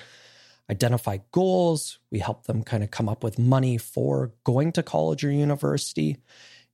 identify 0.70 1.18
goals. 1.30 1.98
We 2.10 2.18
help 2.18 2.46
them 2.46 2.62
kind 2.62 2.82
of 2.82 2.90
come 2.90 3.08
up 3.08 3.22
with 3.22 3.38
money 3.38 3.78
for 3.78 4.32
going 4.44 4.72
to 4.72 4.82
college 4.82 5.24
or 5.24 5.30
university. 5.30 6.18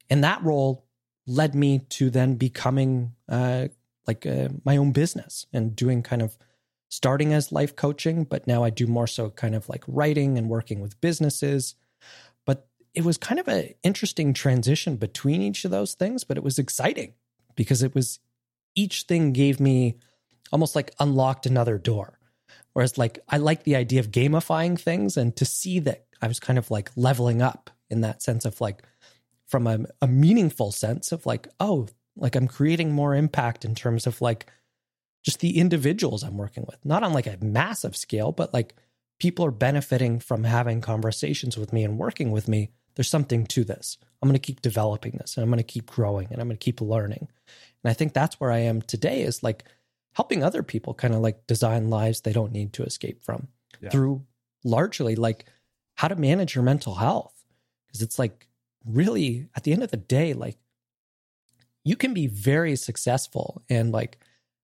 And 0.08 0.24
that 0.24 0.42
role 0.42 0.86
led 1.26 1.54
me 1.54 1.80
to 1.90 2.10
then 2.10 2.36
becoming 2.36 3.12
uh, 3.28 3.68
like 4.06 4.26
uh, 4.26 4.48
my 4.64 4.76
own 4.76 4.92
business 4.92 5.46
and 5.52 5.76
doing 5.76 6.02
kind 6.02 6.22
of 6.22 6.36
starting 6.90 7.32
as 7.32 7.52
life 7.52 7.74
coaching, 7.76 8.24
but 8.24 8.46
now 8.46 8.64
I 8.64 8.70
do 8.70 8.86
more 8.86 9.06
so 9.06 9.30
kind 9.30 9.54
of 9.54 9.68
like 9.68 9.84
writing 9.86 10.36
and 10.36 10.50
working 10.50 10.80
with 10.80 11.00
businesses. 11.00 11.76
But 12.44 12.66
it 12.94 13.04
was 13.04 13.16
kind 13.16 13.38
of 13.40 13.48
an 13.48 13.70
interesting 13.82 14.34
transition 14.34 14.96
between 14.96 15.40
each 15.40 15.64
of 15.64 15.70
those 15.70 15.94
things, 15.94 16.24
but 16.24 16.36
it 16.36 16.42
was 16.42 16.58
exciting 16.58 17.14
because 17.54 17.82
it 17.82 17.94
was 17.94 18.18
each 18.74 19.02
thing 19.02 19.32
gave 19.32 19.60
me 19.60 19.96
almost 20.52 20.74
like 20.74 20.92
unlocked 20.98 21.46
another 21.46 21.78
door. 21.78 22.18
Whereas, 22.72 22.98
like, 22.98 23.20
I 23.28 23.38
like 23.38 23.62
the 23.62 23.76
idea 23.76 24.00
of 24.00 24.10
gamifying 24.10 24.78
things 24.78 25.16
and 25.16 25.34
to 25.36 25.44
see 25.44 25.78
that 25.80 26.04
I 26.20 26.26
was 26.26 26.40
kind 26.40 26.58
of 26.58 26.70
like 26.70 26.90
leveling 26.96 27.40
up 27.40 27.70
in 27.88 28.00
that 28.00 28.22
sense 28.22 28.44
of 28.44 28.60
like, 28.60 28.82
from 29.46 29.66
a, 29.66 29.80
a 30.02 30.06
meaningful 30.08 30.72
sense 30.72 31.12
of 31.12 31.24
like, 31.24 31.48
oh, 31.60 31.86
like 32.16 32.34
I'm 32.34 32.48
creating 32.48 32.92
more 32.92 33.14
impact 33.14 33.64
in 33.64 33.74
terms 33.74 34.06
of 34.06 34.20
like 34.20 34.46
just 35.22 35.40
the 35.40 35.58
individuals 35.58 36.22
I'm 36.22 36.36
working 36.36 36.64
with, 36.66 36.84
not 36.84 37.02
on 37.02 37.12
like 37.12 37.26
a 37.26 37.38
massive 37.42 37.96
scale, 37.96 38.32
but 38.32 38.54
like 38.54 38.74
people 39.18 39.44
are 39.44 39.50
benefiting 39.50 40.18
from 40.18 40.44
having 40.44 40.80
conversations 40.80 41.56
with 41.56 41.72
me 41.72 41.84
and 41.84 41.98
working 41.98 42.30
with 42.30 42.48
me. 42.48 42.70
There's 42.94 43.10
something 43.10 43.46
to 43.48 43.64
this. 43.64 43.98
I'm 44.20 44.28
going 44.28 44.38
to 44.38 44.44
keep 44.44 44.62
developing 44.62 45.12
this 45.12 45.36
and 45.36 45.44
I'm 45.44 45.50
going 45.50 45.58
to 45.58 45.64
keep 45.64 45.86
growing 45.86 46.28
and 46.30 46.40
I'm 46.40 46.48
going 46.48 46.56
to 46.56 46.64
keep 46.64 46.80
learning. 46.80 47.28
And 47.82 47.90
I 47.90 47.94
think 47.94 48.12
that's 48.12 48.40
where 48.40 48.50
I 48.50 48.58
am 48.58 48.82
today 48.82 49.22
is 49.22 49.42
like 49.42 49.64
helping 50.12 50.42
other 50.42 50.62
people 50.62 50.94
kind 50.94 51.14
of 51.14 51.20
like 51.20 51.46
design 51.46 51.88
lives 51.88 52.20
they 52.20 52.32
don't 52.32 52.52
need 52.52 52.72
to 52.74 52.82
escape 52.82 53.22
from 53.22 53.48
yeah. 53.80 53.90
through 53.90 54.24
largely 54.64 55.16
like 55.16 55.46
how 55.94 56.08
to 56.08 56.16
manage 56.16 56.54
your 56.54 56.64
mental 56.64 56.96
health. 56.96 57.34
Because 57.86 58.02
it's 58.02 58.18
like 58.18 58.48
really 58.84 59.48
at 59.54 59.64
the 59.64 59.72
end 59.72 59.82
of 59.82 59.90
the 59.90 59.96
day, 59.96 60.32
like 60.32 60.56
you 61.84 61.96
can 61.96 62.14
be 62.14 62.26
very 62.26 62.76
successful 62.76 63.62
and 63.68 63.92
like 63.92 64.18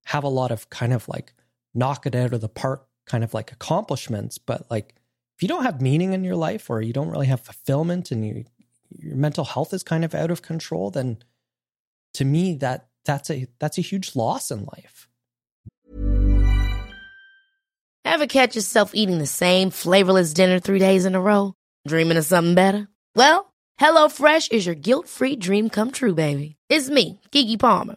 have 0.07 0.25
a 0.25 0.29
lot 0.29 0.53
of 0.53 0.71
kind 0.71 0.93
of 0.93 1.09
like 1.09 1.33
knock 1.75 2.07
it 2.07 2.15
out 2.15 2.33
of 2.33 2.41
the 2.41 2.49
park 2.49 2.87
kind 3.07 3.25
of 3.25 3.35
like 3.35 3.53
accomplishments, 3.53 4.39
but 4.39 4.69
like 4.71 4.95
if 5.37 5.43
you 5.43 5.49
don't 5.49 5.65
have 5.65 5.81
meaning 5.83 6.13
in 6.13 6.25
your 6.25 6.37
life 6.37 6.71
or 6.71 6.81
you 6.81 6.93
don't 6.93 7.11
really 7.11 7.27
have 7.27 7.41
fulfillment 7.41 8.11
and 8.11 8.27
you 8.27 8.45
your 8.91 9.17
mental 9.17 9.45
health 9.45 9.75
is 9.75 9.83
kind 9.83 10.05
of 10.05 10.15
out 10.15 10.31
of 10.31 10.43
control, 10.43 10.91
then 10.91 11.19
to 12.15 12.25
me 12.25 12.55
that 12.55 12.89
that's 13.05 13.31
a 13.31 13.47
that's 13.59 13.79
a 13.79 13.83
huge 13.83 14.15
loss 14.15 14.51
in 14.51 14.65
life. 14.65 15.09
Ever 18.05 18.29
catch 18.29 18.55
yourself 18.55 18.93
eating 18.95 19.19
the 19.19 19.27
same 19.27 19.71
flavorless 19.71 20.33
dinner 20.33 20.61
three 20.61 20.79
days 20.79 21.05
in 21.05 21.17
a 21.17 21.21
row? 21.21 21.55
Dreaming 21.89 22.17
of 22.17 22.25
something 22.25 22.55
better? 22.55 22.89
Well, 23.17 23.53
HelloFresh 23.81 24.53
is 24.53 24.65
your 24.65 24.77
guilt-free 24.77 25.37
dream 25.37 25.69
come 25.69 25.91
true, 25.91 26.15
baby. 26.15 26.57
It's 26.71 26.89
me, 26.89 27.21
Keke 27.33 27.59
Palmer. 27.59 27.97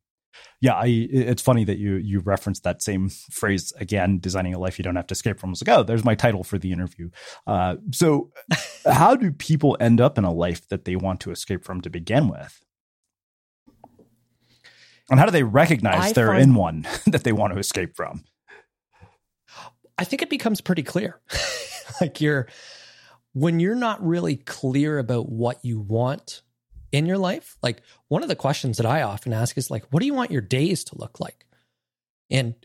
yeah, 0.59 0.73
I, 0.73 0.85
it's 0.87 1.41
funny 1.41 1.63
that 1.65 1.77
you 1.77 1.95
you 1.95 2.19
referenced 2.19 2.63
that 2.63 2.81
same 2.81 3.09
phrase 3.09 3.73
again. 3.79 4.19
Designing 4.19 4.53
a 4.53 4.59
life 4.59 4.77
you 4.77 4.83
don't 4.83 4.95
have 4.95 5.07
to 5.07 5.13
escape 5.13 5.39
from. 5.39 5.51
It's 5.51 5.65
like, 5.65 5.77
oh, 5.77 5.83
there's 5.83 6.05
my 6.05 6.15
title 6.15 6.43
for 6.43 6.57
the 6.57 6.71
interview. 6.71 7.09
Uh, 7.47 7.77
so, 7.91 8.31
how 8.85 9.15
do 9.15 9.31
people 9.31 9.77
end 9.79 9.99
up 9.99 10.17
in 10.17 10.23
a 10.23 10.33
life 10.33 10.67
that 10.69 10.85
they 10.85 10.95
want 10.95 11.19
to 11.21 11.31
escape 11.31 11.63
from 11.63 11.81
to 11.81 11.89
begin 11.89 12.27
with? 12.27 12.61
And 15.09 15.19
how 15.19 15.25
do 15.25 15.31
they 15.31 15.43
recognize 15.43 16.11
I 16.11 16.13
they're 16.13 16.27
find- 16.27 16.43
in 16.43 16.55
one 16.55 16.87
that 17.07 17.23
they 17.23 17.31
want 17.33 17.53
to 17.53 17.59
escape 17.59 17.95
from? 17.95 18.23
I 19.97 20.03
think 20.03 20.21
it 20.21 20.29
becomes 20.29 20.61
pretty 20.61 20.83
clear. 20.83 21.19
like 22.01 22.21
you're 22.21 22.47
when 23.33 23.59
you're 23.59 23.75
not 23.75 24.05
really 24.05 24.35
clear 24.35 24.99
about 24.99 25.29
what 25.29 25.63
you 25.63 25.79
want 25.79 26.41
in 26.91 27.05
your 27.05 27.17
life, 27.17 27.57
like 27.61 27.81
one 28.07 28.23
of 28.23 28.29
the 28.29 28.35
questions 28.35 28.77
that 28.77 28.85
I 28.85 29.01
often 29.01 29.33
ask 29.33 29.57
is 29.57 29.71
like, 29.71 29.85
what 29.91 30.01
do 30.01 30.05
you 30.05 30.13
want 30.13 30.31
your 30.31 30.41
days 30.41 30.83
to 30.85 30.97
look 30.97 31.19
like? 31.19 31.45
And 32.29 32.55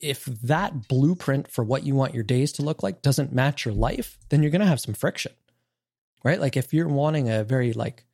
if 0.00 0.24
that 0.24 0.88
blueprint 0.88 1.48
for 1.48 1.64
what 1.64 1.84
you 1.84 1.94
want 1.94 2.14
your 2.14 2.24
days 2.24 2.52
to 2.52 2.62
look 2.62 2.82
like 2.82 3.02
doesn't 3.02 3.32
match 3.32 3.64
your 3.64 3.74
life, 3.74 4.18
then 4.28 4.42
you're 4.42 4.50
going 4.50 4.60
to 4.60 4.66
have 4.66 4.80
some 4.80 4.94
friction. 4.94 5.32
Right? 6.24 6.40
Like 6.40 6.56
if 6.56 6.72
you're 6.72 6.88
wanting 6.88 7.30
a 7.30 7.44
very 7.44 7.72
like 7.72 8.04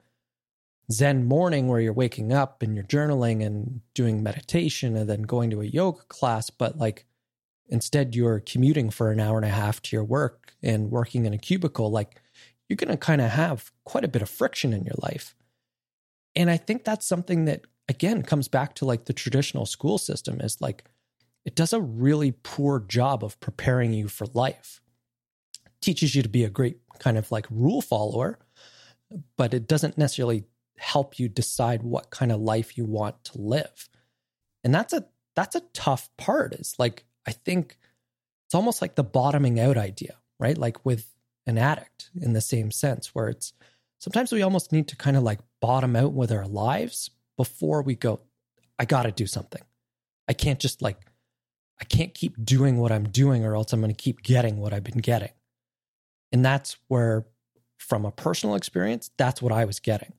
Zen 0.91 1.25
morning 1.25 1.69
where 1.69 1.81
you're 1.81 1.93
waking 1.93 2.33
up 2.33 2.63
and 2.63 2.75
you're 2.75 2.85
journaling 2.85 3.45
and 3.45 3.81
doing 3.95 4.23
meditation 4.23 4.97
and 4.97 5.09
then 5.09 5.23
going 5.23 5.51
to 5.51 5.61
a 5.61 5.67
yoga 5.67 6.03
class, 6.09 6.51
but 6.51 6.77
like 6.77 7.07
instead 7.69 8.17
you're 8.17 8.41
commuting 8.41 8.91
for 8.91 9.13
an 9.13 9.21
hour 9.21 9.37
and 9.37 9.47
a 9.47 9.51
half 9.51 9.81
to 9.83 9.97
your 9.97 10.05
work 10.05 10.55
and 10.63 10.91
working 10.91 11.25
in 11.25 11.33
a 11.33 11.39
cubicle, 11.39 11.91
like 11.91 12.20
you're 12.71 12.77
going 12.77 12.89
to 12.89 12.97
kind 12.97 13.21
of 13.21 13.31
have 13.31 13.73
quite 13.85 14.05
a 14.05 14.09
bit 14.09 14.23
of 14.23 14.31
friction 14.31 14.73
in 14.73 14.85
your 14.85 14.95
life. 15.03 15.35
And 16.37 16.49
I 16.49 16.57
think 16.57 16.85
that's 16.85 17.05
something 17.05 17.47
that, 17.47 17.63
again, 17.89 18.23
comes 18.23 18.47
back 18.47 18.77
to 18.77 18.85
like 18.85 19.07
the 19.07 19.13
traditional 19.13 19.67
school 19.67 19.99
system 19.99 20.41
is 20.41 20.61
like, 20.61 20.85
it 21.45 21.57
does 21.57 21.73
a 21.73 21.81
really 21.81 22.31
poor 22.31 22.79
job 22.79 23.25
of 23.25 23.41
preparing 23.41 23.93
you 23.93 24.07
for 24.07 24.27
life. 24.35 24.81
It 25.67 25.73
teaches 25.83 26.15
you 26.15 26.23
to 26.23 26.29
be 26.29 26.45
a 26.45 26.49
great 26.49 26.79
kind 27.01 27.19
of 27.19 27.33
like 27.33 27.47
rule 27.51 27.83
follower, 27.83 28.39
but 29.37 29.53
it 29.53 29.67
doesn't 29.67 29.99
necessarily 29.99 30.45
help 30.79 31.19
you 31.19 31.29
decide 31.29 31.83
what 31.83 32.11
kind 32.11 32.31
of 32.31 32.41
life 32.41 32.79
you 32.79 32.85
want 32.85 33.25
to 33.25 33.39
live. 33.39 33.89
And 34.63 34.73
that's 34.73 34.93
a 34.93 35.07
that's 35.35 35.57
a 35.57 35.63
tough 35.73 36.09
part. 36.17 36.55
Is 36.55 36.77
like 36.79 37.05
I 37.27 37.33
think 37.33 37.79
it's 38.47 38.55
almost 38.55 38.81
like 38.81 38.95
the 38.95 39.03
bottoming 39.03 39.59
out 39.59 39.77
idea, 39.77 40.19
right? 40.39 40.57
Like 40.57 40.85
with 40.85 41.11
an 41.51 41.59
addict 41.59 42.11
in 42.21 42.33
the 42.33 42.41
same 42.41 42.71
sense, 42.71 43.15
where 43.15 43.29
it's 43.29 43.53
sometimes 43.99 44.33
we 44.33 44.43
almost 44.43 44.73
need 44.73 44.89
to 44.89 44.97
kind 44.97 45.17
of 45.17 45.23
like 45.23 45.41
bottom 45.61 45.95
out 45.95 46.13
with 46.13 46.33
our 46.33 46.47
lives 46.47 47.11
before 47.37 47.83
we 47.83 47.95
go, 47.95 48.21
I 48.79 48.85
got 48.85 49.03
to 49.03 49.13
do 49.13 49.27
something. 49.27 49.63
I 50.29 50.33
can't 50.33 50.59
just 50.59 50.81
like, 50.81 50.99
I 51.81 51.85
can't 51.85 52.15
keep 52.15 52.35
doing 52.45 52.79
what 52.79 52.93
I'm 52.93 53.09
doing 53.09 53.45
or 53.45 53.55
else 53.55 53.73
I'm 53.73 53.81
going 53.81 53.95
to 53.95 54.03
keep 54.03 54.23
getting 54.23 54.59
what 54.59 54.73
I've 54.73 54.85
been 54.85 54.99
getting. 54.99 55.33
And 56.33 56.45
that's 56.45 56.77
where, 56.89 57.27
from 57.79 58.05
a 58.05 58.11
personal 58.11 58.55
experience, 58.55 59.11
that's 59.17 59.41
what 59.41 59.53
I 59.53 59.65
was 59.65 59.81
getting. 59.81 60.13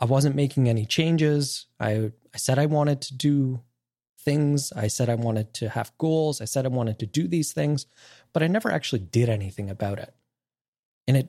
I 0.00 0.04
wasn't 0.04 0.36
making 0.36 0.68
any 0.68 0.84
changes. 0.84 1.66
I, 1.80 2.12
I 2.34 2.36
said 2.36 2.58
I 2.58 2.66
wanted 2.66 3.00
to 3.02 3.16
do 3.16 3.60
things. 4.20 4.72
I 4.72 4.88
said 4.88 5.08
I 5.08 5.14
wanted 5.14 5.54
to 5.54 5.68
have 5.70 5.96
goals. 5.98 6.40
I 6.40 6.44
said 6.44 6.64
I 6.66 6.68
wanted 6.68 6.98
to 6.98 7.06
do 7.06 7.26
these 7.28 7.52
things, 7.52 7.86
but 8.32 8.42
I 8.42 8.46
never 8.46 8.70
actually 8.70 9.00
did 9.00 9.28
anything 9.28 9.70
about 9.70 9.98
it. 9.98 10.12
And 11.08 11.16
it 11.16 11.28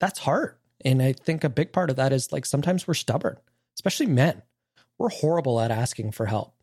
that's 0.00 0.18
hard. 0.18 0.56
And 0.84 1.00
I 1.00 1.12
think 1.12 1.44
a 1.44 1.48
big 1.48 1.72
part 1.72 1.88
of 1.88 1.96
that 1.96 2.12
is 2.12 2.32
like 2.32 2.44
sometimes 2.44 2.86
we're 2.86 2.94
stubborn, 2.94 3.36
especially 3.76 4.06
men. 4.06 4.42
We're 4.98 5.10
horrible 5.10 5.60
at 5.60 5.70
asking 5.70 6.12
for 6.12 6.26
help. 6.26 6.54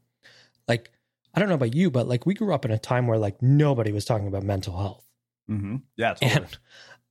Like, 0.68 0.92
I 1.34 1.40
don't 1.40 1.50
know 1.50 1.56
about 1.56 1.74
you, 1.74 1.90
but 1.90 2.08
like 2.08 2.26
we 2.26 2.34
grew 2.34 2.54
up 2.54 2.66
in 2.66 2.72
a 2.72 2.78
time 2.78 3.08
where 3.08 3.18
like 3.18 3.42
nobody 3.42 3.92
was 3.92 4.06
talking 4.06 4.28
about 4.28 4.44
mental 4.44 4.78
health. 4.78 5.06
Mm-hmm. 5.50 5.78
Yeah, 5.96 6.16
And 6.22 6.46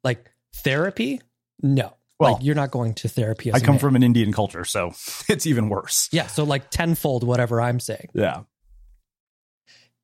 like 0.04 0.30
therapy, 0.54 1.20
no. 1.62 1.94
Well, 2.20 2.34
like 2.34 2.42
you're 2.42 2.54
not 2.54 2.70
going 2.70 2.94
to 2.94 3.08
therapy. 3.08 3.50
As 3.50 3.62
I 3.62 3.64
come 3.64 3.74
man. 3.76 3.80
from 3.80 3.96
an 3.96 4.02
Indian 4.02 4.32
culture, 4.32 4.64
so 4.64 4.92
it's 5.28 5.46
even 5.46 5.68
worse. 5.68 6.08
yeah. 6.12 6.26
So 6.26 6.44
like 6.44 6.70
tenfold 6.70 7.24
whatever 7.24 7.60
I'm 7.60 7.80
saying. 7.80 8.08
Yeah. 8.12 8.42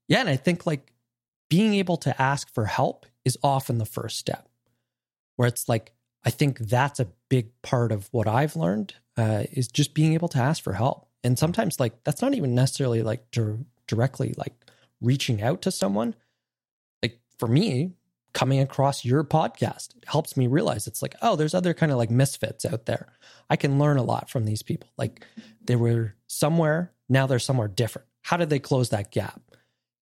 Yeah, 0.08 0.20
and 0.20 0.28
I 0.28 0.36
think 0.36 0.66
like 0.66 0.92
being 1.50 1.74
able 1.74 1.96
to 1.98 2.20
ask 2.20 2.52
for 2.52 2.66
help 2.66 3.06
is 3.24 3.36
often 3.42 3.78
the 3.78 3.86
first 3.86 4.18
step. 4.18 4.48
Where 5.36 5.48
it's 5.48 5.68
like 5.68 5.92
I 6.24 6.30
think 6.30 6.58
that's 6.58 7.00
a 7.00 7.08
big 7.28 7.50
part 7.62 7.92
of 7.92 8.08
what 8.12 8.26
I've 8.26 8.56
learned 8.56 8.94
uh, 9.16 9.44
is 9.52 9.68
just 9.68 9.94
being 9.94 10.14
able 10.14 10.28
to 10.28 10.38
ask 10.38 10.62
for 10.62 10.72
help. 10.72 11.08
And 11.22 11.38
sometimes 11.38 11.78
like 11.78 12.02
that's 12.04 12.22
not 12.22 12.34
even 12.34 12.54
necessarily 12.54 13.02
like 13.02 13.30
dir- 13.30 13.58
directly 13.86 14.34
like 14.36 14.54
reaching 15.00 15.42
out 15.42 15.62
to 15.62 15.70
someone. 15.70 16.14
Like 17.02 17.20
for 17.38 17.48
me, 17.48 17.92
coming 18.32 18.60
across 18.60 19.04
your 19.04 19.22
podcast 19.22 19.90
helps 20.06 20.36
me 20.36 20.46
realize 20.46 20.86
it's 20.86 21.02
like, 21.02 21.14
oh, 21.22 21.36
there's 21.36 21.54
other 21.54 21.72
kind 21.72 21.92
of 21.92 21.98
like 21.98 22.10
misfits 22.10 22.64
out 22.64 22.86
there. 22.86 23.06
I 23.48 23.56
can 23.56 23.78
learn 23.78 23.96
a 23.96 24.02
lot 24.02 24.28
from 24.28 24.44
these 24.44 24.62
people. 24.62 24.88
Like 24.98 25.24
they 25.64 25.76
were 25.76 26.14
somewhere, 26.26 26.92
now 27.08 27.26
they're 27.26 27.38
somewhere 27.38 27.68
different. 27.68 28.08
How 28.22 28.36
did 28.36 28.50
they 28.50 28.58
close 28.58 28.88
that 28.90 29.12
gap? 29.12 29.40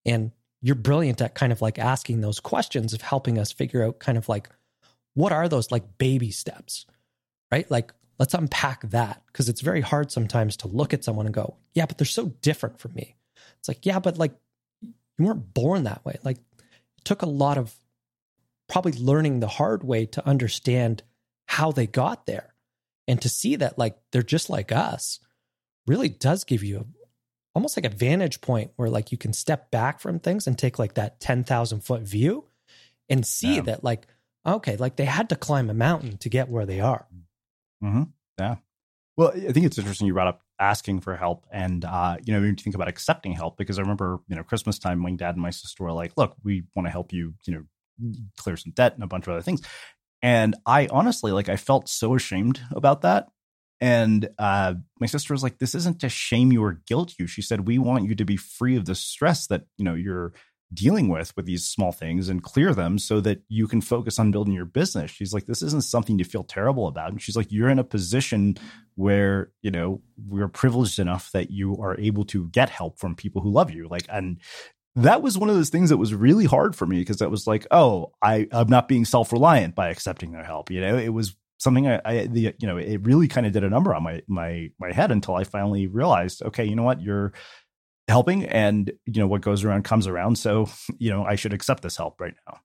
And 0.07 0.33
you're 0.61 0.77
brilliant 0.77 1.21
at 1.21 1.35
kind 1.35 1.53
of 1.53 1.61
like 1.61 1.79
asking 1.79 2.21
those 2.21 2.41
questions 2.41 2.95
of 2.95 3.03
helping 3.03 3.39
us 3.39 3.53
figure 3.53 3.85
out 3.85 3.99
kind 3.99 4.17
of 4.17 4.29
like 4.29 4.49
what 5.15 5.33
are 5.33 5.49
those 5.49 5.71
like 5.71 5.99
baby 5.99 6.31
steps, 6.31 6.87
right? 7.51 7.71
Like 7.71 7.93
let's 8.19 8.35
unpack 8.35 8.89
that 8.91 9.23
because 9.27 9.49
it's 9.49 9.61
very 9.61 9.81
hard 9.81 10.11
sometimes 10.13 10.57
to 10.59 10.69
look 10.69 10.95
at 10.95 11.05
someone 11.05 11.27
and 11.27 11.35
go, 11.35 11.57
yeah, 11.75 11.87
but 11.87 11.99
they're 11.99 12.05
so 12.07 12.27
different 12.41 12.79
from 12.81 12.95
me. 12.95 13.17
It's 13.59 13.69
like, 13.69 13.85
yeah, 13.87 13.99
but 13.99 14.19
like 14.19 14.33
you 14.81 14.93
weren't 15.19 15.53
born 15.55 15.85
that 15.85 16.05
way. 16.05 16.19
Like 16.23 16.39
it 16.39 17.05
took 17.05 17.23
a 17.23 17.27
lot 17.27 17.59
of 17.59 17.75
probably 18.69 18.93
learning 18.93 19.41
the 19.41 19.49
hard 19.49 19.85
way 19.85 20.07
to 20.07 20.27
understand 20.27 21.03
how 21.47 21.73
they 21.73 21.87
got 21.87 22.27
there 22.27 22.55
and 23.07 23.21
to 23.21 23.29
see 23.29 23.57
that 23.57 23.79
like 23.79 23.97
they're 24.13 24.23
just 24.23 24.49
like 24.49 24.73
us 24.73 25.21
really 25.87 26.09
does 26.09 26.45
give 26.45 26.63
you 26.65 26.87
almost 27.55 27.77
like 27.77 27.85
a 27.85 27.95
vantage 27.95 28.41
point 28.41 28.71
where 28.77 28.89
like 28.89 29.13
you 29.13 29.19
can 29.19 29.33
step 29.35 29.71
back 29.71 30.01
from 30.01 30.19
things 30.19 30.47
and 30.47 30.59
take 30.59 30.79
like 30.79 30.95
that 30.95 31.21
10,000 31.21 31.81
foot 31.81 32.03
view 32.03 32.47
and 33.11 33.27
see 33.27 33.57
Yeah. 33.57 33.63
that 33.63 33.85
like, 33.85 34.07
okay, 34.47 34.77
like 34.77 34.97
they 34.97 35.05
had 35.05 35.29
to 35.31 35.37
climb 35.37 35.71
a 35.71 35.75
mountain 35.75 36.17
to 36.19 36.29
get 36.29 36.49
where 36.49 36.67
they 36.67 36.81
are. 36.81 37.07
Mm-hmm. 37.83 38.05
Yeah. 38.39 38.57
Well, 39.17 39.33
I 39.35 39.53
think 39.53 39.67
it's 39.67 39.79
interesting 39.79 40.07
you 40.07 40.15
brought 40.15 40.29
up 40.29 40.41
asking 40.59 41.01
for 41.01 41.17
help 41.17 41.47
and, 41.53 41.85
uh, 41.85 42.17
you 42.25 42.33
know, 42.33 42.41
when 42.41 42.51
you 42.51 42.55
think 42.57 42.75
about 42.75 42.89
accepting 42.89 43.33
help, 43.33 43.59
because 43.59 43.79
I 43.79 43.83
remember, 43.83 44.21
you 44.29 44.37
know, 44.37 44.43
Christmas 44.43 44.79
time, 44.79 45.03
when 45.03 45.17
dad 45.17 45.35
and 45.35 45.43
my 45.43 45.51
sister 45.51 45.85
were 45.85 45.93
like, 45.93 46.13
look, 46.17 46.35
we 46.43 46.65
want 46.75 46.87
to 46.87 46.91
help 46.91 47.13
you, 47.13 47.35
you 47.45 47.55
know, 47.55 47.65
clear 48.39 48.57
some 48.57 48.73
debt 48.73 48.95
and 48.95 49.03
a 49.03 49.07
bunch 49.07 49.27
of 49.27 49.33
other 49.33 49.43
things. 49.43 49.61
And 50.23 50.55
I 50.65 50.87
honestly, 50.91 51.33
like, 51.33 51.49
I 51.49 51.57
felt 51.57 51.89
so 51.89 52.15
ashamed 52.15 52.61
about 52.71 53.03
that. 53.03 53.29
And 53.81 54.29
uh, 54.39 54.75
my 55.01 55.07
sister 55.07 55.35
was 55.35 55.43
like, 55.43 55.59
this 55.59 55.75
isn't 55.75 56.01
to 56.01 56.09
shame 56.09 56.53
you 56.53 56.63
or 56.63 56.81
guilt 56.87 57.15
you. 57.19 57.27
She 57.27 57.43
said, 57.43 57.67
we 57.67 57.79
want 57.79 58.09
you 58.09 58.15
to 58.15 58.25
be 58.25 58.37
free 58.37 58.77
of 58.77 58.85
the 58.85 58.95
stress 58.95 59.49
that, 59.49 59.65
you 59.77 59.85
know, 59.85 59.95
you're 59.95 60.33
dealing 60.73 61.09
with 61.09 61.35
with 61.37 61.47
these 61.47 61.65
small 61.65 61.93
things 61.93 62.29
and 62.29 62.43
clear 62.43 62.75
them 62.75 62.99
so 62.99 63.21
that 63.21 63.43
you 63.49 63.67
can 63.67 63.81
focus 63.81 64.19
on 64.19 64.31
building 64.31 64.55
your 64.55 64.65
business. 64.65 65.11
She's 65.11 65.33
like, 65.33 65.47
this 65.47 65.63
isn't 65.63 65.85
something 65.85 66.19
to 66.19 66.25
feel 66.25 66.45
terrible 66.45 66.87
about. 66.87 67.11
And 67.13 67.21
she's 67.21 67.37
like, 67.37 67.51
you're 67.51 67.69
in 67.69 67.79
a 67.79 67.85
position 67.85 68.57
where, 68.95 69.51
you 69.63 69.71
know, 69.71 70.01
we're 70.29 70.49
privileged 70.49 70.99
enough 70.99 71.33
that 71.33 71.51
you 71.51 71.77
are 71.79 71.99
able 71.99 72.25
to 72.27 72.49
get 72.49 72.71
help 72.71 72.99
from 72.99 73.15
people 73.15 73.43
who 73.43 73.51
love 73.51 73.71
you. 73.71 73.89
Like, 73.89 74.07
and 74.09 74.41
that 74.95 75.23
was 75.23 75.39
one 75.39 75.49
of 75.49 75.57
those 75.57 75.71
things 75.71 75.91
that 75.91 75.97
was 75.97 76.15
really 76.15 76.45
hard 76.45 76.77
for 76.77 76.87
me 76.87 76.99
because 76.99 77.19
that 77.19 77.31
was 77.31 77.47
like, 77.47 77.67
oh, 77.71 78.13
I, 78.23 78.47
I'm 78.53 78.69
not 78.69 78.89
being 78.89 79.05
self 79.05 79.33
reliant 79.33 79.75
by 79.75 79.89
accepting 79.89 80.33
their 80.33 80.45
help. 80.45 80.71
You 80.71 80.81
know, 80.81 80.99
it 80.99 81.11
was 81.11 81.35
something 81.59 81.87
I, 81.87 82.01
I 82.05 82.27
the, 82.27 82.55
you 82.59 82.67
know, 82.67 82.77
it 82.77 83.03
really 83.05 83.29
kind 83.29 83.47
of 83.47 83.53
did 83.53 83.65
a 83.65 83.71
number 83.71 83.95
on 83.95 84.03
my, 84.03 84.21
my, 84.27 84.71
my 84.79 84.93
head 84.93 85.11
until 85.11 85.37
I 85.37 85.45
finally 85.45 85.87
realized, 85.87 86.43
okay, 86.43 86.65
you 86.65 86.77
know 86.77 86.83
what, 86.83 87.01
you're, 87.01 87.33
helping 88.09 88.45
and 88.47 88.93
you 89.07 89.21
know 89.21 89.27
what 89.27 89.41
goes 89.41 89.65
around 89.65 89.85
comes 89.85 90.07
around 90.07 90.37
so 90.37 90.69
you 90.99 91.11
know 91.11 91.25
i 91.25 91.35
should 91.37 91.53
accept 91.53 91.83
this 91.83 91.97
help 91.97 92.21
right 92.21 92.35
now 92.47 92.59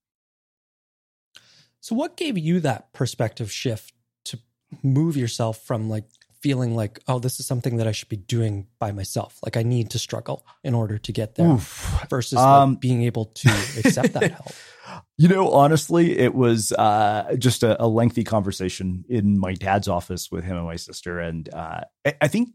So, 1.79 1.95
what 1.95 2.17
gave 2.17 2.38
you 2.38 2.59
that 2.61 2.91
perspective 2.91 3.51
shift 3.51 3.93
to 4.25 4.39
move 4.83 5.15
yourself 5.15 5.59
from 5.63 5.89
like 5.89 6.05
feeling 6.41 6.75
like, 6.75 6.99
oh, 7.07 7.19
this 7.19 7.39
is 7.39 7.47
something 7.47 7.77
that 7.77 7.88
I 7.88 7.91
should 7.91 8.09
be 8.09 8.17
doing 8.17 8.67
by 8.79 8.91
myself? 8.91 9.39
Like, 9.43 9.57
I 9.57 9.63
need 9.63 9.91
to 9.91 9.99
struggle 9.99 10.45
in 10.63 10.73
order 10.73 10.97
to 10.97 11.11
get 11.11 11.35
there 11.35 11.47
Oof. 11.47 12.05
versus 12.09 12.39
Um, 12.39 12.71
like, 12.71 12.81
being 12.81 13.03
able 13.03 13.25
to 13.25 13.49
accept 13.77 14.13
that 14.13 14.31
help. 14.31 14.51
you 15.17 15.27
know 15.27 15.51
honestly 15.51 16.17
it 16.17 16.33
was 16.33 16.71
uh, 16.73 17.35
just 17.38 17.63
a, 17.63 17.81
a 17.83 17.88
lengthy 17.88 18.23
conversation 18.23 19.03
in 19.09 19.38
my 19.38 19.53
dad's 19.53 19.88
office 19.88 20.31
with 20.31 20.45
him 20.45 20.55
and 20.55 20.65
my 20.65 20.77
sister 20.77 21.19
and 21.19 21.53
uh, 21.53 21.81
I, 22.05 22.13
I 22.21 22.27
think 22.27 22.49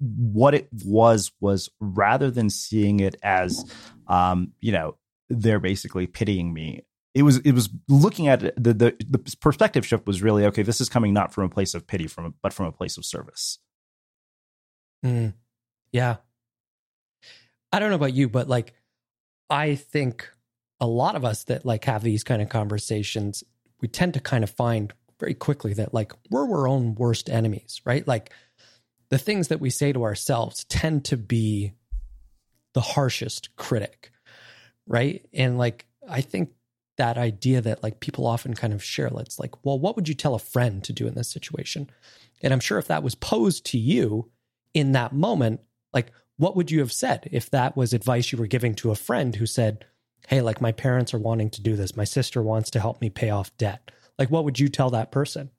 what 0.00 0.54
it 0.54 0.68
was 0.84 1.32
was 1.40 1.70
rather 1.80 2.30
than 2.30 2.50
seeing 2.50 3.00
it 3.00 3.16
as 3.22 3.64
um, 4.06 4.52
you 4.60 4.72
know 4.72 4.96
they're 5.28 5.60
basically 5.60 6.06
pitying 6.06 6.52
me 6.52 6.82
it 7.14 7.22
was 7.22 7.38
it 7.38 7.52
was 7.52 7.68
looking 7.88 8.28
at 8.28 8.42
it, 8.42 8.54
the, 8.62 8.72
the 8.72 8.96
the 9.08 9.18
perspective 9.40 9.86
shift 9.86 10.06
was 10.06 10.22
really 10.22 10.44
okay 10.44 10.62
this 10.62 10.80
is 10.80 10.88
coming 10.88 11.12
not 11.12 11.32
from 11.32 11.44
a 11.44 11.48
place 11.48 11.74
of 11.74 11.86
pity 11.86 12.06
from 12.06 12.34
but 12.42 12.52
from 12.52 12.66
a 12.66 12.72
place 12.72 12.96
of 12.96 13.04
service 13.04 13.58
Mm, 15.04 15.34
yeah. 15.92 16.16
I 17.72 17.78
don't 17.78 17.90
know 17.90 17.96
about 17.96 18.14
you, 18.14 18.28
but 18.28 18.48
like, 18.48 18.74
I 19.50 19.74
think 19.74 20.28
a 20.80 20.86
lot 20.86 21.16
of 21.16 21.24
us 21.24 21.44
that 21.44 21.64
like 21.64 21.84
have 21.84 22.02
these 22.02 22.24
kind 22.24 22.42
of 22.42 22.48
conversations, 22.48 23.44
we 23.80 23.88
tend 23.88 24.14
to 24.14 24.20
kind 24.20 24.44
of 24.44 24.50
find 24.50 24.92
very 25.18 25.34
quickly 25.34 25.74
that 25.74 25.92
like 25.92 26.12
we're 26.30 26.48
our 26.48 26.68
own 26.68 26.94
worst 26.94 27.28
enemies, 27.28 27.80
right? 27.84 28.06
Like 28.06 28.32
the 29.10 29.18
things 29.18 29.48
that 29.48 29.60
we 29.60 29.70
say 29.70 29.92
to 29.92 30.04
ourselves 30.04 30.64
tend 30.64 31.04
to 31.06 31.16
be 31.16 31.72
the 32.74 32.80
harshest 32.80 33.54
critic, 33.56 34.10
right? 34.86 35.26
And 35.32 35.58
like, 35.58 35.86
I 36.08 36.20
think 36.20 36.50
that 36.96 37.16
idea 37.16 37.60
that 37.60 37.82
like 37.82 38.00
people 38.00 38.26
often 38.26 38.54
kind 38.54 38.72
of 38.72 38.82
share, 38.82 39.10
it's 39.16 39.38
like, 39.38 39.64
well, 39.64 39.78
what 39.78 39.96
would 39.96 40.08
you 40.08 40.14
tell 40.14 40.34
a 40.34 40.40
friend 40.40 40.82
to 40.84 40.92
do 40.92 41.06
in 41.06 41.14
this 41.14 41.30
situation? 41.30 41.88
And 42.42 42.52
I'm 42.52 42.60
sure 42.60 42.78
if 42.78 42.88
that 42.88 43.02
was 43.02 43.14
posed 43.14 43.66
to 43.66 43.78
you, 43.78 44.30
in 44.74 44.92
that 44.92 45.12
moment, 45.12 45.60
like 45.92 46.12
what 46.36 46.56
would 46.56 46.70
you 46.70 46.80
have 46.80 46.92
said 46.92 47.28
if 47.32 47.50
that 47.50 47.76
was 47.76 47.92
advice 47.92 48.32
you 48.32 48.38
were 48.38 48.46
giving 48.46 48.74
to 48.76 48.90
a 48.90 48.96
friend 48.96 49.34
who 49.34 49.46
said, 49.46 49.84
Hey, 50.26 50.40
like 50.40 50.60
my 50.60 50.72
parents 50.72 51.14
are 51.14 51.18
wanting 51.18 51.50
to 51.50 51.62
do 51.62 51.74
this. 51.74 51.96
My 51.96 52.04
sister 52.04 52.42
wants 52.42 52.70
to 52.70 52.80
help 52.80 53.00
me 53.00 53.08
pay 53.08 53.30
off 53.30 53.56
debt. 53.56 53.90
Like, 54.18 54.30
what 54.30 54.44
would 54.44 54.58
you 54.58 54.68
tell 54.68 54.90
that 54.90 55.10
person? 55.10 55.50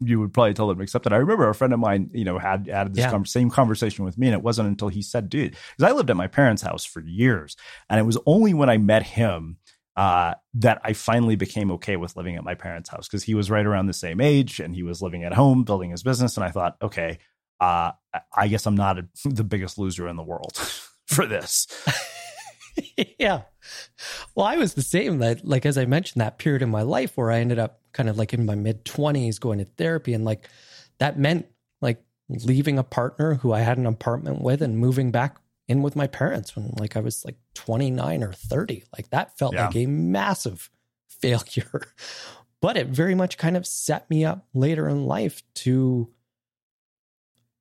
You- 0.00 0.20
would 0.20 0.32
probably 0.32 0.54
tell 0.54 0.68
them 0.68 0.76
to 0.78 0.82
accept 0.82 1.06
it. 1.06 1.12
I 1.12 1.16
remember 1.16 1.48
a 1.48 1.54
friend 1.54 1.72
of 1.72 1.78
mine, 1.80 2.10
you 2.12 2.24
know, 2.24 2.38
had 2.38 2.66
had 2.66 2.94
this 2.94 3.02
Yeah. 3.04 3.10
con- 3.10 3.24
same 3.26 3.50
conversation 3.50 4.04
with 4.04 4.18
me, 4.18 4.26
and 4.28 4.34
it 4.34 4.42
wasn't 4.42 4.68
until 4.68 4.88
he 4.88 5.02
said, 5.02 5.28
"Dude," 5.28 5.56
because 5.76 5.90
I 5.90 5.94
lived 5.94 6.10
at 6.10 6.16
my 6.16 6.26
parents' 6.26 6.62
house 6.62 6.84
for 6.84 7.00
years, 7.00 7.56
and 7.88 7.98
it 7.98 8.04
was 8.04 8.18
only 8.26 8.54
when 8.54 8.68
I 8.70 8.78
met 8.78 9.02
him 9.04 9.58
uh, 9.94 10.32
that 10.54 10.80
I 10.82 10.94
finally 10.94 11.36
became 11.36 11.70
okay 11.72 11.96
with 11.98 12.16
living 12.16 12.36
at 12.36 12.44
my 12.44 12.54
parents' 12.54 12.88
house 12.88 13.06
because 13.06 13.22
he 13.24 13.34
was 13.34 13.50
right 13.50 13.66
around 13.66 13.86
the 13.88 13.92
same 13.92 14.22
age 14.22 14.58
and 14.58 14.74
he 14.74 14.82
was 14.82 15.02
living 15.02 15.22
at 15.22 15.34
home, 15.34 15.64
building 15.64 15.90
his 15.90 16.02
business, 16.02 16.38
and 16.38 16.44
I 16.44 16.48
thought, 16.50 16.76
okay, 16.80 17.18
uh, 17.60 17.92
I- 18.14 18.20
I 18.34 18.48
guess 18.48 18.64
I'm 18.64 18.74
not 18.74 18.98
a, 18.98 19.06
the 19.28 19.44
biggest 19.44 19.76
loser 19.78 20.08
in 20.08 20.16
the 20.16 20.22
world 20.22 20.56
for 21.06 21.26
this. 21.26 21.66
yeah. 23.18 23.42
Well, 24.34 24.46
I 24.46 24.56
was 24.56 24.74
the 24.74 24.82
same 24.82 25.18
that, 25.18 25.46
like, 25.46 25.64
as 25.66 25.76
I 25.78 25.84
mentioned, 25.84 26.20
that 26.20 26.38
period 26.38 26.62
in 26.62 26.70
my 26.70 26.82
life 26.82 27.16
where 27.16 27.30
I 27.30 27.38
ended 27.40 27.58
up 27.58 27.80
kind 27.92 28.08
of 28.08 28.16
like 28.18 28.32
in 28.32 28.46
my 28.46 28.54
mid 28.54 28.84
20s 28.84 29.38
going 29.38 29.58
to 29.58 29.64
therapy. 29.64 30.14
And 30.14 30.24
like 30.24 30.48
that 30.98 31.18
meant 31.18 31.46
like 31.80 32.02
leaving 32.28 32.78
a 32.78 32.82
partner 32.84 33.34
who 33.34 33.52
I 33.52 33.60
had 33.60 33.78
an 33.78 33.86
apartment 33.86 34.40
with 34.40 34.62
and 34.62 34.78
moving 34.78 35.10
back 35.10 35.36
in 35.68 35.82
with 35.82 35.94
my 35.94 36.06
parents 36.06 36.56
when 36.56 36.72
like 36.78 36.96
I 36.96 37.00
was 37.00 37.24
like 37.24 37.36
29 37.54 38.22
or 38.22 38.32
30. 38.32 38.84
Like 38.96 39.10
that 39.10 39.36
felt 39.38 39.54
Yeah. 39.54 39.66
like 39.66 39.76
a 39.76 39.86
massive 39.86 40.70
failure. 41.08 41.82
But 42.60 42.76
it 42.76 42.88
very 42.88 43.14
much 43.14 43.38
kind 43.38 43.56
of 43.56 43.66
set 43.66 44.08
me 44.08 44.24
up 44.24 44.46
later 44.54 44.88
in 44.88 45.04
life 45.06 45.42
to 45.56 46.08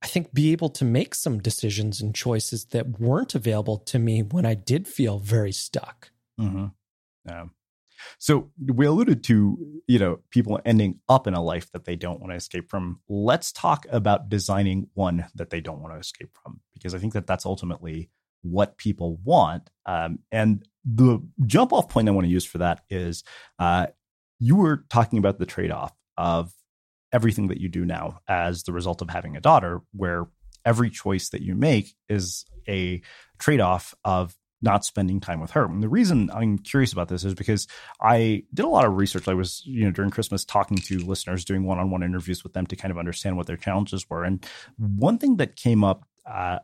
I 0.03 0.07
think 0.07 0.33
be 0.33 0.51
able 0.51 0.69
to 0.69 0.85
make 0.85 1.13
some 1.13 1.39
decisions 1.39 2.01
and 2.01 2.15
choices 2.15 2.65
that 2.65 2.99
weren't 2.99 3.35
available 3.35 3.77
to 3.77 3.99
me 3.99 4.23
when 4.23 4.45
I 4.45 4.55
did 4.55 4.87
feel 4.87 5.19
very 5.19 5.51
stuck. 5.51 6.11
Mm-hmm. 6.39 6.67
Yeah. 7.27 7.45
So 8.17 8.49
we 8.65 8.87
alluded 8.87 9.23
to, 9.25 9.81
you 9.87 9.99
know, 9.99 10.19
people 10.31 10.59
ending 10.65 10.99
up 11.07 11.27
in 11.27 11.35
a 11.35 11.43
life 11.43 11.71
that 11.71 11.85
they 11.85 11.95
don't 11.95 12.19
want 12.19 12.31
to 12.31 12.35
escape 12.35 12.67
from. 12.67 12.99
Let's 13.07 13.51
talk 13.51 13.85
about 13.91 14.27
designing 14.27 14.87
one 14.95 15.27
that 15.35 15.51
they 15.51 15.61
don't 15.61 15.81
want 15.81 15.93
to 15.93 15.99
escape 15.99 16.31
from, 16.41 16.61
because 16.73 16.95
I 16.95 16.97
think 16.97 17.13
that 17.13 17.27
that's 17.27 17.45
ultimately 17.45 18.09
what 18.41 18.77
people 18.77 19.19
want. 19.23 19.69
Um, 19.85 20.17
and 20.31 20.67
the 20.83 21.19
jump 21.45 21.73
off 21.73 21.89
point 21.89 22.09
I 22.09 22.11
want 22.11 22.25
to 22.25 22.31
use 22.31 22.45
for 22.45 22.57
that 22.57 22.81
is 22.89 23.23
uh, 23.59 23.87
you 24.39 24.55
were 24.55 24.83
talking 24.89 25.19
about 25.19 25.37
the 25.37 25.45
trade 25.45 25.69
off 25.69 25.93
of 26.17 26.51
everything 27.11 27.47
that 27.47 27.59
you 27.59 27.69
do 27.69 27.85
now 27.85 28.19
as 28.27 28.63
the 28.63 28.73
result 28.73 29.01
of 29.01 29.09
having 29.09 29.35
a 29.35 29.41
daughter, 29.41 29.81
where 29.93 30.27
every 30.65 30.89
choice 30.89 31.29
that 31.29 31.41
you 31.41 31.55
make 31.55 31.95
is 32.09 32.45
a 32.67 33.01
trade 33.39 33.59
off 33.59 33.93
of 34.05 34.35
not 34.61 34.85
spending 34.85 35.19
time 35.19 35.39
with 35.39 35.51
her. 35.51 35.65
And 35.65 35.81
the 35.81 35.89
reason 35.89 36.29
I'm 36.31 36.59
curious 36.59 36.93
about 36.93 37.07
this 37.07 37.25
is 37.25 37.33
because 37.33 37.67
I 37.99 38.43
did 38.53 38.63
a 38.63 38.69
lot 38.69 38.85
of 38.85 38.95
research. 38.95 39.27
I 39.27 39.33
was, 39.33 39.63
you 39.65 39.85
know, 39.85 39.91
during 39.91 40.11
Christmas 40.11 40.45
talking 40.45 40.77
to 40.77 40.99
listeners, 40.99 41.45
doing 41.45 41.63
one 41.63 41.79
on 41.79 41.89
one 41.89 42.03
interviews 42.03 42.43
with 42.43 42.53
them 42.53 42.67
to 42.67 42.75
kind 42.75 42.91
of 42.91 42.99
understand 42.99 43.37
what 43.37 43.47
their 43.47 43.57
challenges 43.57 44.07
were. 44.09 44.23
And 44.23 44.45
one 44.77 45.17
thing 45.17 45.37
that 45.37 45.55
came 45.55 45.83
up 45.83 46.05
uh, 46.29 46.59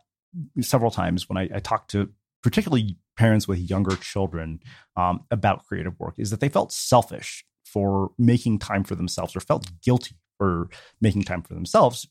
several 0.62 0.92
times 0.92 1.28
when 1.28 1.38
I, 1.38 1.50
I 1.56 1.60
talked 1.60 1.92
to 1.92 2.12
particularly 2.44 2.98
parents 3.18 3.48
with 3.48 3.58
younger 3.58 3.96
children 3.96 4.60
um, 4.96 5.22
about 5.32 5.66
creative 5.66 6.00
work 6.00 6.16
is 6.20 6.30
that 6.30 6.40
they 6.40 6.50
felt 6.50 6.72
selfish 6.72 7.44
for 7.66 8.12
making 8.18 8.60
time 8.60 8.84
for 8.84 8.96
themselves 8.96 9.36
or 9.36 9.40
felt 9.40 9.68
guilty 9.82 10.16
for 10.38 10.70
making 11.02 11.24
time 11.24 11.42
for 11.42 11.54
themselves 11.54 12.08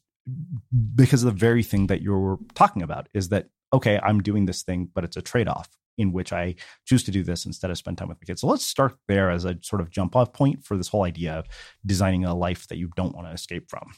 because 0.94 1.22
of 1.22 1.32
the 1.32 1.38
very 1.38 1.62
thing 1.62 1.86
that 1.86 2.02
you're 2.02 2.38
talking 2.54 2.82
about 2.82 3.08
is 3.14 3.28
that 3.28 3.46
okay 3.72 4.00
i'm 4.02 4.20
doing 4.20 4.46
this 4.46 4.62
thing 4.62 4.88
but 4.92 5.04
it's 5.04 5.16
a 5.16 5.22
trade-off 5.22 5.68
in 5.98 6.12
which 6.12 6.32
i 6.32 6.54
choose 6.84 7.04
to 7.04 7.10
do 7.10 7.22
this 7.22 7.46
instead 7.46 7.70
of 7.70 7.78
spend 7.78 7.96
time 7.96 8.08
with 8.08 8.18
my 8.20 8.26
kids 8.26 8.40
so 8.40 8.46
let's 8.46 8.66
start 8.66 8.96
there 9.08 9.30
as 9.30 9.44
a 9.44 9.56
sort 9.62 9.80
of 9.80 9.90
jump 9.90 10.16
off 10.16 10.32
point 10.32 10.64
for 10.64 10.76
this 10.76 10.88
whole 10.88 11.04
idea 11.04 11.32
of 11.32 11.46
designing 11.84 12.24
a 12.24 12.34
life 12.34 12.66
that 12.68 12.78
you 12.78 12.90
don't 12.96 13.14
want 13.14 13.26
to 13.26 13.32
escape 13.32 13.70
from 13.70 13.92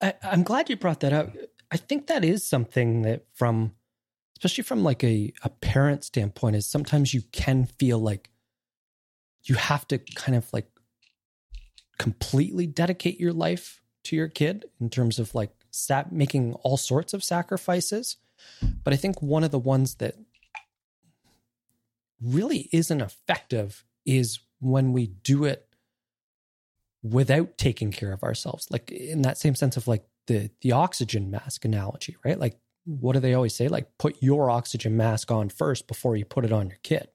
I, 0.00 0.14
I'm 0.22 0.42
glad 0.42 0.70
you 0.70 0.76
brought 0.76 1.00
that 1.00 1.12
up. 1.12 1.30
I 1.70 1.76
think 1.76 2.06
that 2.06 2.24
is 2.24 2.48
something 2.48 3.02
that 3.02 3.26
from 3.34 3.72
especially 4.36 4.64
from 4.64 4.82
like 4.82 5.04
a, 5.04 5.32
a 5.42 5.50
parent 5.50 6.02
standpoint 6.02 6.56
is 6.56 6.66
sometimes 6.66 7.12
you 7.12 7.20
can 7.32 7.66
feel 7.66 7.98
like 7.98 8.30
you 9.44 9.54
have 9.54 9.86
to 9.88 9.98
kind 9.98 10.34
of 10.34 10.50
like 10.52 10.66
completely 12.00 12.66
dedicate 12.66 13.20
your 13.20 13.32
life 13.32 13.80
to 14.04 14.16
your 14.16 14.28
kid 14.28 14.64
in 14.80 14.88
terms 14.88 15.18
of 15.18 15.34
like 15.34 15.50
sat 15.70 16.10
making 16.10 16.54
all 16.62 16.76
sorts 16.76 17.12
of 17.12 17.22
sacrifices 17.22 18.16
but 18.82 18.92
i 18.92 18.96
think 18.96 19.20
one 19.22 19.44
of 19.44 19.50
the 19.50 19.58
ones 19.58 19.96
that 19.96 20.14
really 22.22 22.68
isn't 22.72 23.00
effective 23.00 23.84
is 24.04 24.40
when 24.60 24.92
we 24.92 25.06
do 25.06 25.44
it 25.44 25.66
without 27.02 27.56
taking 27.56 27.90
care 27.90 28.12
of 28.12 28.22
ourselves 28.22 28.66
like 28.70 28.90
in 28.90 29.22
that 29.22 29.38
same 29.38 29.54
sense 29.54 29.76
of 29.76 29.86
like 29.86 30.04
the 30.30 30.48
the 30.60 30.70
oxygen 30.72 31.28
mask 31.30 31.64
analogy, 31.64 32.16
right? 32.24 32.38
Like 32.38 32.56
what 32.84 33.14
do 33.14 33.20
they 33.20 33.34
always 33.34 33.54
say? 33.54 33.66
Like 33.66 33.98
put 33.98 34.22
your 34.22 34.48
oxygen 34.48 34.96
mask 34.96 35.30
on 35.30 35.48
first 35.48 35.88
before 35.88 36.16
you 36.16 36.24
put 36.24 36.44
it 36.44 36.52
on 36.52 36.68
your 36.68 36.78
kid. 36.84 37.08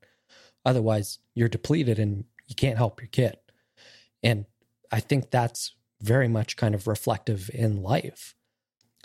Otherwise, 0.65 1.19
you're 1.33 1.47
depleted 1.47 1.97
and 1.97 2.25
you 2.47 2.55
can't 2.55 2.77
help 2.77 2.99
your 2.99 3.07
kid. 3.07 3.38
And 4.21 4.45
I 4.91 4.99
think 4.99 5.31
that's 5.31 5.73
very 6.01 6.27
much 6.27 6.57
kind 6.57 6.75
of 6.75 6.88
reflective 6.88 7.49
in 7.53 7.81
life. 7.81 8.36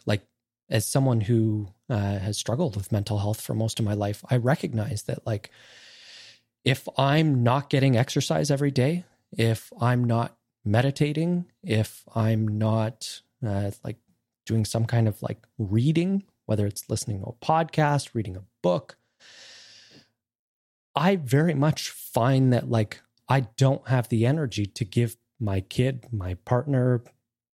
Like 0.06 0.22
as 0.68 0.86
someone 0.86 1.22
who 1.22 1.68
uh, 1.88 2.18
has 2.18 2.38
struggled 2.38 2.76
with 2.76 2.92
mental 2.92 3.18
health 3.18 3.40
for 3.40 3.54
most 3.54 3.78
of 3.78 3.84
my 3.84 3.94
life, 3.94 4.24
I 4.30 4.36
recognize 4.36 5.04
that 5.04 5.26
like 5.26 5.50
if 6.64 6.88
I'm 6.98 7.42
not 7.42 7.70
getting 7.70 7.96
exercise 7.96 8.50
every 8.50 8.70
day, 8.70 9.04
if 9.32 9.72
I'm 9.80 10.04
not 10.04 10.36
meditating, 10.64 11.46
if 11.62 12.04
I'm 12.14 12.46
not 12.46 13.22
uh, 13.46 13.70
like 13.82 13.96
doing 14.46 14.64
some 14.64 14.84
kind 14.84 15.08
of 15.08 15.22
like 15.22 15.46
reading, 15.58 16.24
whether 16.46 16.66
it's 16.66 16.90
listening 16.90 17.20
to 17.20 17.26
a 17.26 17.44
podcast, 17.44 18.10
reading 18.14 18.36
a 18.36 18.44
book, 18.62 18.96
I 20.94 21.16
very 21.16 21.54
much 21.54 21.90
find 21.90 22.52
that 22.52 22.68
like 22.68 23.00
I 23.28 23.40
don't 23.56 23.86
have 23.88 24.08
the 24.08 24.26
energy 24.26 24.66
to 24.66 24.84
give 24.84 25.16
my 25.40 25.60
kid, 25.60 26.06
my 26.12 26.34
partner, 26.44 27.02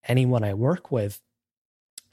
anyone 0.08 0.44
I 0.44 0.54
work 0.54 0.92
with 0.92 1.22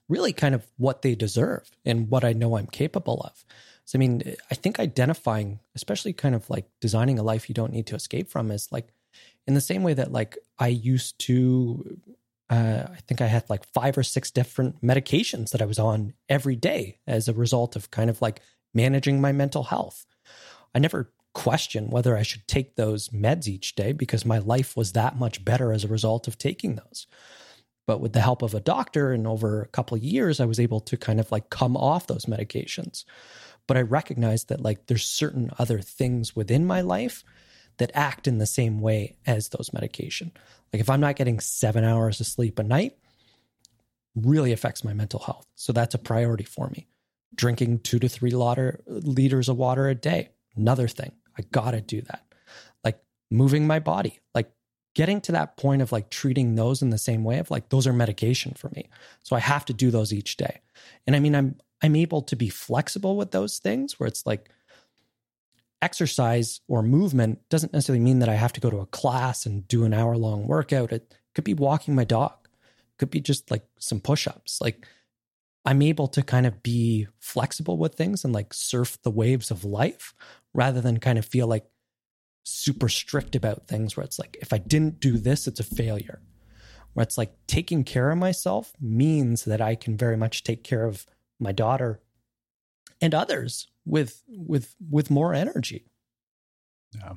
really 0.09 0.33
kind 0.33 0.55
of 0.55 0.67
what 0.77 1.03
they 1.03 1.15
deserve 1.15 1.71
and 1.85 2.11
what 2.11 2.25
I 2.25 2.33
know 2.33 2.57
I'm 2.57 2.67
capable 2.67 3.23
of. 3.23 3.45
So, 3.85 3.97
I 3.97 4.01
mean, 4.01 4.37
I 4.51 4.55
think 4.55 4.79
identifying, 4.79 5.59
especially 5.75 6.13
kind 6.13 6.35
of 6.35 6.49
like 6.51 6.67
designing 6.81 7.19
a 7.19 7.23
life 7.23 7.49
you 7.49 7.55
don't 7.55 7.73
need 7.73 7.87
to 7.89 7.97
escape 7.97 8.29
from, 8.29 8.51
is 8.51 8.71
like 8.71 8.93
in 9.47 9.55
the 9.55 9.61
same 9.61 9.83
way 9.83 9.95
that 9.95 10.13
like 10.13 10.39
I 10.59 10.69
used 10.69 11.19
to, 11.21 11.99
uh, 12.51 12.85
I 12.91 12.99
think 13.09 13.21
I 13.21 13.27
had 13.27 13.49
like 13.49 13.65
five 13.73 13.97
or 13.97 14.03
six 14.03 14.31
different 14.31 14.83
medications 14.83 15.51
that 15.51 15.63
I 15.63 15.67
was 15.67 15.79
on 15.79 16.15
every 16.29 16.57
day 16.57 16.99
as 17.07 17.27
a 17.29 17.33
result 17.33 17.75
of 17.75 17.91
kind 17.91 18.11
of 18.11 18.23
like 18.23 18.41
managing 18.75 19.21
my 19.21 19.33
mental 19.33 19.65
health. 19.65 20.07
I 20.75 20.79
never 20.79 21.11
questioned 21.35 21.91
whether 21.93 22.17
I 22.17 22.23
should 22.23 22.47
take 22.47 22.77
those 22.77 23.09
meds 23.09 23.49
each 23.49 23.75
day 23.75 23.93
because 23.93 24.25
my 24.25 24.39
life 24.39 24.77
was 24.77 24.93
that 24.93 25.17
much 25.17 25.45
better 25.45 25.73
as 25.73 25.85
a 25.85 25.89
result 25.89 26.29
of 26.29 26.39
taking 26.39 26.77
those. 26.77 27.07
But 27.87 28.01
with 28.01 28.13
the 28.13 28.21
help 28.21 28.43
of 28.43 28.55
a 28.55 28.61
doctor 28.61 29.13
and 29.13 29.27
over 29.27 29.63
a 29.63 29.69
couple 29.69 29.97
of 29.97 30.03
years, 30.03 30.41
I 30.41 30.45
was 30.45 30.61
able 30.61 30.81
to 30.81 30.97
kind 30.97 31.19
of 31.19 31.33
like 31.33 31.51
come 31.51 31.77
off 31.77 32.07
those 32.07 32.27
medications. 32.27 33.05
But 33.67 33.77
I 33.77 33.83
recognized 33.83 34.49
that 34.49 34.61
like 34.61 34.87
there's 34.87 35.09
certain 35.09 35.51
other 35.59 35.81
things 35.81 36.37
within 36.37 36.67
my 36.67 36.81
life 36.81 37.25
that 37.79 37.91
act 37.95 38.29
in 38.29 38.39
the 38.39 38.47
same 38.47 38.81
way 38.81 39.17
as 39.27 39.49
those 39.49 39.73
medication. 39.73 40.33
Like 40.73 40.81
if 40.81 40.91
I'm 40.91 41.01
not 41.01 41.17
getting 41.17 41.41
seven 41.41 41.85
hours 41.85 42.21
of 42.21 42.27
sleep 42.27 42.59
a 42.59 42.63
night, 42.63 42.97
really 44.15 44.53
affects 44.53 44.85
my 44.85 44.93
mental 44.93 45.21
health. 45.21 45.47
So 45.55 45.73
that's 45.73 45.95
a 45.95 45.99
priority 45.99 46.45
for 46.45 46.69
me. 46.69 46.87
Drinking 47.35 47.81
two 47.81 47.99
to 47.99 48.09
three 48.09 48.31
liter, 48.31 48.83
liters 48.87 49.49
of 49.49 49.57
water 49.57 49.89
a 49.89 49.95
day, 49.95 50.31
another 50.55 50.87
thing. 50.87 51.13
I 51.39 51.43
gotta 51.51 51.81
do 51.81 52.01
that. 52.03 52.25
Like 52.85 53.01
moving 53.31 53.67
my 53.67 53.79
body, 53.79 54.21
like 54.35 54.51
getting 54.95 55.21
to 55.23 55.33
that 55.33 55.57
point 55.57 55.83
of 55.83 55.93
like 55.93 56.11
treating 56.11 56.55
those 56.55 56.83
in 56.83 56.91
the 56.91 56.99
same 56.99 57.25
way 57.25 57.39
of 57.39 57.51
like 57.51 57.69
those 57.71 57.87
are 57.87 57.93
medication 57.93 58.55
for 58.55 58.69
me. 58.71 58.89
So 59.23 59.37
I 59.37 59.41
have 59.41 59.65
to 59.67 59.73
do 59.73 59.91
those 59.91 60.13
each 60.13 60.37
day. 60.37 60.61
And 61.07 61.17
I 61.17 61.21
mean 61.21 61.35
I'm 61.35 61.57
I'm 61.83 61.97
able 61.97 62.23
to 62.23 62.37
be 62.37 62.49
flexible 62.49 63.17
with 63.17 63.31
those 63.31 63.59
things 63.59 63.99
where 63.99 64.07
it's 64.07 64.27
like 64.27 64.51
exercise 65.81 66.61
or 66.69 66.83
movement 66.83 67.41
doesn't 67.49 67.73
necessarily 67.73 68.03
mean 68.03 68.21
that 68.21 68.29
I 68.29 68.35
have 68.35 68.53
to 68.53 68.61
go 68.61 68.71
to 68.71 68.79
a 68.79 68.87
class 68.87 69.45
and 69.45 69.67
do 69.67 69.85
an 69.85 69.93
hour 69.93 70.17
long 70.17 70.47
workout. 70.47 70.93
It 70.93 71.15
could 71.35 71.45
be 71.45 71.55
walking 71.55 71.95
my 71.95 72.05
dog, 72.05 72.35
could 72.99 73.11
be 73.11 73.21
just 73.21 73.51
like 73.51 73.65
some 73.79 74.01
push 74.01 74.29
ups. 74.29 74.61
Like 74.61 74.87
I'm 75.65 75.83
able 75.83 76.09
to 76.09 76.23
kind 76.23 76.47
of 76.47 76.63
be 76.63 77.07
flexible 77.21 77.79
with 77.79 77.95
things 77.95 78.25
and 78.25 78.33
like 78.33 78.53
surf 78.53 78.99
the 79.03 79.11
waves 79.11 79.51
of 79.51 79.65
life 79.65 80.15
rather 80.55 80.81
than 80.81 80.99
kind 80.99 81.19
of 81.19 81.25
feel 81.25 81.47
like 81.47 81.65
super 82.45 82.89
strict 82.89 83.37
about 83.37 83.69
things 83.69 83.97
where 83.97 84.05
it's 84.05 84.19
like, 84.19 84.37
if 84.41 84.53
I 84.53 84.59
didn't 84.59 85.01
do 85.01 85.17
this, 85.19 85.47
it's 85.47 85.61
a 85.61 85.65
failure. 85.65 86.21
Where 86.95 87.03
it's 87.03 87.17
like 87.17 87.33
taking 87.47 87.85
care 87.85 88.11
of 88.11 88.19
myself 88.19 88.73
means 88.81 89.45
that 89.45 89.61
I 89.61 89.77
can 89.77 89.97
very 89.97 90.17
much 90.17 90.43
take 90.43 90.65
care 90.65 90.85
of 90.85 91.07
my 91.39 91.53
daughter 91.53 92.01
and 93.01 93.15
others 93.15 93.69
with 93.85 94.23
with 94.29 94.75
with 94.91 95.11
more 95.11 95.33
energy. 95.35 95.87
Yeah. 96.95 97.15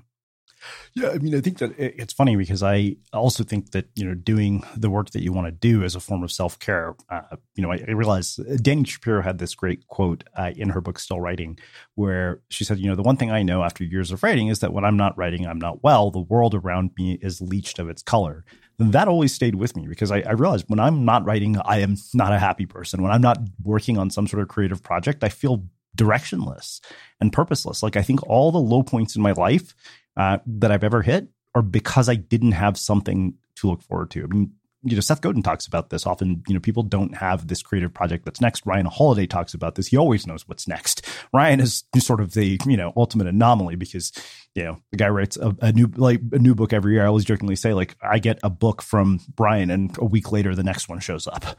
Yeah, 0.94 1.10
I 1.10 1.18
mean, 1.18 1.36
I 1.36 1.42
think 1.42 1.58
that 1.60 1.74
it's 1.78 2.14
funny 2.14 2.36
because 2.36 2.64
I 2.64 2.96
also 3.14 3.44
think 3.44 3.72
that 3.72 3.88
you 3.96 4.06
know 4.06 4.14
doing 4.14 4.64
the 4.76 4.90
work 4.90 5.12
that 5.12 5.22
you 5.22 5.34
want 5.34 5.48
to 5.48 5.52
do 5.52 5.84
as 5.84 5.96
a 5.96 6.00
form 6.00 6.24
of 6.24 6.32
self 6.32 6.58
care. 6.60 6.96
Uh, 7.10 7.36
you 7.56 7.64
know, 7.64 7.72
I, 7.72 7.84
I 7.88 7.92
realize 7.92 8.38
Dani 8.38 8.88
Shapiro 8.88 9.22
had 9.22 9.38
this 9.38 9.56
great 9.56 9.88
quote 9.88 10.24
uh, 10.38 10.52
in 10.56 10.70
her 10.70 10.82
book 10.82 11.00
"Still 11.00 11.20
Writing," 11.20 11.60
where 11.96 12.42
she 12.50 12.64
said, 12.64 12.80
"You 12.80 12.90
know, 12.90 12.96
the 12.96 13.04
one 13.04 13.18
thing 13.18 13.32
I 13.32 13.44
know 13.44 13.64
after 13.64 13.84
years 13.84 14.12
of 14.12 14.24
writing 14.24 14.48
is 14.48 14.60
that 14.60 14.74
when 14.74 14.86
I'm 14.86 14.98
not 14.98 15.18
writing, 15.18 15.46
I'm 15.46 15.60
not 15.60 15.84
well. 15.84 16.12
The 16.12 16.20
world 16.20 16.56
around 16.56 16.92
me 16.98 17.20
is 17.22 17.42
leached 17.42 17.80
of 17.80 17.90
its 17.90 18.02
color." 18.02 18.46
That 18.78 19.08
always 19.08 19.34
stayed 19.34 19.56
with 19.56 19.78
me 19.78 19.88
because 19.88 20.12
I, 20.12 20.20
I 20.22 20.32
realized 20.32 20.66
when 20.68 20.82
I'm 20.82 21.06
not 21.06 21.26
writing, 21.26 21.58
I 21.64 21.80
am 21.80 21.96
not 22.14 22.34
a 22.34 22.40
happy 22.40 22.66
person. 22.66 23.02
When 23.02 23.12
I'm 23.12 23.22
not 23.22 23.38
working 23.64 23.98
on 23.98 24.10
some 24.10 24.28
sort 24.28 24.44
of 24.44 24.50
creative 24.50 24.84
project, 24.84 25.24
I 25.24 25.30
feel 25.30 25.64
directionless 25.96 26.82
and 27.20 27.32
purposeless. 27.32 27.82
Like 27.82 27.96
I 27.96 28.02
think 28.02 28.28
all 28.28 28.52
the 28.52 28.58
low 28.58 28.84
points 28.84 29.16
in 29.16 29.22
my 29.22 29.32
life 29.32 29.74
uh, 30.18 30.40
that 30.46 30.72
I've 30.72 30.84
ever 30.84 31.02
hit 31.02 31.28
or 31.54 31.62
because 31.62 32.10
I 32.10 32.16
didn't 32.16 32.52
have 32.52 32.78
something 32.78 33.36
to 33.58 33.68
look 33.68 33.82
forward 33.82 34.12
to. 34.12 34.24
I 34.24 34.28
mean, 34.28 34.52
you 34.84 34.96
know, 34.96 35.02
Seth 35.02 35.22
Godin 35.22 35.42
talks 35.42 35.66
about 35.66 35.90
this 35.90 36.06
often. 36.06 36.44
You 36.48 36.54
know, 36.54 36.60
people 36.60 36.84
don't 36.84 37.16
have 37.16 37.48
this 37.48 37.64
creative 37.64 37.92
project 37.92 38.24
that's 38.24 38.40
next. 38.40 38.66
Ryan 38.68 38.86
Holiday 38.86 39.26
talks 39.26 39.56
about 39.56 39.74
this. 39.74 39.88
He 39.88 39.98
always 39.98 40.28
knows 40.28 40.48
what's 40.48 40.68
next. 40.68 41.08
Ryan 41.34 41.60
is 41.60 41.86
sort 41.98 42.22
of 42.22 42.34
the 42.34 42.60
you 42.68 42.78
know 42.78 42.94
ultimate 42.96 43.26
anomaly 43.26 43.78
because 43.78 44.12
you 44.54 44.64
know 44.64 44.78
the 44.92 44.98
guy 44.98 45.10
writes 45.10 45.38
a, 45.38 45.56
a 45.62 45.72
new 45.72 45.88
like 45.96 46.22
a 46.32 46.38
new 46.38 46.54
book 46.54 46.72
every 46.72 46.94
year. 46.94 47.04
I 47.04 47.08
always 47.08 47.26
jokingly 47.26 47.56
say 47.56 47.74
like 47.74 47.96
I 48.00 48.20
get 48.20 48.40
a 48.44 48.50
book 48.50 48.84
from 48.84 49.22
Brian, 49.36 49.72
and 49.72 49.98
a 49.98 50.06
week 50.06 50.32
later 50.32 50.54
the 50.54 50.64
next 50.64 50.88
one 50.88 51.00
shows 51.00 51.26
up. 51.26 51.58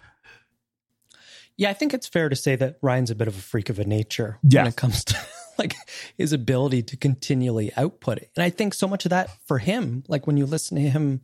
Yeah, 1.56 1.70
I 1.70 1.72
think 1.72 1.94
it's 1.94 2.06
fair 2.06 2.28
to 2.28 2.36
say 2.36 2.54
that 2.56 2.76
Ryan's 2.82 3.10
a 3.10 3.14
bit 3.14 3.28
of 3.28 3.36
a 3.36 3.40
freak 3.40 3.70
of 3.70 3.78
a 3.78 3.84
nature 3.84 4.38
yeah. 4.42 4.60
when 4.60 4.68
it 4.68 4.76
comes 4.76 5.04
to 5.04 5.16
like 5.58 5.74
his 6.16 6.32
ability 6.32 6.82
to 6.84 6.96
continually 6.96 7.72
output 7.76 8.18
it. 8.18 8.30
And 8.36 8.42
I 8.42 8.50
think 8.50 8.74
so 8.74 8.86
much 8.86 9.04
of 9.06 9.10
that 9.10 9.30
for 9.46 9.58
him, 9.58 10.04
like 10.08 10.26
when 10.26 10.36
you 10.36 10.46
listen 10.46 10.76
to 10.76 10.88
him 10.88 11.22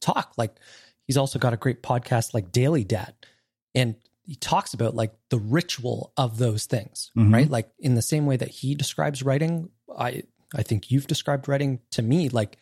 talk, 0.00 0.34
like 0.36 0.56
he's 1.06 1.16
also 1.16 1.38
got 1.38 1.52
a 1.52 1.58
great 1.58 1.82
podcast 1.82 2.34
like 2.34 2.52
Daily 2.52 2.84
Dad. 2.84 3.14
And 3.74 3.96
he 4.24 4.34
talks 4.34 4.74
about 4.74 4.94
like 4.94 5.14
the 5.30 5.38
ritual 5.38 6.12
of 6.16 6.38
those 6.38 6.66
things, 6.66 7.10
mm-hmm. 7.16 7.32
right? 7.34 7.50
Like 7.50 7.70
in 7.78 7.94
the 7.94 8.02
same 8.02 8.26
way 8.26 8.36
that 8.36 8.50
he 8.50 8.74
describes 8.74 9.22
writing, 9.22 9.70
I 9.96 10.22
I 10.54 10.62
think 10.62 10.90
you've 10.90 11.06
described 11.06 11.48
writing 11.48 11.80
to 11.92 12.02
me 12.02 12.28
like 12.28 12.58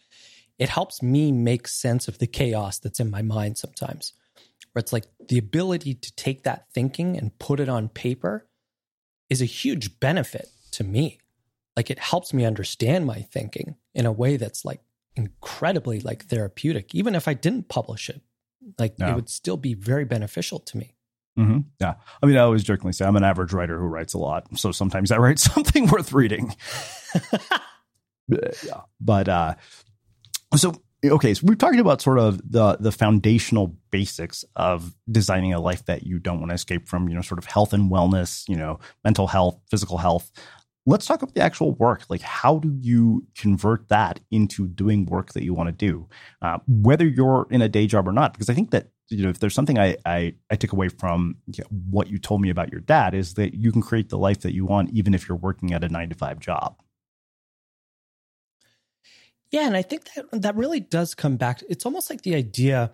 it 0.59 0.68
helps 0.68 1.03
me 1.03 1.32
make 1.32 1.68
sense 1.68 2.09
of 2.09 2.18
the 2.18 2.26
chaos 2.26 2.78
that's 2.78 3.01
in 3.01 3.11
my 3.11 3.22
mind 3.22 3.59
sometimes 3.59 4.12
where 4.72 4.80
it's 4.80 4.93
like 4.93 5.05
the 5.28 5.39
ability 5.39 5.95
to 5.95 6.14
take 6.16 6.43
that 6.43 6.66
thinking 6.72 7.16
and 7.16 7.39
put 7.39 7.61
it 7.61 7.68
on 7.68 7.89
paper 7.89 8.47
is 9.30 9.41
a 9.41 9.47
huge 9.47 10.01
benefit 10.01 10.49
to 10.72 10.84
me. 10.84 11.18
Like 11.76 11.90
it 11.90 11.98
helps 11.98 12.32
me 12.32 12.44
understand 12.44 13.06
my 13.06 13.20
thinking 13.20 13.76
in 13.94 14.06
a 14.06 14.12
way 14.12 14.36
that's 14.36 14.64
like 14.64 14.80
incredibly 15.14 16.00
like 16.00 16.24
therapeutic. 16.26 16.94
Even 16.94 17.14
if 17.14 17.28
I 17.28 17.34
didn't 17.34 17.68
publish 17.68 18.08
it, 18.08 18.22
like 18.78 18.98
it 18.98 19.14
would 19.14 19.28
still 19.28 19.56
be 19.56 19.74
very 19.74 20.04
beneficial 20.04 20.58
to 20.60 20.76
me. 20.76 20.94
Mm-hmm. 21.38 21.58
Yeah. 21.80 21.94
I 22.22 22.26
mean, 22.26 22.36
I 22.36 22.40
always 22.40 22.64
jokingly 22.64 22.92
say 22.92 23.04
I'm 23.04 23.16
an 23.16 23.24
average 23.24 23.52
writer 23.52 23.78
who 23.78 23.86
writes 23.86 24.14
a 24.14 24.18
lot. 24.18 24.46
So 24.58 24.72
sometimes 24.72 25.12
I 25.12 25.18
write 25.18 25.38
something 25.38 25.86
worth 25.86 26.12
reading. 26.12 26.54
yeah. 28.28 28.80
But, 29.00 29.28
uh, 29.28 29.54
so 30.56 30.74
okay, 31.05 31.34
so 31.34 31.47
we're 31.47 31.55
talking 31.55 31.80
about 31.80 32.01
sort 32.01 32.18
of 32.18 32.40
the 32.51 32.76
the 32.78 32.92
foundational 32.92 33.76
basics 33.90 34.44
of 34.57 34.94
designing 35.11 35.53
a 35.53 35.61
life 35.61 35.84
that 35.86 36.05
you 36.05 36.18
don't 36.18 36.40
want 36.40 36.51
to 36.51 36.55
escape 36.55 36.88
from, 36.88 37.09
you 37.09 37.14
know, 37.14 37.22
sort 37.22 37.38
of 37.38 37.44
health 37.44 37.72
and 37.72 37.90
wellness, 37.90 38.49
you 38.49 38.57
know, 38.57 38.78
mental 39.05 39.26
health, 39.26 39.59
physical 39.70 39.99
health. 39.99 40.30
Let's 40.88 41.05
talk 41.05 41.22
about 41.22 41.34
the 41.34 41.40
actual 41.40 41.72
work. 41.74 42.05
Like, 42.09 42.20
how 42.20 42.61
do 42.61 42.72
you 42.80 43.26
convert 43.36 43.88
that 43.88 44.20
into 44.30 44.68
doing 44.68 45.05
work 45.07 45.32
that 45.32 45.42
you 45.42 45.53
want 45.53 45.66
to 45.68 45.72
do, 45.72 46.09
uh, 46.42 46.59
whether 46.68 47.05
you're 47.05 47.49
in 47.51 47.61
a 47.61 47.68
day 47.68 47.88
job 47.88 48.07
or 48.07 48.12
not? 48.12 48.32
Because 48.32 48.49
I 48.49 48.55
think 48.55 48.70
that 48.70 48.88
you 49.09 49.22
know, 49.22 49.28
if 49.28 49.38
there's 49.38 49.55
something 49.55 49.78
I 49.78 49.97
I, 50.05 50.34
I 50.51 50.57
took 50.57 50.72
away 50.72 50.88
from 50.88 51.36
you 51.47 51.62
know, 51.62 51.78
what 51.90 52.09
you 52.09 52.18
told 52.18 52.40
me 52.40 52.51
about 52.51 52.72
your 52.72 52.80
dad 52.80 53.14
is 53.14 53.34
that 53.34 53.55
you 53.55 53.72
can 53.72 53.82
create 53.82 54.09
the 54.09 54.18
life 54.18 54.40
that 54.40 54.55
you 54.55 54.64
want 54.64 54.90
even 54.90 55.14
if 55.14 55.28
you're 55.28 55.36
working 55.36 55.72
at 55.72 55.84
a 55.84 55.88
nine 55.88 56.09
to 56.09 56.14
five 56.14 56.40
job. 56.40 56.76
Yeah, 59.57 59.66
and 59.66 59.74
I 59.74 59.80
think 59.80 60.12
that 60.12 60.26
that 60.42 60.54
really 60.54 60.80
does 60.80 61.14
come 61.14 61.38
back. 61.38 61.62
It's 61.66 61.86
almost 61.86 62.11
like 62.11 62.20
the 62.20 62.34
idea. 62.34 62.92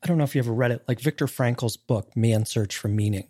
I 0.00 0.06
don't 0.06 0.18
know 0.18 0.22
if 0.22 0.36
you 0.36 0.38
ever 0.38 0.52
read 0.52 0.70
it, 0.70 0.84
like 0.86 1.00
Viktor 1.00 1.26
Frankl's 1.26 1.76
book, 1.76 2.16
Man's 2.16 2.48
Search 2.48 2.76
for 2.76 2.86
Meaning. 2.86 3.26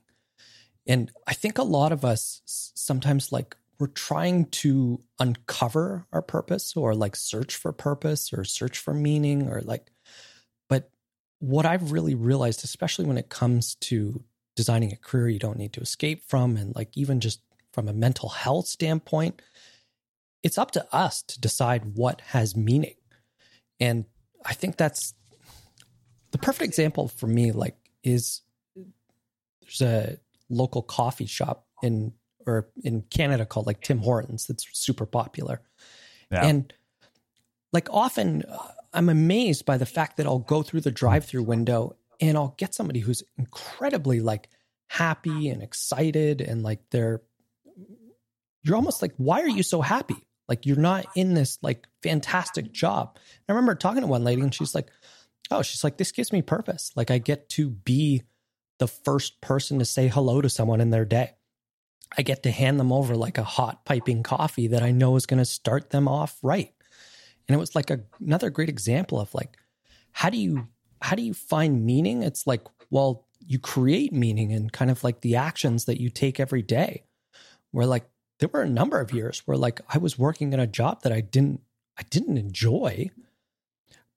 And 0.86 1.10
I 1.26 1.32
think 1.32 1.56
a 1.56 1.62
lot 1.62 1.90
of 1.90 2.04
us 2.04 2.42
sometimes 2.44 3.32
like 3.32 3.56
we're 3.78 3.86
trying 3.86 4.44
to 4.60 5.00
uncover 5.18 6.06
our 6.12 6.20
purpose 6.20 6.76
or 6.76 6.94
like 6.94 7.16
search 7.16 7.56
for 7.56 7.72
purpose 7.72 8.30
or 8.30 8.44
search 8.44 8.76
for 8.76 8.92
meaning 8.92 9.48
or 9.48 9.62
like, 9.62 9.90
but 10.68 10.90
what 11.38 11.64
I've 11.64 11.92
really 11.92 12.14
realized, 12.14 12.62
especially 12.62 13.06
when 13.06 13.16
it 13.16 13.30
comes 13.30 13.76
to 13.76 14.22
designing 14.54 14.92
a 14.92 14.96
career 14.96 15.30
you 15.30 15.38
don't 15.38 15.56
need 15.56 15.72
to 15.72 15.80
escape 15.80 16.22
from, 16.28 16.58
and 16.58 16.76
like 16.76 16.90
even 16.94 17.20
just 17.20 17.40
from 17.72 17.88
a 17.88 17.94
mental 17.94 18.28
health 18.28 18.66
standpoint, 18.66 19.40
it's 20.44 20.58
up 20.58 20.70
to 20.72 20.86
us 20.94 21.22
to 21.22 21.40
decide 21.40 21.96
what 21.96 22.20
has 22.20 22.54
meaning. 22.54 22.94
And 23.80 24.04
I 24.44 24.52
think 24.52 24.76
that's 24.76 25.14
the 26.30 26.38
perfect 26.38 26.68
example 26.68 27.08
for 27.08 27.26
me, 27.26 27.50
like, 27.50 27.76
is 28.04 28.42
there's 29.62 29.80
a 29.80 30.18
local 30.50 30.82
coffee 30.82 31.26
shop 31.26 31.66
in 31.82 32.12
or 32.46 32.68
in 32.82 33.02
Canada 33.02 33.46
called 33.46 33.66
like 33.66 33.80
Tim 33.80 33.98
Hortons 33.98 34.46
that's 34.46 34.66
super 34.72 35.06
popular. 35.06 35.62
Yeah. 36.30 36.44
And 36.46 36.72
like 37.72 37.88
often 37.90 38.42
uh, 38.48 38.58
I'm 38.92 39.08
amazed 39.08 39.64
by 39.64 39.78
the 39.78 39.86
fact 39.86 40.18
that 40.18 40.26
I'll 40.26 40.38
go 40.38 40.62
through 40.62 40.82
the 40.82 40.90
drive-through 40.90 41.44
window 41.44 41.96
and 42.20 42.36
I'll 42.36 42.54
get 42.58 42.74
somebody 42.74 43.00
who's 43.00 43.22
incredibly 43.38 44.20
like 44.20 44.50
happy 44.88 45.48
and 45.48 45.62
excited 45.62 46.42
and 46.42 46.62
like 46.62 46.80
they're 46.90 47.22
you're 48.62 48.76
almost 48.76 49.00
like 49.00 49.14
why 49.16 49.40
are 49.40 49.48
you 49.48 49.62
so 49.62 49.80
happy? 49.80 50.26
Like 50.48 50.66
you're 50.66 50.76
not 50.76 51.06
in 51.14 51.34
this 51.34 51.58
like 51.62 51.86
fantastic 52.02 52.72
job. 52.72 53.18
I 53.48 53.52
remember 53.52 53.74
talking 53.74 54.02
to 54.02 54.06
one 54.06 54.24
lady 54.24 54.42
and 54.42 54.54
she's 54.54 54.74
like, 54.74 54.90
"Oh, 55.50 55.62
she's 55.62 55.84
like 55.84 55.96
this 55.96 56.12
gives 56.12 56.32
me 56.32 56.42
purpose. 56.42 56.92
Like 56.94 57.10
I 57.10 57.18
get 57.18 57.48
to 57.50 57.70
be 57.70 58.22
the 58.78 58.88
first 58.88 59.40
person 59.40 59.78
to 59.78 59.84
say 59.84 60.08
hello 60.08 60.40
to 60.40 60.50
someone 60.50 60.80
in 60.80 60.90
their 60.90 61.04
day. 61.04 61.32
I 62.16 62.22
get 62.22 62.42
to 62.44 62.50
hand 62.50 62.78
them 62.78 62.92
over 62.92 63.16
like 63.16 63.38
a 63.38 63.44
hot 63.44 63.84
piping 63.84 64.22
coffee 64.22 64.68
that 64.68 64.82
I 64.82 64.92
know 64.92 65.16
is 65.16 65.26
going 65.26 65.38
to 65.38 65.44
start 65.44 65.90
them 65.90 66.08
off 66.08 66.38
right. 66.42 66.72
And 67.48 67.54
it 67.54 67.58
was 67.58 67.74
like 67.74 67.90
a, 67.90 68.00
another 68.20 68.50
great 68.50 68.68
example 68.68 69.20
of 69.20 69.34
like, 69.34 69.56
how 70.12 70.30
do 70.30 70.38
you, 70.38 70.68
how 71.02 71.16
do 71.16 71.22
you 71.22 71.34
find 71.34 71.84
meaning? 71.84 72.22
It's 72.22 72.46
like, 72.46 72.62
well, 72.90 73.26
you 73.40 73.58
create 73.58 74.12
meaning 74.12 74.50
in 74.50 74.70
kind 74.70 74.90
of 74.90 75.04
like 75.04 75.20
the 75.20 75.36
actions 75.36 75.86
that 75.86 76.00
you 76.00 76.08
take 76.08 76.40
every 76.40 76.62
day. 76.62 77.04
Where 77.72 77.86
like, 77.86 78.06
there 78.38 78.48
were 78.52 78.62
a 78.62 78.68
number 78.68 79.00
of 79.00 79.12
years 79.12 79.42
where 79.46 79.56
like 79.56 79.80
I 79.88 79.98
was 79.98 80.18
working 80.18 80.52
in 80.52 80.60
a 80.60 80.66
job 80.66 81.02
that 81.02 81.12
I 81.12 81.20
didn't, 81.20 81.60
I 81.98 82.02
didn't 82.10 82.38
enjoy, 82.38 83.10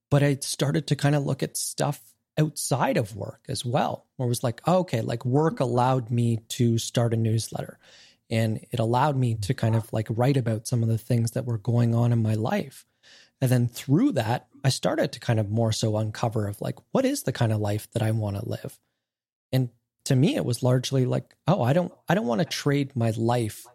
but 0.09 0.23
I 0.23 0.37
started 0.41 0.87
to 0.87 0.95
kind 0.95 1.15
of 1.15 1.25
look 1.25 1.43
at 1.43 1.57
stuff 1.57 2.01
outside 2.37 2.97
of 2.97 3.15
work 3.15 3.41
as 3.47 3.65
well, 3.65 4.05
where 4.15 4.25
it 4.25 4.29
was 4.29 4.43
like, 4.43 4.61
oh, 4.65 4.79
okay, 4.79 5.01
like 5.01 5.25
work 5.25 5.59
allowed 5.59 6.09
me 6.09 6.39
to 6.49 6.77
start 6.77 7.13
a 7.13 7.17
newsletter 7.17 7.79
and 8.29 8.65
it 8.71 8.79
allowed 8.79 9.15
me 9.15 9.35
to 9.35 9.53
kind 9.53 9.75
of 9.75 9.91
like 9.93 10.07
write 10.09 10.37
about 10.37 10.67
some 10.67 10.83
of 10.83 10.89
the 10.89 10.97
things 10.97 11.31
that 11.31 11.45
were 11.45 11.57
going 11.57 11.95
on 11.95 12.11
in 12.11 12.21
my 12.21 12.33
life. 12.35 12.85
And 13.39 13.51
then 13.51 13.67
through 13.67 14.13
that, 14.13 14.47
I 14.63 14.69
started 14.69 15.11
to 15.13 15.19
kind 15.19 15.39
of 15.39 15.49
more 15.49 15.71
so 15.71 15.97
uncover 15.97 16.47
of 16.47 16.59
like, 16.59 16.75
what 16.91 17.05
is 17.05 17.23
the 17.23 17.31
kind 17.31 17.51
of 17.51 17.59
life 17.59 17.87
that 17.91 18.01
I 18.01 18.11
want 18.11 18.35
to 18.37 18.49
live? 18.49 18.79
And 19.51 19.69
to 20.05 20.15
me, 20.15 20.35
it 20.35 20.45
was 20.45 20.63
largely 20.63 21.05
like, 21.05 21.35
oh, 21.47 21.61
I 21.61 21.73
don't, 21.73 21.93
I 22.09 22.15
don't 22.15 22.27
want 22.27 22.39
to 22.39 22.45
trade 22.45 22.95
my 22.95 23.11
life 23.11 23.65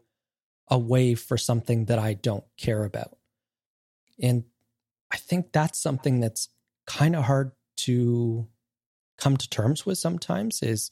away 0.68 1.14
for 1.14 1.36
something 1.36 1.86
that 1.86 1.98
I 1.98 2.14
don't 2.14 2.44
care 2.56 2.84
about. 2.84 3.16
And 4.20 4.44
I 5.10 5.16
think 5.16 5.52
that's 5.52 5.78
something 5.78 6.20
that's 6.20 6.48
kind 6.86 7.14
of 7.14 7.24
hard 7.24 7.52
to 7.78 8.48
come 9.18 9.36
to 9.36 9.48
terms 9.48 9.84
with 9.84 9.98
sometimes 9.98 10.62
is 10.62 10.90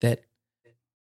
that 0.00 0.22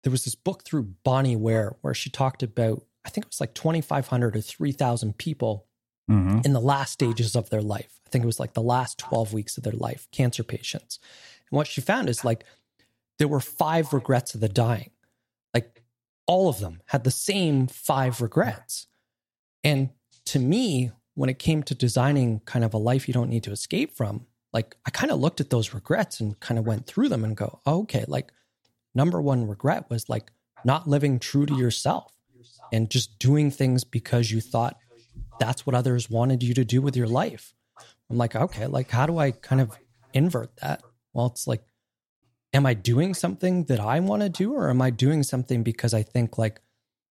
there 0.03 0.11
was 0.11 0.25
this 0.25 0.35
book 0.35 0.65
through 0.65 0.95
Bronnie 1.05 1.37
Ware 1.37 1.77
where 1.81 1.95
she 1.95 2.11
talked 2.11 2.43
about, 2.43 2.85
I 3.05 3.11
think 3.11 3.27
it 3.27 3.31
was 3.31 3.41
like 3.41 3.55
2,500 3.55 4.37
or 4.37 4.41
3,000 4.41 5.19
people 5.19 5.67
mm-hmm. 6.11 6.41
in 6.45 6.53
the 6.53 6.61
last 6.61 6.93
stages 6.93 7.37
of 7.37 7.51
their 7.51 7.63
life. 7.63 8.01
I 8.07 8.11
think 8.11 8.25
it 8.25 8.27
was 8.27 8.41
like 8.41 8.55
the 8.55 8.63
last 8.63 8.99
12 8.99 9.33
weeks 9.33 9.57
of 9.57 9.65
their 9.65 9.73
life, 9.73 10.09
cancer 10.13 10.43
patients. 10.43 10.99
And 11.51 11.57
what 11.57 11.67
she 11.67 11.81
found 11.81 12.09
is 12.09 12.25
like 12.25 12.45
there 13.19 13.29
were 13.29 13.41
five 13.41 13.93
regrets 13.93 14.35
of 14.35 14.41
the 14.41 14.49
dying. 14.49 14.91
Like 15.53 15.80
all 16.31 16.49
of 16.49 16.61
them 16.61 16.81
had 16.87 17.03
the 17.03 17.11
same 17.11 17.67
five 17.67 18.21
regrets. 18.21 18.87
And 19.65 19.91
to 20.27 20.39
me, 20.39 20.93
when 21.15 21.29
it 21.29 21.41
came 21.41 21.65
to 21.65 21.75
designing 21.75 22.39
kind 22.45 22.65
of 22.65 22.73
a 22.73 22.79
life 22.79 23.09
you 23.09 23.13
don't 23.13 23.29
need 23.29 23.43
to 23.43 23.51
escape 23.51 23.97
from, 23.97 24.27
like 24.53 24.77
I 24.87 24.91
kind 24.91 25.11
of 25.11 25.19
looked 25.19 25.41
at 25.41 25.51
those 25.51 25.75
regrets 25.75 26.21
and 26.21 26.39
kind 26.39 26.57
of 26.57 26.65
went 26.65 26.87
through 26.87 27.09
them 27.09 27.25
and 27.25 27.37
go, 27.37 27.59
oh, 27.67 27.81
okay, 27.81 28.05
like 28.07 28.31
number 28.95 29.21
one 29.21 29.49
regret 29.49 29.91
was 29.91 30.09
like 30.09 30.31
not 30.65 30.87
living 30.87 31.19
true 31.19 31.47
to 31.47 31.55
yourself 31.57 32.13
and 32.73 32.89
just 32.89 33.19
doing 33.19 33.51
things 33.51 33.83
because 33.83 34.31
you 34.31 34.41
thought 34.41 34.79
that's 35.41 35.67
what 35.67 35.75
others 35.75 36.09
wanted 36.09 36.45
you 36.45 36.55
to 36.55 36.65
do 36.65 36.81
with 36.81 36.95
your 36.95 37.09
life. 37.09 37.55
I'm 38.09 38.19
like, 38.19 38.37
okay, 38.37 38.69
like 38.69 38.89
how 38.89 39.07
do 39.07 39.19
I 39.19 39.33
kind 39.33 39.61
of 39.61 39.77
invert 40.15 40.55
that? 40.59 40.85
Well, 41.13 41.27
it's 41.27 41.49
like, 41.49 41.65
am 42.53 42.67
I 42.67 42.75
doing 42.75 43.15
something 43.15 43.65
that 43.65 43.81
I 43.81 44.01
want 44.01 44.23
to 44.23 44.29
do, 44.29 44.55
or 44.55 44.71
am 44.71 44.83
I 44.83 44.91
doing 44.91 45.23
something 45.23 45.63
because 45.63 45.95
I 45.95 46.03
think 46.03 46.39
like, 46.39 46.61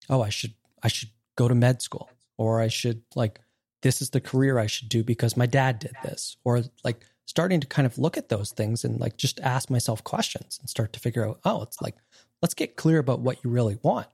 oh, 0.10 0.22
I 0.22 0.30
should 0.30 0.54
I 0.84 0.88
should 0.88 1.10
go 1.36 1.48
to 1.48 1.56
med 1.56 1.82
school, 1.82 2.10
or 2.38 2.62
I 2.62 2.68
should 2.68 3.02
like 3.16 3.40
this 3.82 4.02
is 4.02 4.10
the 4.10 4.22
career 4.22 4.58
I 4.58 4.68
should 4.68 4.90
do 4.90 5.04
because 5.04 5.38
my 5.38 5.46
dad 5.46 5.80
did 5.80 5.94
this, 6.04 6.38
or 6.44 6.64
like 6.84 7.06
starting 7.26 7.60
to 7.60 7.68
kind 7.68 7.86
of 7.86 7.98
look 7.98 8.18
at 8.18 8.30
those 8.30 8.52
things 8.52 8.84
and 8.86 9.00
like 9.00 9.18
just 9.18 9.40
ask 9.42 9.70
myself 9.70 10.04
questions 10.04 10.58
and 10.60 10.70
start 10.70 10.94
to 10.94 11.00
figure 11.00 11.28
out, 11.28 11.40
oh, 11.44 11.62
it's 11.64 11.82
like, 11.82 11.96
let's 12.42 12.54
get 12.54 12.76
clear 12.76 13.00
about 13.00 13.20
what 13.20 13.44
you 13.44 13.50
really 13.50 13.78
want. 13.82 14.08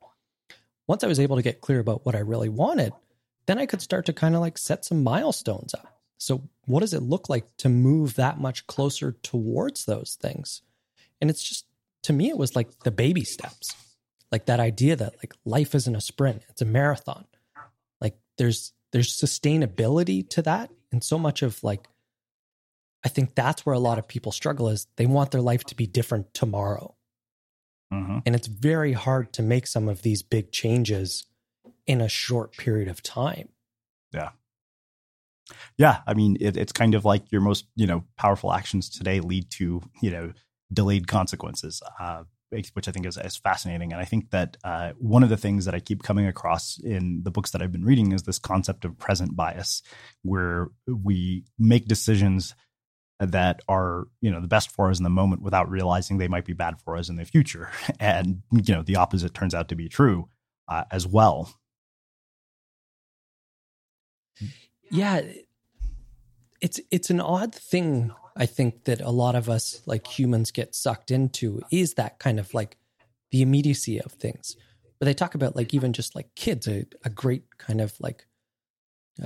Once 0.87 1.03
I 1.03 1.07
was 1.07 1.19
able 1.19 1.35
to 1.35 1.41
get 1.41 1.61
clear 1.61 1.79
about 1.79 2.05
what 2.05 2.15
I 2.15 2.19
really 2.19 2.49
wanted, 2.49 2.93
then 3.47 3.59
I 3.59 3.65
could 3.65 3.81
start 3.81 4.05
to 4.05 4.13
kind 4.13 4.35
of 4.35 4.41
like 4.41 4.57
set 4.57 4.85
some 4.85 5.03
milestones 5.03 5.73
up. 5.73 5.99
So, 6.17 6.49
what 6.65 6.81
does 6.81 6.93
it 6.93 7.01
look 7.01 7.29
like 7.29 7.45
to 7.57 7.69
move 7.69 8.15
that 8.15 8.39
much 8.39 8.67
closer 8.67 9.13
towards 9.23 9.85
those 9.85 10.17
things? 10.21 10.61
And 11.21 11.29
it's 11.29 11.43
just, 11.43 11.65
to 12.03 12.13
me, 12.13 12.29
it 12.29 12.37
was 12.37 12.55
like 12.55 12.79
the 12.83 12.91
baby 12.91 13.23
steps, 13.23 13.75
like 14.31 14.47
that 14.47 14.59
idea 14.59 14.95
that 14.95 15.15
like 15.17 15.33
life 15.45 15.75
isn't 15.75 15.95
a 15.95 16.01
sprint, 16.01 16.43
it's 16.49 16.61
a 16.61 16.65
marathon. 16.65 17.25
Like 18.01 18.17
there's, 18.37 18.73
there's 18.91 19.15
sustainability 19.15 20.27
to 20.31 20.41
that. 20.41 20.71
And 20.91 21.03
so 21.03 21.17
much 21.17 21.41
of 21.41 21.63
like 21.63 21.87
I 23.03 23.09
think 23.09 23.35
that's 23.35 23.65
where 23.65 23.73
a 23.73 23.79
lot 23.79 23.97
of 23.97 24.07
people 24.07 24.31
struggle 24.31 24.69
is 24.69 24.87
they 24.95 25.05
want 25.05 25.31
their 25.31 25.41
life 25.41 25.63
to 25.65 25.75
be 25.75 25.87
different 25.87 26.33
tomorrow. 26.33 26.95
Mm-hmm. 27.91 28.19
And 28.25 28.35
it's 28.35 28.47
very 28.47 28.93
hard 28.93 29.33
to 29.33 29.41
make 29.41 29.67
some 29.67 29.89
of 29.89 30.01
these 30.01 30.23
big 30.23 30.51
changes 30.51 31.25
in 31.87 31.99
a 31.99 32.07
short 32.07 32.55
period 32.55 32.87
of 32.87 33.01
time. 33.01 33.49
Yeah. 34.13 34.29
Yeah. 35.77 36.01
I 36.05 36.13
mean, 36.13 36.37
it, 36.39 36.55
it's 36.55 36.71
kind 36.71 36.95
of 36.95 37.03
like 37.03 37.31
your 37.31 37.41
most, 37.41 37.65
you 37.75 37.87
know, 37.87 38.05
powerful 38.17 38.53
actions 38.53 38.87
today 38.87 39.19
lead 39.19 39.49
to, 39.51 39.81
you 40.01 40.11
know, 40.11 40.33
delayed 40.71 41.07
consequences, 41.07 41.81
uh, 41.99 42.23
which 42.49 42.87
I 42.87 42.91
think 42.91 43.05
is, 43.05 43.17
is 43.17 43.37
fascinating. 43.37 43.91
And 43.93 44.01
I 44.01 44.05
think 44.05 44.31
that 44.31 44.57
uh, 44.63 44.91
one 44.97 45.23
of 45.23 45.29
the 45.29 45.37
things 45.37 45.65
that 45.65 45.75
I 45.75 45.79
keep 45.79 46.03
coming 46.03 46.27
across 46.27 46.79
in 46.83 47.21
the 47.23 47.31
books 47.31 47.51
that 47.51 47.61
I've 47.61 47.71
been 47.71 47.85
reading 47.85 48.11
is 48.11 48.23
this 48.23 48.39
concept 48.39 48.85
of 48.85 48.97
present 48.97 49.35
bias, 49.35 49.81
where 50.23 50.69
we 50.87 51.45
make 51.57 51.87
decisions– 51.87 52.55
that 53.21 53.61
are 53.67 54.07
you 54.19 54.31
know 54.31 54.41
the 54.41 54.47
best 54.47 54.71
for 54.71 54.89
us 54.89 54.97
in 54.97 55.03
the 55.03 55.09
moment 55.09 55.43
without 55.43 55.69
realizing 55.69 56.17
they 56.17 56.27
might 56.27 56.45
be 56.45 56.53
bad 56.53 56.81
for 56.81 56.97
us 56.97 57.07
in 57.07 57.17
the 57.17 57.25
future 57.25 57.69
and 57.99 58.41
you 58.51 58.73
know 58.73 58.81
the 58.81 58.95
opposite 58.95 59.33
turns 59.33 59.53
out 59.53 59.69
to 59.69 59.75
be 59.75 59.87
true 59.87 60.27
uh, 60.67 60.83
as 60.91 61.05
well 61.05 61.53
yeah 64.89 65.21
it's 66.61 66.79
it's 66.89 67.11
an 67.11 67.21
odd 67.21 67.53
thing 67.53 68.11
i 68.35 68.45
think 68.45 68.83
that 68.85 69.01
a 69.01 69.09
lot 69.09 69.35
of 69.35 69.49
us 69.49 69.81
like 69.85 70.07
humans 70.07 70.51
get 70.51 70.75
sucked 70.75 71.11
into 71.11 71.61
is 71.71 71.93
that 71.95 72.19
kind 72.19 72.39
of 72.39 72.53
like 72.53 72.77
the 73.31 73.41
immediacy 73.41 73.99
of 73.99 74.11
things 74.13 74.55
but 74.99 75.05
they 75.05 75.13
talk 75.13 75.35
about 75.35 75.55
like 75.55 75.73
even 75.73 75.93
just 75.93 76.15
like 76.15 76.33
kids 76.35 76.67
a, 76.67 76.85
a 77.03 77.09
great 77.09 77.57
kind 77.57 77.81
of 77.81 77.93
like 77.99 78.27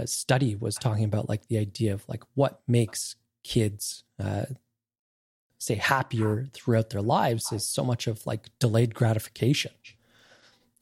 study 0.05 0.55
was 0.55 0.75
talking 0.75 1.05
about 1.05 1.29
like 1.29 1.47
the 1.47 1.57
idea 1.57 1.93
of 1.93 2.07
like 2.09 2.23
what 2.33 2.61
makes 2.67 3.15
kids 3.43 4.03
uh, 4.21 4.45
say 5.57 5.75
happier 5.75 6.47
throughout 6.53 6.89
their 6.89 7.01
lives 7.01 7.51
is 7.51 7.67
so 7.67 7.83
much 7.83 8.07
of 8.07 8.25
like 8.25 8.49
delayed 8.59 8.93
gratification. 8.93 9.71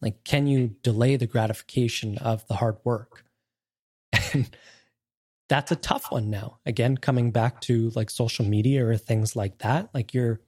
Like, 0.02 0.24
can 0.24 0.48
you 0.48 0.76
delay 0.84 1.16
the 1.16 1.28
gratification 1.28 2.18
of 2.18 2.46
the 2.48 2.56
hard 2.56 2.78
work? 2.84 3.26
And 4.34 4.50
that's 5.54 5.72
a 5.72 5.76
tough 5.76 6.12
one 6.12 6.32
now. 6.32 6.58
Again, 6.66 6.98
coming 6.98 7.30
back 7.30 7.62
to 7.62 7.92
like 7.92 8.10
social 8.10 8.44
media 8.44 8.84
or 8.88 8.98
things 8.98 9.36
like 9.36 9.60
that, 9.60 9.88
like 9.94 10.12
you're 10.12 10.42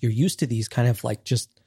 you're 0.00 0.12
used 0.12 0.40
to 0.40 0.46
these 0.46 0.68
kind 0.68 0.88
of 0.88 1.02
like 1.02 1.24
just 1.24 1.58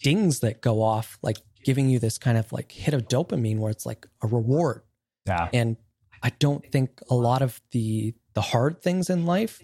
dings 0.00 0.38
that 0.40 0.60
go 0.60 0.80
off, 0.80 1.18
like 1.20 1.38
giving 1.64 1.88
you 1.88 1.98
this 1.98 2.18
kind 2.18 2.38
of 2.38 2.52
like 2.52 2.70
hit 2.70 2.94
of 2.94 3.08
dopamine 3.08 3.58
where 3.58 3.72
it's 3.72 3.84
like 3.84 4.06
a 4.22 4.28
reward. 4.28 4.82
Yeah. 5.26 5.48
And 5.52 5.76
I 6.22 6.30
don't 6.38 6.64
think 6.70 7.00
a 7.10 7.16
lot 7.16 7.42
of 7.42 7.60
the 7.72 8.14
the 8.34 8.40
hard 8.40 8.80
things 8.80 9.10
in 9.10 9.26
life 9.26 9.60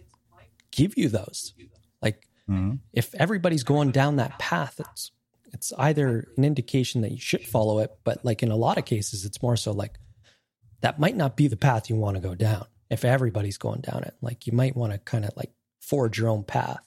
give 0.72 0.99
you 0.99 1.09
those. 1.09 1.55
Like 2.03 2.26
mm-hmm. 2.51 2.78
if 2.93 3.14
everybody's 3.14 3.62
going 3.62 3.93
down 3.93 4.16
that 4.16 4.41
path, 4.41 4.80
it's 4.80 5.12
it's 5.53 5.72
either 5.78 6.32
an 6.36 6.43
indication 6.43 7.03
that 7.03 7.12
you 7.12 7.20
should 7.20 7.47
follow 7.47 7.78
it, 7.78 7.93
but 8.03 8.24
like 8.24 8.43
in 8.43 8.51
a 8.51 8.57
lot 8.57 8.76
of 8.76 8.84
cases, 8.86 9.24
it's 9.24 9.41
more 9.41 9.57
so 9.57 9.70
like 9.70 10.01
that 10.81 10.99
might 10.99 11.16
not 11.16 11.37
be 11.37 11.49
the 11.49 11.57
path 11.57 11.91
you 11.91 11.97
want 11.97 12.16
to 12.16 12.22
go 12.22 12.35
down. 12.35 12.66
if 12.91 13.05
everybody's 13.05 13.59
going 13.59 13.83
down 13.83 14.03
it. 14.05 14.14
Like 14.22 14.47
you 14.47 14.55
might 14.55 14.74
want 14.74 14.93
to 14.93 14.99
kind 14.99 15.26
of 15.26 15.33
like 15.37 15.53
forge 15.81 16.18
your 16.18 16.29
own 16.29 16.43
path. 16.43 16.81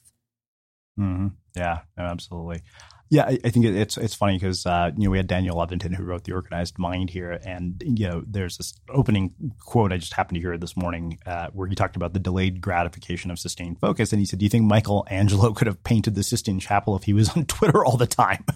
Mm-hmm. 1.00 1.28
Yeah, 1.56 1.82
absolutely. 1.98 2.64
Yeah, 3.12 3.26
I, 3.26 3.38
I, 3.44 3.50
think 3.50 3.66
it's 3.66 3.98
it's 3.98 4.16
funny 4.16 4.38
because 4.38 4.66
uh, 4.66 4.92
you 4.96 5.04
know 5.04 5.12
we 5.12 5.18
had 5.18 5.28
Daniel 5.28 5.58
Levitin 5.58 5.94
who 5.94 6.06
wrote 6.06 6.24
the 6.24 6.32
Organized 6.32 6.80
Mind 6.80 7.10
here, 7.10 7.42
and 7.46 7.84
you 7.86 8.08
know 8.08 8.24
there's 8.26 8.56
this 8.56 8.74
opening 8.90 9.34
quote 9.60 9.92
I 9.92 9.98
just 9.98 10.14
happened 10.14 10.36
to 10.36 10.42
hear 10.42 10.58
this 10.58 10.78
morning 10.78 11.20
uh, 11.26 11.48
where 11.52 11.68
he 11.68 11.76
talked 11.76 11.98
about 11.98 12.14
the 12.14 12.20
delayed 12.20 12.62
gratification 12.62 13.30
of 13.30 13.38
sustained 13.38 13.82
focus, 13.82 14.14
and 14.14 14.22
he 14.22 14.26
said, 14.26 14.40
"Do 14.40 14.46
you 14.46 14.50
think 14.50 14.64
Michelangelo 14.64 15.52
could 15.52 15.68
have 15.68 15.84
painted 15.84 16.16
the 16.16 16.24
Sistine 16.24 16.60
Chapel 16.60 16.96
if 16.96 17.04
he 17.04 17.12
was 17.12 17.36
on 17.36 17.46
Twitter 17.48 17.84
all 17.84 17.98
the 17.98 18.08
time?" 18.08 18.46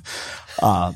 Uh, 0.61 0.93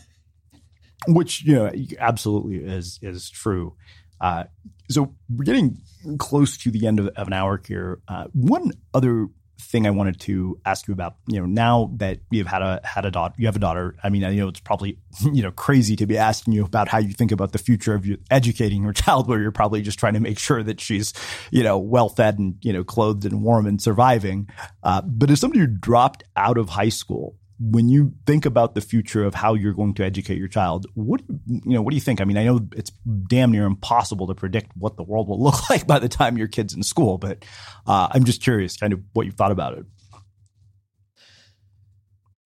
which 1.07 1.43
you 1.43 1.53
know 1.53 1.69
absolutely 1.99 2.57
is 2.57 2.97
is 3.01 3.29
true. 3.29 3.75
Uh, 4.21 4.45
so 4.89 5.13
we're 5.29 5.45
getting 5.45 5.77
close 6.17 6.57
to 6.57 6.71
the 6.71 6.87
end 6.87 6.99
of, 6.99 7.07
of 7.09 7.27
an 7.27 7.33
hour 7.33 7.61
here. 7.65 8.01
Uh, 8.07 8.25
one 8.33 8.71
other 8.93 9.27
thing 9.59 9.85
I 9.85 9.91
wanted 9.91 10.19
to 10.21 10.59
ask 10.65 10.87
you 10.87 10.93
about. 10.93 11.15
You 11.27 11.41
know, 11.41 11.45
now 11.45 11.91
that 11.97 12.19
you've 12.31 12.47
had 12.47 12.61
a 12.61 12.81
had 12.83 13.05
a 13.05 13.11
daughter, 13.11 13.35
you 13.37 13.45
have 13.45 13.55
a 13.55 13.59
daughter. 13.59 13.95
I 14.03 14.09
mean, 14.09 14.23
I 14.23 14.33
know 14.33 14.47
it's 14.47 14.59
probably 14.59 14.97
you 15.21 15.43
know 15.43 15.51
crazy 15.51 15.95
to 15.97 16.05
be 16.05 16.17
asking 16.17 16.53
you 16.53 16.65
about 16.65 16.87
how 16.87 16.97
you 16.97 17.13
think 17.13 17.31
about 17.31 17.51
the 17.51 17.57
future 17.57 17.93
of 17.93 18.05
you 18.05 18.17
educating 18.31 18.83
your 18.83 18.93
child, 18.93 19.27
where 19.27 19.39
you're 19.39 19.51
probably 19.51 19.81
just 19.81 19.99
trying 19.99 20.13
to 20.13 20.19
make 20.19 20.39
sure 20.39 20.63
that 20.63 20.79
she's 20.79 21.13
you 21.51 21.63
know 21.63 21.77
well 21.77 22.09
fed 22.09 22.39
and 22.39 22.55
you 22.61 22.73
know 22.73 22.83
clothed 22.83 23.25
and 23.25 23.43
warm 23.43 23.65
and 23.65 23.81
surviving. 23.81 24.49
Uh, 24.83 25.01
but 25.01 25.29
as 25.29 25.39
somebody 25.39 25.59
who 25.59 25.67
dropped 25.67 26.23
out 26.35 26.57
of 26.57 26.69
high 26.69 26.89
school, 26.89 27.35
when 27.59 27.89
you 27.89 28.13
think 28.25 28.45
about 28.45 28.73
the 28.73 28.81
future 28.81 29.25
of 29.25 29.35
how 29.35 29.53
you're 29.53 29.73
going 29.73 29.93
to 29.95 30.03
educate 30.03 30.37
your 30.37 30.47
child, 30.47 30.85
what 30.93 31.21
you 31.45 31.61
know, 31.65 31.81
what 31.81 31.91
do 31.91 31.95
you 31.95 32.01
think? 32.01 32.21
I 32.21 32.23
mean, 32.23 32.37
I 32.37 32.45
know 32.45 32.67
it's 32.73 32.91
damn 33.27 33.51
near 33.51 33.65
impossible 33.65 34.27
to 34.27 34.35
predict 34.35 34.71
what 34.77 34.95
the 34.95 35.03
world 35.03 35.27
will 35.27 35.41
look 35.43 35.69
like 35.69 35.85
by 35.85 35.99
the 35.99 36.07
time 36.07 36.37
your 36.37 36.47
kid's 36.47 36.73
in 36.73 36.83
school, 36.83 37.17
but 37.17 37.43
uh, 37.85 38.07
I'm 38.11 38.23
just 38.23 38.41
curious, 38.41 38.77
kind 38.77 38.93
of 38.93 39.01
what 39.13 39.25
you 39.25 39.33
thought 39.33 39.51
about 39.51 39.77
it. 39.77 39.85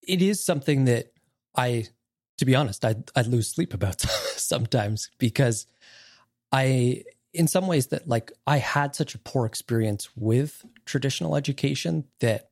It 0.07 0.21
is 0.21 0.43
something 0.43 0.85
that 0.85 1.11
I, 1.55 1.87
to 2.37 2.45
be 2.45 2.55
honest, 2.55 2.85
I 2.85 2.95
I 3.15 3.23
lose 3.23 3.49
sleep 3.49 3.73
about 3.73 4.01
sometimes 4.37 5.09
because 5.17 5.67
I, 6.53 7.03
in 7.33 7.47
some 7.47 7.67
ways, 7.67 7.87
that 7.87 8.07
like 8.07 8.31
I 8.47 8.57
had 8.57 8.95
such 8.95 9.13
a 9.13 9.19
poor 9.19 9.45
experience 9.45 10.09
with 10.15 10.65
traditional 10.85 11.35
education 11.35 12.05
that 12.21 12.50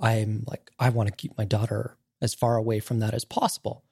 I'm 0.00 0.44
like, 0.46 0.70
I 0.78 0.90
want 0.90 1.08
to 1.08 1.14
keep 1.14 1.36
my 1.38 1.44
daughter 1.44 1.96
as 2.20 2.34
far 2.34 2.56
away 2.56 2.80
from 2.80 3.00
that 3.00 3.14
as 3.14 3.24
possible. 3.24 3.84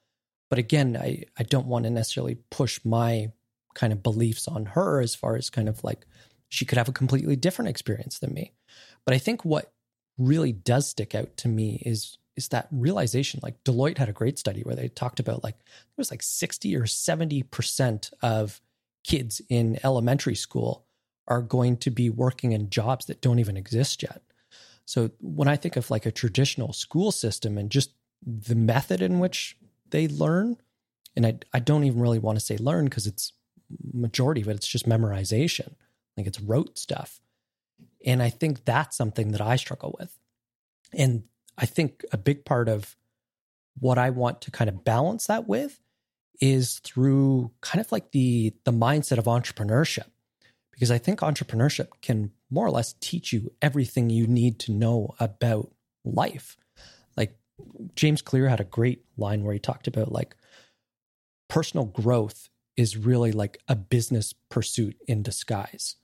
But 0.49 0.59
again, 0.59 0.97
I, 0.97 1.23
I 1.37 1.43
don't 1.43 1.67
want 1.67 1.85
to 1.85 1.91
necessarily 1.91 2.37
push 2.49 2.79
my 2.83 3.31
kind 3.73 3.91
of 3.91 4.03
beliefs 4.03 4.47
on 4.47 4.65
her 4.67 5.01
as 5.01 5.15
far 5.15 5.35
as 5.35 5.49
kind 5.49 5.67
of 5.67 5.83
like 5.83 6.05
she 6.49 6.65
could 6.65 6.77
have 6.77 6.87
a 6.87 6.93
completely 6.93 7.35
different 7.35 7.69
experience 7.69 8.19
than 8.19 8.33
me. 8.33 8.53
But 9.05 9.13
I 9.13 9.17
think 9.17 9.43
what 9.43 9.73
really 10.17 10.51
does 10.51 10.87
stick 10.87 11.13
out 11.13 11.35
to 11.37 11.47
me 11.47 11.81
is 11.85 12.17
is 12.37 12.49
that 12.49 12.67
realization 12.69 13.39
like 13.41 13.63
Deloitte 13.63 13.97
had 13.97 14.09
a 14.09 14.13
great 14.13 14.37
study 14.37 14.61
where 14.61 14.75
they 14.75 14.89
talked 14.89 15.21
about 15.21 15.43
like 15.43 15.55
it 15.55 15.97
was 15.97 16.11
like 16.11 16.21
60 16.21 16.75
or 16.75 16.83
70% 16.83 18.13
of 18.21 18.61
kids 19.05 19.41
in 19.49 19.79
elementary 19.83 20.35
school 20.35 20.85
are 21.27 21.41
going 21.41 21.77
to 21.77 21.89
be 21.89 22.09
working 22.09 22.51
in 22.51 22.69
jobs 22.69 23.05
that 23.05 23.21
don't 23.21 23.39
even 23.39 23.57
exist 23.57 24.03
yet. 24.03 24.21
So 24.85 25.11
when 25.19 25.47
I 25.47 25.55
think 25.55 25.75
of 25.75 25.89
like 25.89 26.05
a 26.05 26.11
traditional 26.11 26.71
school 26.73 27.11
system 27.11 27.57
and 27.57 27.69
just 27.69 27.91
the 28.25 28.55
method 28.55 29.01
in 29.01 29.19
which 29.19 29.57
they 29.89 30.07
learn, 30.07 30.57
and 31.15 31.25
I, 31.25 31.39
I 31.53 31.59
don't 31.59 31.83
even 31.83 31.99
really 31.99 32.19
want 32.19 32.39
to 32.39 32.45
say 32.45 32.57
learn 32.57 32.85
because 32.85 33.07
it's 33.07 33.33
majority 33.93 34.41
of 34.41 34.47
it, 34.47 34.55
it's 34.55 34.67
just 34.67 34.87
memorization. 34.87 35.73
Like 36.15 36.27
it's 36.27 36.39
rote 36.39 36.77
stuff. 36.77 37.19
And 38.05 38.21
I 38.21 38.29
think 38.29 38.63
that's 38.65 38.95
something 38.95 39.31
that 39.31 39.41
I 39.41 39.55
struggle 39.55 39.95
with. 39.99 40.17
And 40.93 41.23
I 41.57 41.65
think 41.65 42.03
a 42.11 42.17
big 42.17 42.45
part 42.45 42.69
of 42.69 42.95
what 43.79 43.97
I 43.97 44.11
want 44.11 44.41
to 44.41 44.51
kind 44.51 44.69
of 44.69 44.83
balance 44.83 45.27
that 45.27 45.47
with 45.47 45.81
is 46.39 46.79
through 46.79 47.51
kind 47.61 47.79
of 47.83 47.91
like 47.91 48.11
the 48.11 48.53
the 48.65 48.71
mindset 48.71 49.17
of 49.17 49.25
entrepreneurship 49.25 50.09
because 50.75 50.91
I 50.91 50.97
think 50.97 51.21
entrepreneurship 51.21 51.87
can 52.01 52.31
more 52.49 52.67
or 52.67 52.71
less 52.71 52.93
teach 52.99 53.31
you 53.31 53.51
everything 53.61 54.09
you 54.09 54.27
need 54.27 54.59
to 54.59 54.73
know 54.73 55.15
about 55.19 55.71
life. 56.03 56.57
Like 57.15 57.37
James 57.95 58.21
Clear 58.21 58.49
had 58.49 58.59
a 58.59 58.65
great 58.65 59.05
line 59.17 59.43
where 59.43 59.53
he 59.53 59.59
talked 59.59 59.87
about 59.87 60.11
like 60.11 60.35
personal 61.49 61.85
growth 61.85 62.49
is 62.75 62.97
really 62.97 63.31
like 63.31 63.57
a 63.69 63.75
business 63.75 64.33
pursuit 64.49 64.97
in 65.07 65.23
disguise. 65.23 65.95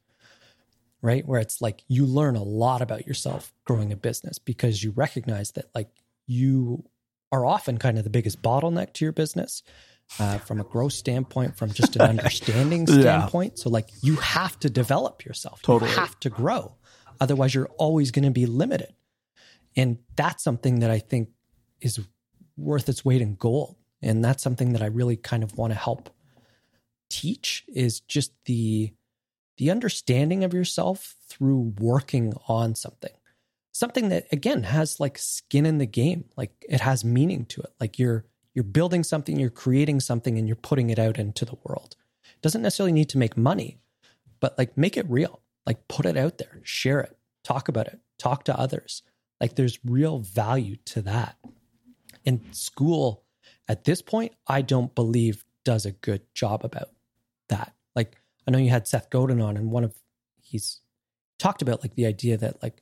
Right? 1.02 1.28
Where 1.28 1.42
it's 1.42 1.62
like 1.62 1.84
you 1.88 2.06
learn 2.06 2.38
a 2.38 2.44
lot 2.44 2.82
about 2.82 3.08
yourself 3.08 3.54
growing 3.66 3.92
a 3.92 3.98
business 3.98 4.40
because 4.40 4.84
you 4.84 4.92
recognize 4.92 5.52
that 5.52 5.66
like 5.76 5.90
you 6.28 6.86
are 7.32 7.46
often 7.46 7.78
kind 7.78 7.98
of 7.98 8.06
the 8.06 8.10
biggest 8.10 8.42
bottleneck 8.42 8.94
to 8.94 9.06
your 9.06 9.12
business 9.12 9.64
uh, 10.20 10.38
from 10.40 10.60
a 10.60 10.64
growth 10.64 10.94
standpoint, 10.94 11.58
from 11.58 11.72
just 11.72 11.96
an 11.96 12.02
understanding 12.10 12.88
standpoint. 12.88 13.54
Yeah. 13.56 13.64
So, 13.64 13.70
like, 13.70 13.90
you 14.02 14.16
have 14.18 14.60
to 14.60 14.70
develop 14.70 15.26
yourself. 15.26 15.62
Totally. 15.62 15.92
You 15.92 15.98
have 15.98 16.20
to 16.22 16.30
grow. 16.30 16.76
Otherwise, 17.20 17.54
you're 17.54 17.70
always 17.78 18.12
going 18.12 18.26
to 18.26 18.32
be 18.32 18.46
limited. 18.46 18.94
And 19.76 20.00
that's 20.16 20.44
something 20.44 20.80
that 20.80 20.92
I 20.92 21.00
think 21.00 21.30
is 21.80 22.00
worth 22.58 22.90
its 22.90 23.06
weight 23.06 23.22
in 23.22 23.36
gold. 23.36 23.76
And 24.02 24.24
that's 24.24 24.44
something 24.44 24.74
that 24.74 24.82
I 24.82 24.88
really 24.88 25.16
kind 25.16 25.44
of 25.44 25.58
want 25.58 25.72
to 25.72 25.80
help 25.80 26.10
teach 27.10 27.66
is 27.68 28.00
just 28.00 28.32
the 28.46 28.92
the 29.58 29.70
understanding 29.70 30.44
of 30.44 30.54
yourself 30.54 31.18
through 31.28 31.74
working 31.78 32.34
on 32.48 32.74
something 32.74 33.12
something 33.74 34.10
that 34.10 34.26
again 34.32 34.64
has 34.64 35.00
like 35.00 35.18
skin 35.18 35.66
in 35.66 35.78
the 35.78 35.86
game 35.86 36.24
like 36.38 36.52
it 36.68 36.80
has 36.80 37.04
meaning 37.04 37.46
to 37.46 37.62
it 37.62 37.72
like 37.82 38.00
you're 38.00 38.26
you're 38.54 38.64
building 38.64 39.04
something, 39.04 39.40
you're 39.40 39.50
creating 39.50 40.00
something, 40.00 40.38
and 40.38 40.48
you're 40.48 40.56
putting 40.56 40.90
it 40.90 41.00
out 41.00 41.18
into 41.18 41.46
the 41.46 41.58
world. 41.64 41.96
It 42.24 42.42
doesn't 42.42 42.62
necessarily 42.62 42.92
need 42.92 43.10
to 43.10 43.18
make 43.18 43.38
money, 43.38 43.80
but 44.40 44.58
like 44.58 44.78
make 44.78 44.98
it 44.98 45.10
real. 45.10 45.42
Like 45.66 45.88
put 45.88 46.06
it 46.06 46.18
out 46.18 46.38
there, 46.38 46.60
share 46.64 47.02
it, 47.02 47.18
talk 47.44 47.68
about 47.68 47.88
it, 47.88 48.00
talk 48.18 48.44
to 48.46 48.60
others. 48.60 49.04
Like 49.40 49.56
there's 49.56 49.80
real 49.86 50.20
value 50.20 50.76
to 50.86 51.02
that. 51.04 51.38
And 52.26 52.42
school 52.52 53.24
at 53.68 53.86
this 53.86 54.02
point, 54.02 54.34
I 54.48 54.62
don't 54.62 54.94
believe 54.96 55.46
does 55.64 55.86
a 55.86 55.92
good 55.92 56.22
job 56.34 56.66
about 56.66 56.90
that. 57.50 57.74
Like 57.96 58.18
I 58.48 58.52
know 58.52 58.58
you 58.58 58.70
had 58.70 58.88
Seth 58.88 59.10
Godin 59.10 59.42
on, 59.42 59.58
and 59.58 59.72
one 59.72 59.84
of 59.84 59.96
he's 60.42 60.82
talked 61.40 61.62
about 61.62 61.84
like 61.84 61.96
the 61.96 62.06
idea 62.06 62.38
that 62.38 62.62
like 62.62 62.82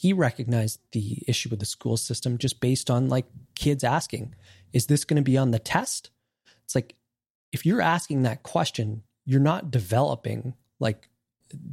he 0.00 0.14
recognized 0.14 0.80
the 0.92 1.18
issue 1.28 1.50
with 1.50 1.60
the 1.60 1.66
school 1.66 1.98
system 1.98 2.38
just 2.38 2.58
based 2.58 2.90
on 2.90 3.10
like 3.10 3.26
kids 3.54 3.84
asking, 3.84 4.34
is 4.72 4.86
this 4.86 5.04
going 5.04 5.18
to 5.18 5.22
be 5.22 5.36
on 5.36 5.50
the 5.50 5.58
test? 5.58 6.08
It's 6.64 6.74
like, 6.74 6.94
if 7.52 7.66
you're 7.66 7.82
asking 7.82 8.22
that 8.22 8.42
question, 8.42 9.02
you're 9.26 9.40
not 9.40 9.70
developing 9.70 10.54
like 10.78 11.10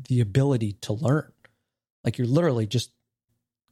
the 0.10 0.20
ability 0.20 0.74
to 0.82 0.92
learn. 0.92 1.32
Like 2.04 2.18
you're 2.18 2.28
literally 2.28 2.68
just 2.68 2.92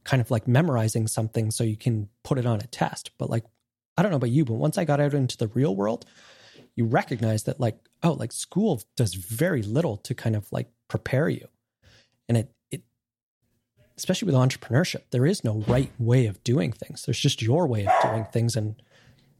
kind 0.04 0.22
of 0.22 0.30
like 0.30 0.48
memorizing 0.48 1.06
something 1.06 1.50
so 1.50 1.62
you 1.62 1.76
can 1.76 2.08
put 2.24 2.38
it 2.38 2.46
on 2.46 2.60
a 2.62 2.66
test. 2.68 3.10
But 3.18 3.28
like, 3.28 3.44
I 3.98 4.00
don't 4.00 4.10
know 4.10 4.16
about 4.16 4.30
you, 4.30 4.46
but 4.46 4.54
once 4.54 4.78
I 4.78 4.86
got 4.86 5.00
out 5.00 5.12
into 5.12 5.36
the 5.36 5.48
real 5.48 5.76
world, 5.76 6.06
you 6.74 6.86
recognize 6.86 7.42
that 7.42 7.60
like, 7.60 7.76
oh, 8.02 8.12
like 8.12 8.32
school 8.32 8.82
does 8.96 9.12
very 9.12 9.60
little 9.60 9.98
to 9.98 10.14
kind 10.14 10.34
of 10.34 10.50
like 10.50 10.70
prepare 10.88 11.28
you. 11.28 11.46
And 12.26 12.38
it 12.38 12.55
especially 13.96 14.26
with 14.26 14.34
entrepreneurship, 14.34 15.02
there 15.10 15.26
is 15.26 15.42
no 15.42 15.64
right 15.66 15.90
way 15.98 16.26
of 16.26 16.42
doing 16.44 16.72
things. 16.72 17.04
There's 17.04 17.18
just 17.18 17.42
your 17.42 17.66
way 17.66 17.86
of 17.86 17.92
doing 18.02 18.26
things 18.32 18.56
and 18.56 18.76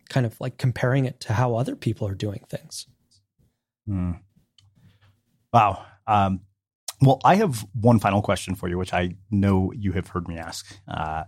kind 0.08 0.24
of 0.24 0.40
like 0.40 0.56
comparing 0.56 1.04
it 1.04 1.20
to 1.20 1.34
how 1.34 1.56
other 1.56 1.76
people 1.76 2.06
are 2.08 2.14
doing 2.14 2.44
things. 2.48 2.86
Mm. 3.88 4.20
Wow. 5.52 5.84
Um, 6.06 6.40
well, 7.00 7.20
I 7.24 7.36
have 7.36 7.66
one 7.74 7.98
final 7.98 8.22
question 8.22 8.54
for 8.54 8.68
you, 8.68 8.78
which 8.78 8.94
I 8.94 9.16
know 9.30 9.72
you 9.74 9.92
have 9.92 10.08
heard 10.08 10.28
me 10.28 10.38
ask, 10.38 10.66
uh, 10.88 11.24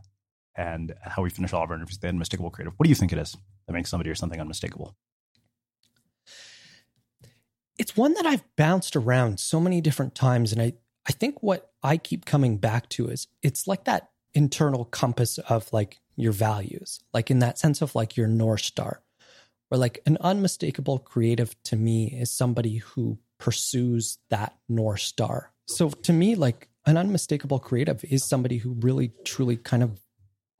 and 0.57 0.95
how 1.03 1.23
we 1.23 1.31
finish 1.31 1.53
all 1.53 1.63
of 1.63 1.71
our 1.71 1.77
interviews. 1.77 1.99
The 1.99 2.09
unmistakable 2.09 2.51
creative. 2.51 2.75
What 2.77 2.85
do 2.85 2.89
you 2.89 2.95
think 2.95 3.13
it 3.13 3.19
is 3.19 3.37
that 3.67 3.73
makes 3.73 3.91
somebody 3.91 4.11
or 4.11 4.15
something 4.15 4.41
unmistakable? 4.41 4.97
It's 7.79 7.97
one 7.97 8.15
that 8.15 8.27
I've 8.27 8.45
bounced 8.57 8.97
around 8.97 9.39
so 9.39 9.61
many 9.61 9.81
different 9.81 10.15
times, 10.15 10.53
and 10.53 10.61
I 10.61 10.73
I 11.07 11.13
think 11.13 11.43
what 11.43 11.68
I 11.83 11.97
keep 11.97 12.25
coming 12.25 12.57
back 12.57 12.89
to 12.91 13.09
is 13.09 13.29
it's 13.43 13.67
like 13.67 13.85
that 13.85 14.11
internal 14.35 14.85
compass 14.85 15.39
of 15.39 15.73
like 15.73 16.01
your 16.17 16.33
values, 16.33 17.01
like 17.13 17.31
in 17.31 17.39
that 17.41 17.59
sense 17.59 17.83
of 17.83 17.95
like 17.95 18.17
your 18.17 18.27
North 18.27 18.63
Star, 18.63 19.03
where 19.69 19.79
like 19.79 20.01
an 20.07 20.19
unmistakable 20.21 20.99
creative 20.99 21.61
to 21.65 21.77
me 21.77 22.07
is 22.07 22.31
somebody 22.31 22.77
who 22.79 23.19
pursues 23.39 24.19
that 24.31 24.57
North 24.69 25.01
Star. 25.01 25.53
So 25.67 25.91
to 25.91 26.13
me, 26.13 26.35
like 26.35 26.69
an 26.87 26.97
unmistakable 26.97 27.59
creative 27.59 28.05
is 28.05 28.25
somebody 28.25 28.59
who 28.59 28.73
really 28.81 29.13
truly 29.25 29.57
kind 29.57 29.83
of 29.83 30.01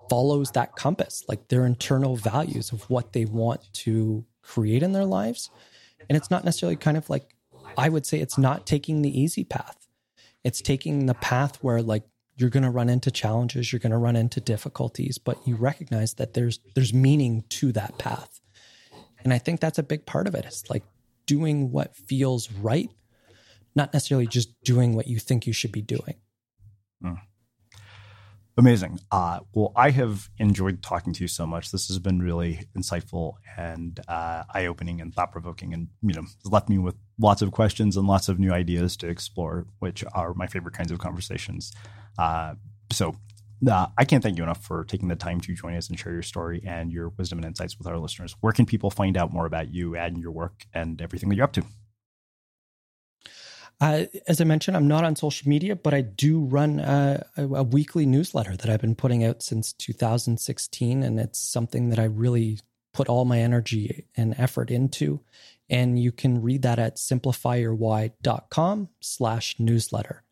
follows 0.09 0.53
that 0.53 0.77
compass, 0.77 1.25
like 1.29 1.49
their 1.49 1.67
internal 1.67 2.17
values 2.17 2.73
of 2.73 2.89
what 2.89 3.13
they 3.13 3.25
want 3.25 3.61
to 3.73 4.25
create 4.43 4.83
in 4.83 4.93
their 4.93 5.05
lives. 5.05 5.51
And 6.09 6.17
it's 6.17 6.31
not 6.31 6.45
necessarily 6.45 6.77
kind 6.77 6.97
of 6.97 7.11
like, 7.11 7.35
I 7.77 7.89
would 7.89 8.07
say 8.07 8.21
it's 8.21 8.39
not 8.39 8.67
taking 8.67 9.03
the 9.03 9.21
easy 9.21 9.45
path 9.45 9.78
It's 10.49 10.63
taking 10.63 11.05
the 11.05 11.13
path 11.13 11.57
where 11.63 11.83
like 11.83 12.05
you're 12.39 12.49
going 12.49 12.63
to 12.63 12.71
run 12.71 12.89
into 12.89 13.11
challenges, 13.11 13.71
you're 13.71 13.81
going 13.81 13.93
to 13.93 13.99
run 13.99 14.17
into 14.17 14.41
difficulties, 14.41 15.19
but 15.19 15.37
you 15.47 15.57
recognize 15.57 16.15
that 16.15 16.33
there's 16.33 16.59
there's 16.75 16.95
meaning 16.95 17.45
to 17.51 17.71
that 17.73 17.99
path. 17.99 18.41
And 19.23 19.35
I 19.35 19.37
think 19.37 19.61
that's 19.61 19.79
a 19.79 19.83
big 19.83 20.07
part 20.07 20.27
of 20.27 20.35
it. 20.35 20.47
It's 20.47 20.71
like 20.71 20.85
doing 21.27 21.71
what 21.71 21.95
feels 21.95 22.51
right, 22.51 22.89
not 23.75 23.93
necessarily 23.93 24.27
just 24.27 24.49
doing 24.63 24.97
what 24.97 25.07
you 25.07 25.19
think 25.19 25.47
you 25.47 25.53
should 25.53 25.71
be 25.71 25.83
doing. 25.83 26.15
Mm. 27.05 27.21
Amazing. 28.59 28.99
Uh, 29.13 29.39
well, 29.55 29.71
I 29.77 29.91
have 29.91 30.31
enjoyed 30.39 30.83
talking 30.83 31.13
to 31.13 31.23
you 31.23 31.29
so 31.29 31.47
much. 31.47 31.71
This 31.71 31.87
has 31.87 32.01
been 32.01 32.21
really 32.21 32.67
insightful 32.77 33.35
and 33.57 34.01
uh, 34.09 34.43
eye-opening 34.53 35.01
and 35.01 35.15
thought-provoking, 35.15 35.73
and 35.73 35.87
you 36.03 36.13
know, 36.15 36.25
left 36.45 36.69
me 36.69 36.77
with 36.77 36.97
lots 37.21 37.41
of 37.41 37.53
questions 37.53 37.97
and 37.97 38.09
lots 38.09 38.29
of 38.29 38.41
new 38.41 38.51
ideas 38.53 38.97
to 38.97 39.09
explore, 39.09 39.69
which 39.79 40.03
are 40.13 40.35
my 40.35 40.49
favorite 40.49 40.75
kinds 40.75 40.91
of 40.91 40.99
conversations. 40.99 41.73
Uh, 42.19 42.57
so, 42.91 43.15
uh, 43.71 43.87
I 43.97 44.05
can't 44.05 44.25
thank 44.25 44.37
you 44.37 44.43
enough 44.43 44.65
for 44.65 44.85
taking 44.85 45.07
the 45.07 45.15
time 45.15 45.41
to 45.43 45.55
join 45.55 45.77
us 45.77 45.89
and 45.89 45.97
share 45.97 46.13
your 46.13 46.23
story 46.23 46.61
and 46.67 46.91
your 46.91 47.11
wisdom 47.11 47.39
and 47.39 47.47
insights 47.47 47.79
with 47.79 47.87
our 47.87 47.97
listeners. 47.97 48.35
Where 48.41 48.53
can 48.53 48.67
people 48.67 48.91
find 48.91 49.17
out 49.17 49.33
more 49.33 49.47
about 49.47 49.73
you 49.73 49.95
and 49.95 50.19
your 50.19 50.33
work 50.33 50.67
and 50.75 51.01
everything 51.01 51.29
that 51.29 51.37
you're 51.37 51.45
up 51.45 51.53
to? 51.53 51.63
Uh, 53.81 54.05
as 54.27 54.41
I 54.41 54.45
mentioned, 54.45 54.77
I'm 54.77 54.89
not 54.89 55.05
on 55.05 55.15
social 55.15 55.49
media, 55.49 55.77
but 55.77 55.95
I 55.95 56.01
do 56.01 56.41
run 56.41 56.81
a, 56.81 57.25
a, 57.37 57.63
weekly 57.63 58.07
newsletter 58.07 58.57
that 58.57 58.69
I've 58.69 58.81
been 58.81 58.97
putting 58.97 59.23
out 59.23 59.41
since 59.41 59.73
2016. 59.73 61.03
And 61.05 61.21
it's 61.21 61.39
something 61.39 61.91
that 61.91 61.99
I 61.99 62.05
really 62.05 62.59
put 62.93 63.09
all 63.09 63.25
my 63.25 63.39
energy 63.39 64.07
and 64.17 64.35
effort 64.37 64.73
into. 64.73 65.21
And 65.71 65.97
you 65.97 66.11
can 66.11 66.43
read 66.43 66.63
that 66.63 66.81
at 66.81 66.97
simplifywhy.com 66.97 68.89
slash 69.01 69.57
newsletter. 69.61 70.25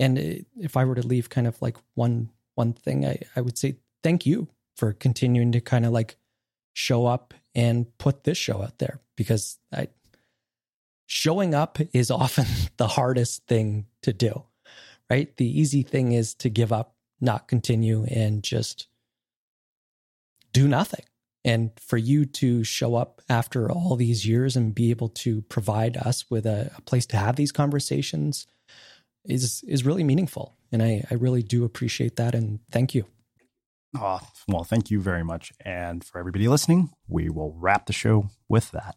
And 0.00 0.44
if 0.58 0.76
I 0.76 0.84
were 0.84 0.96
to 0.96 1.06
leave 1.06 1.30
kind 1.30 1.46
of 1.46 1.60
like 1.62 1.76
one 1.94 2.30
one 2.54 2.72
thing, 2.72 3.06
I, 3.06 3.18
I 3.36 3.40
would 3.40 3.56
say 3.56 3.76
thank 4.02 4.26
you 4.26 4.48
for 4.76 4.92
continuing 4.92 5.52
to 5.52 5.60
kind 5.60 5.86
of 5.86 5.92
like 5.92 6.16
show 6.74 7.06
up 7.06 7.34
and 7.54 7.86
put 7.98 8.24
this 8.24 8.36
show 8.36 8.62
out 8.62 8.78
there 8.78 9.00
because 9.16 9.58
I 9.72 9.88
showing 11.12 11.54
up 11.54 11.78
is 11.92 12.10
often 12.10 12.46
the 12.78 12.88
hardest 12.88 13.46
thing 13.46 13.86
to 14.00 14.12
do, 14.12 14.44
right? 15.10 15.36
The 15.36 15.60
easy 15.60 15.82
thing 15.82 16.12
is 16.12 16.34
to 16.36 16.48
give 16.48 16.72
up, 16.72 16.94
not 17.20 17.48
continue, 17.48 18.04
and 18.04 18.42
just 18.42 18.88
do 20.52 20.66
nothing. 20.66 21.04
And 21.44 21.70
for 21.78 21.98
you 21.98 22.24
to 22.24 22.64
show 22.64 22.94
up 22.94 23.20
after 23.28 23.70
all 23.70 23.96
these 23.96 24.26
years 24.26 24.56
and 24.56 24.74
be 24.74 24.90
able 24.90 25.08
to 25.08 25.42
provide 25.42 25.96
us 25.96 26.30
with 26.30 26.46
a, 26.46 26.72
a 26.78 26.80
place 26.82 27.04
to 27.06 27.16
have 27.16 27.36
these 27.36 27.52
conversations 27.52 28.46
is 29.24 29.62
is 29.66 29.84
really 29.84 30.04
meaningful. 30.04 30.56
And 30.70 30.82
I, 30.82 31.04
I 31.10 31.14
really 31.14 31.42
do 31.42 31.64
appreciate 31.64 32.16
that. 32.16 32.34
And 32.34 32.60
thank 32.70 32.94
you. 32.94 33.04
Oh, 33.98 34.20
well, 34.48 34.64
thank 34.64 34.90
you 34.90 35.00
very 35.00 35.22
much. 35.22 35.52
And 35.60 36.02
for 36.02 36.18
everybody 36.18 36.48
listening, 36.48 36.90
we 37.08 37.28
will 37.28 37.54
wrap 37.58 37.86
the 37.86 37.92
show 37.92 38.30
with 38.48 38.70
that. 38.70 38.96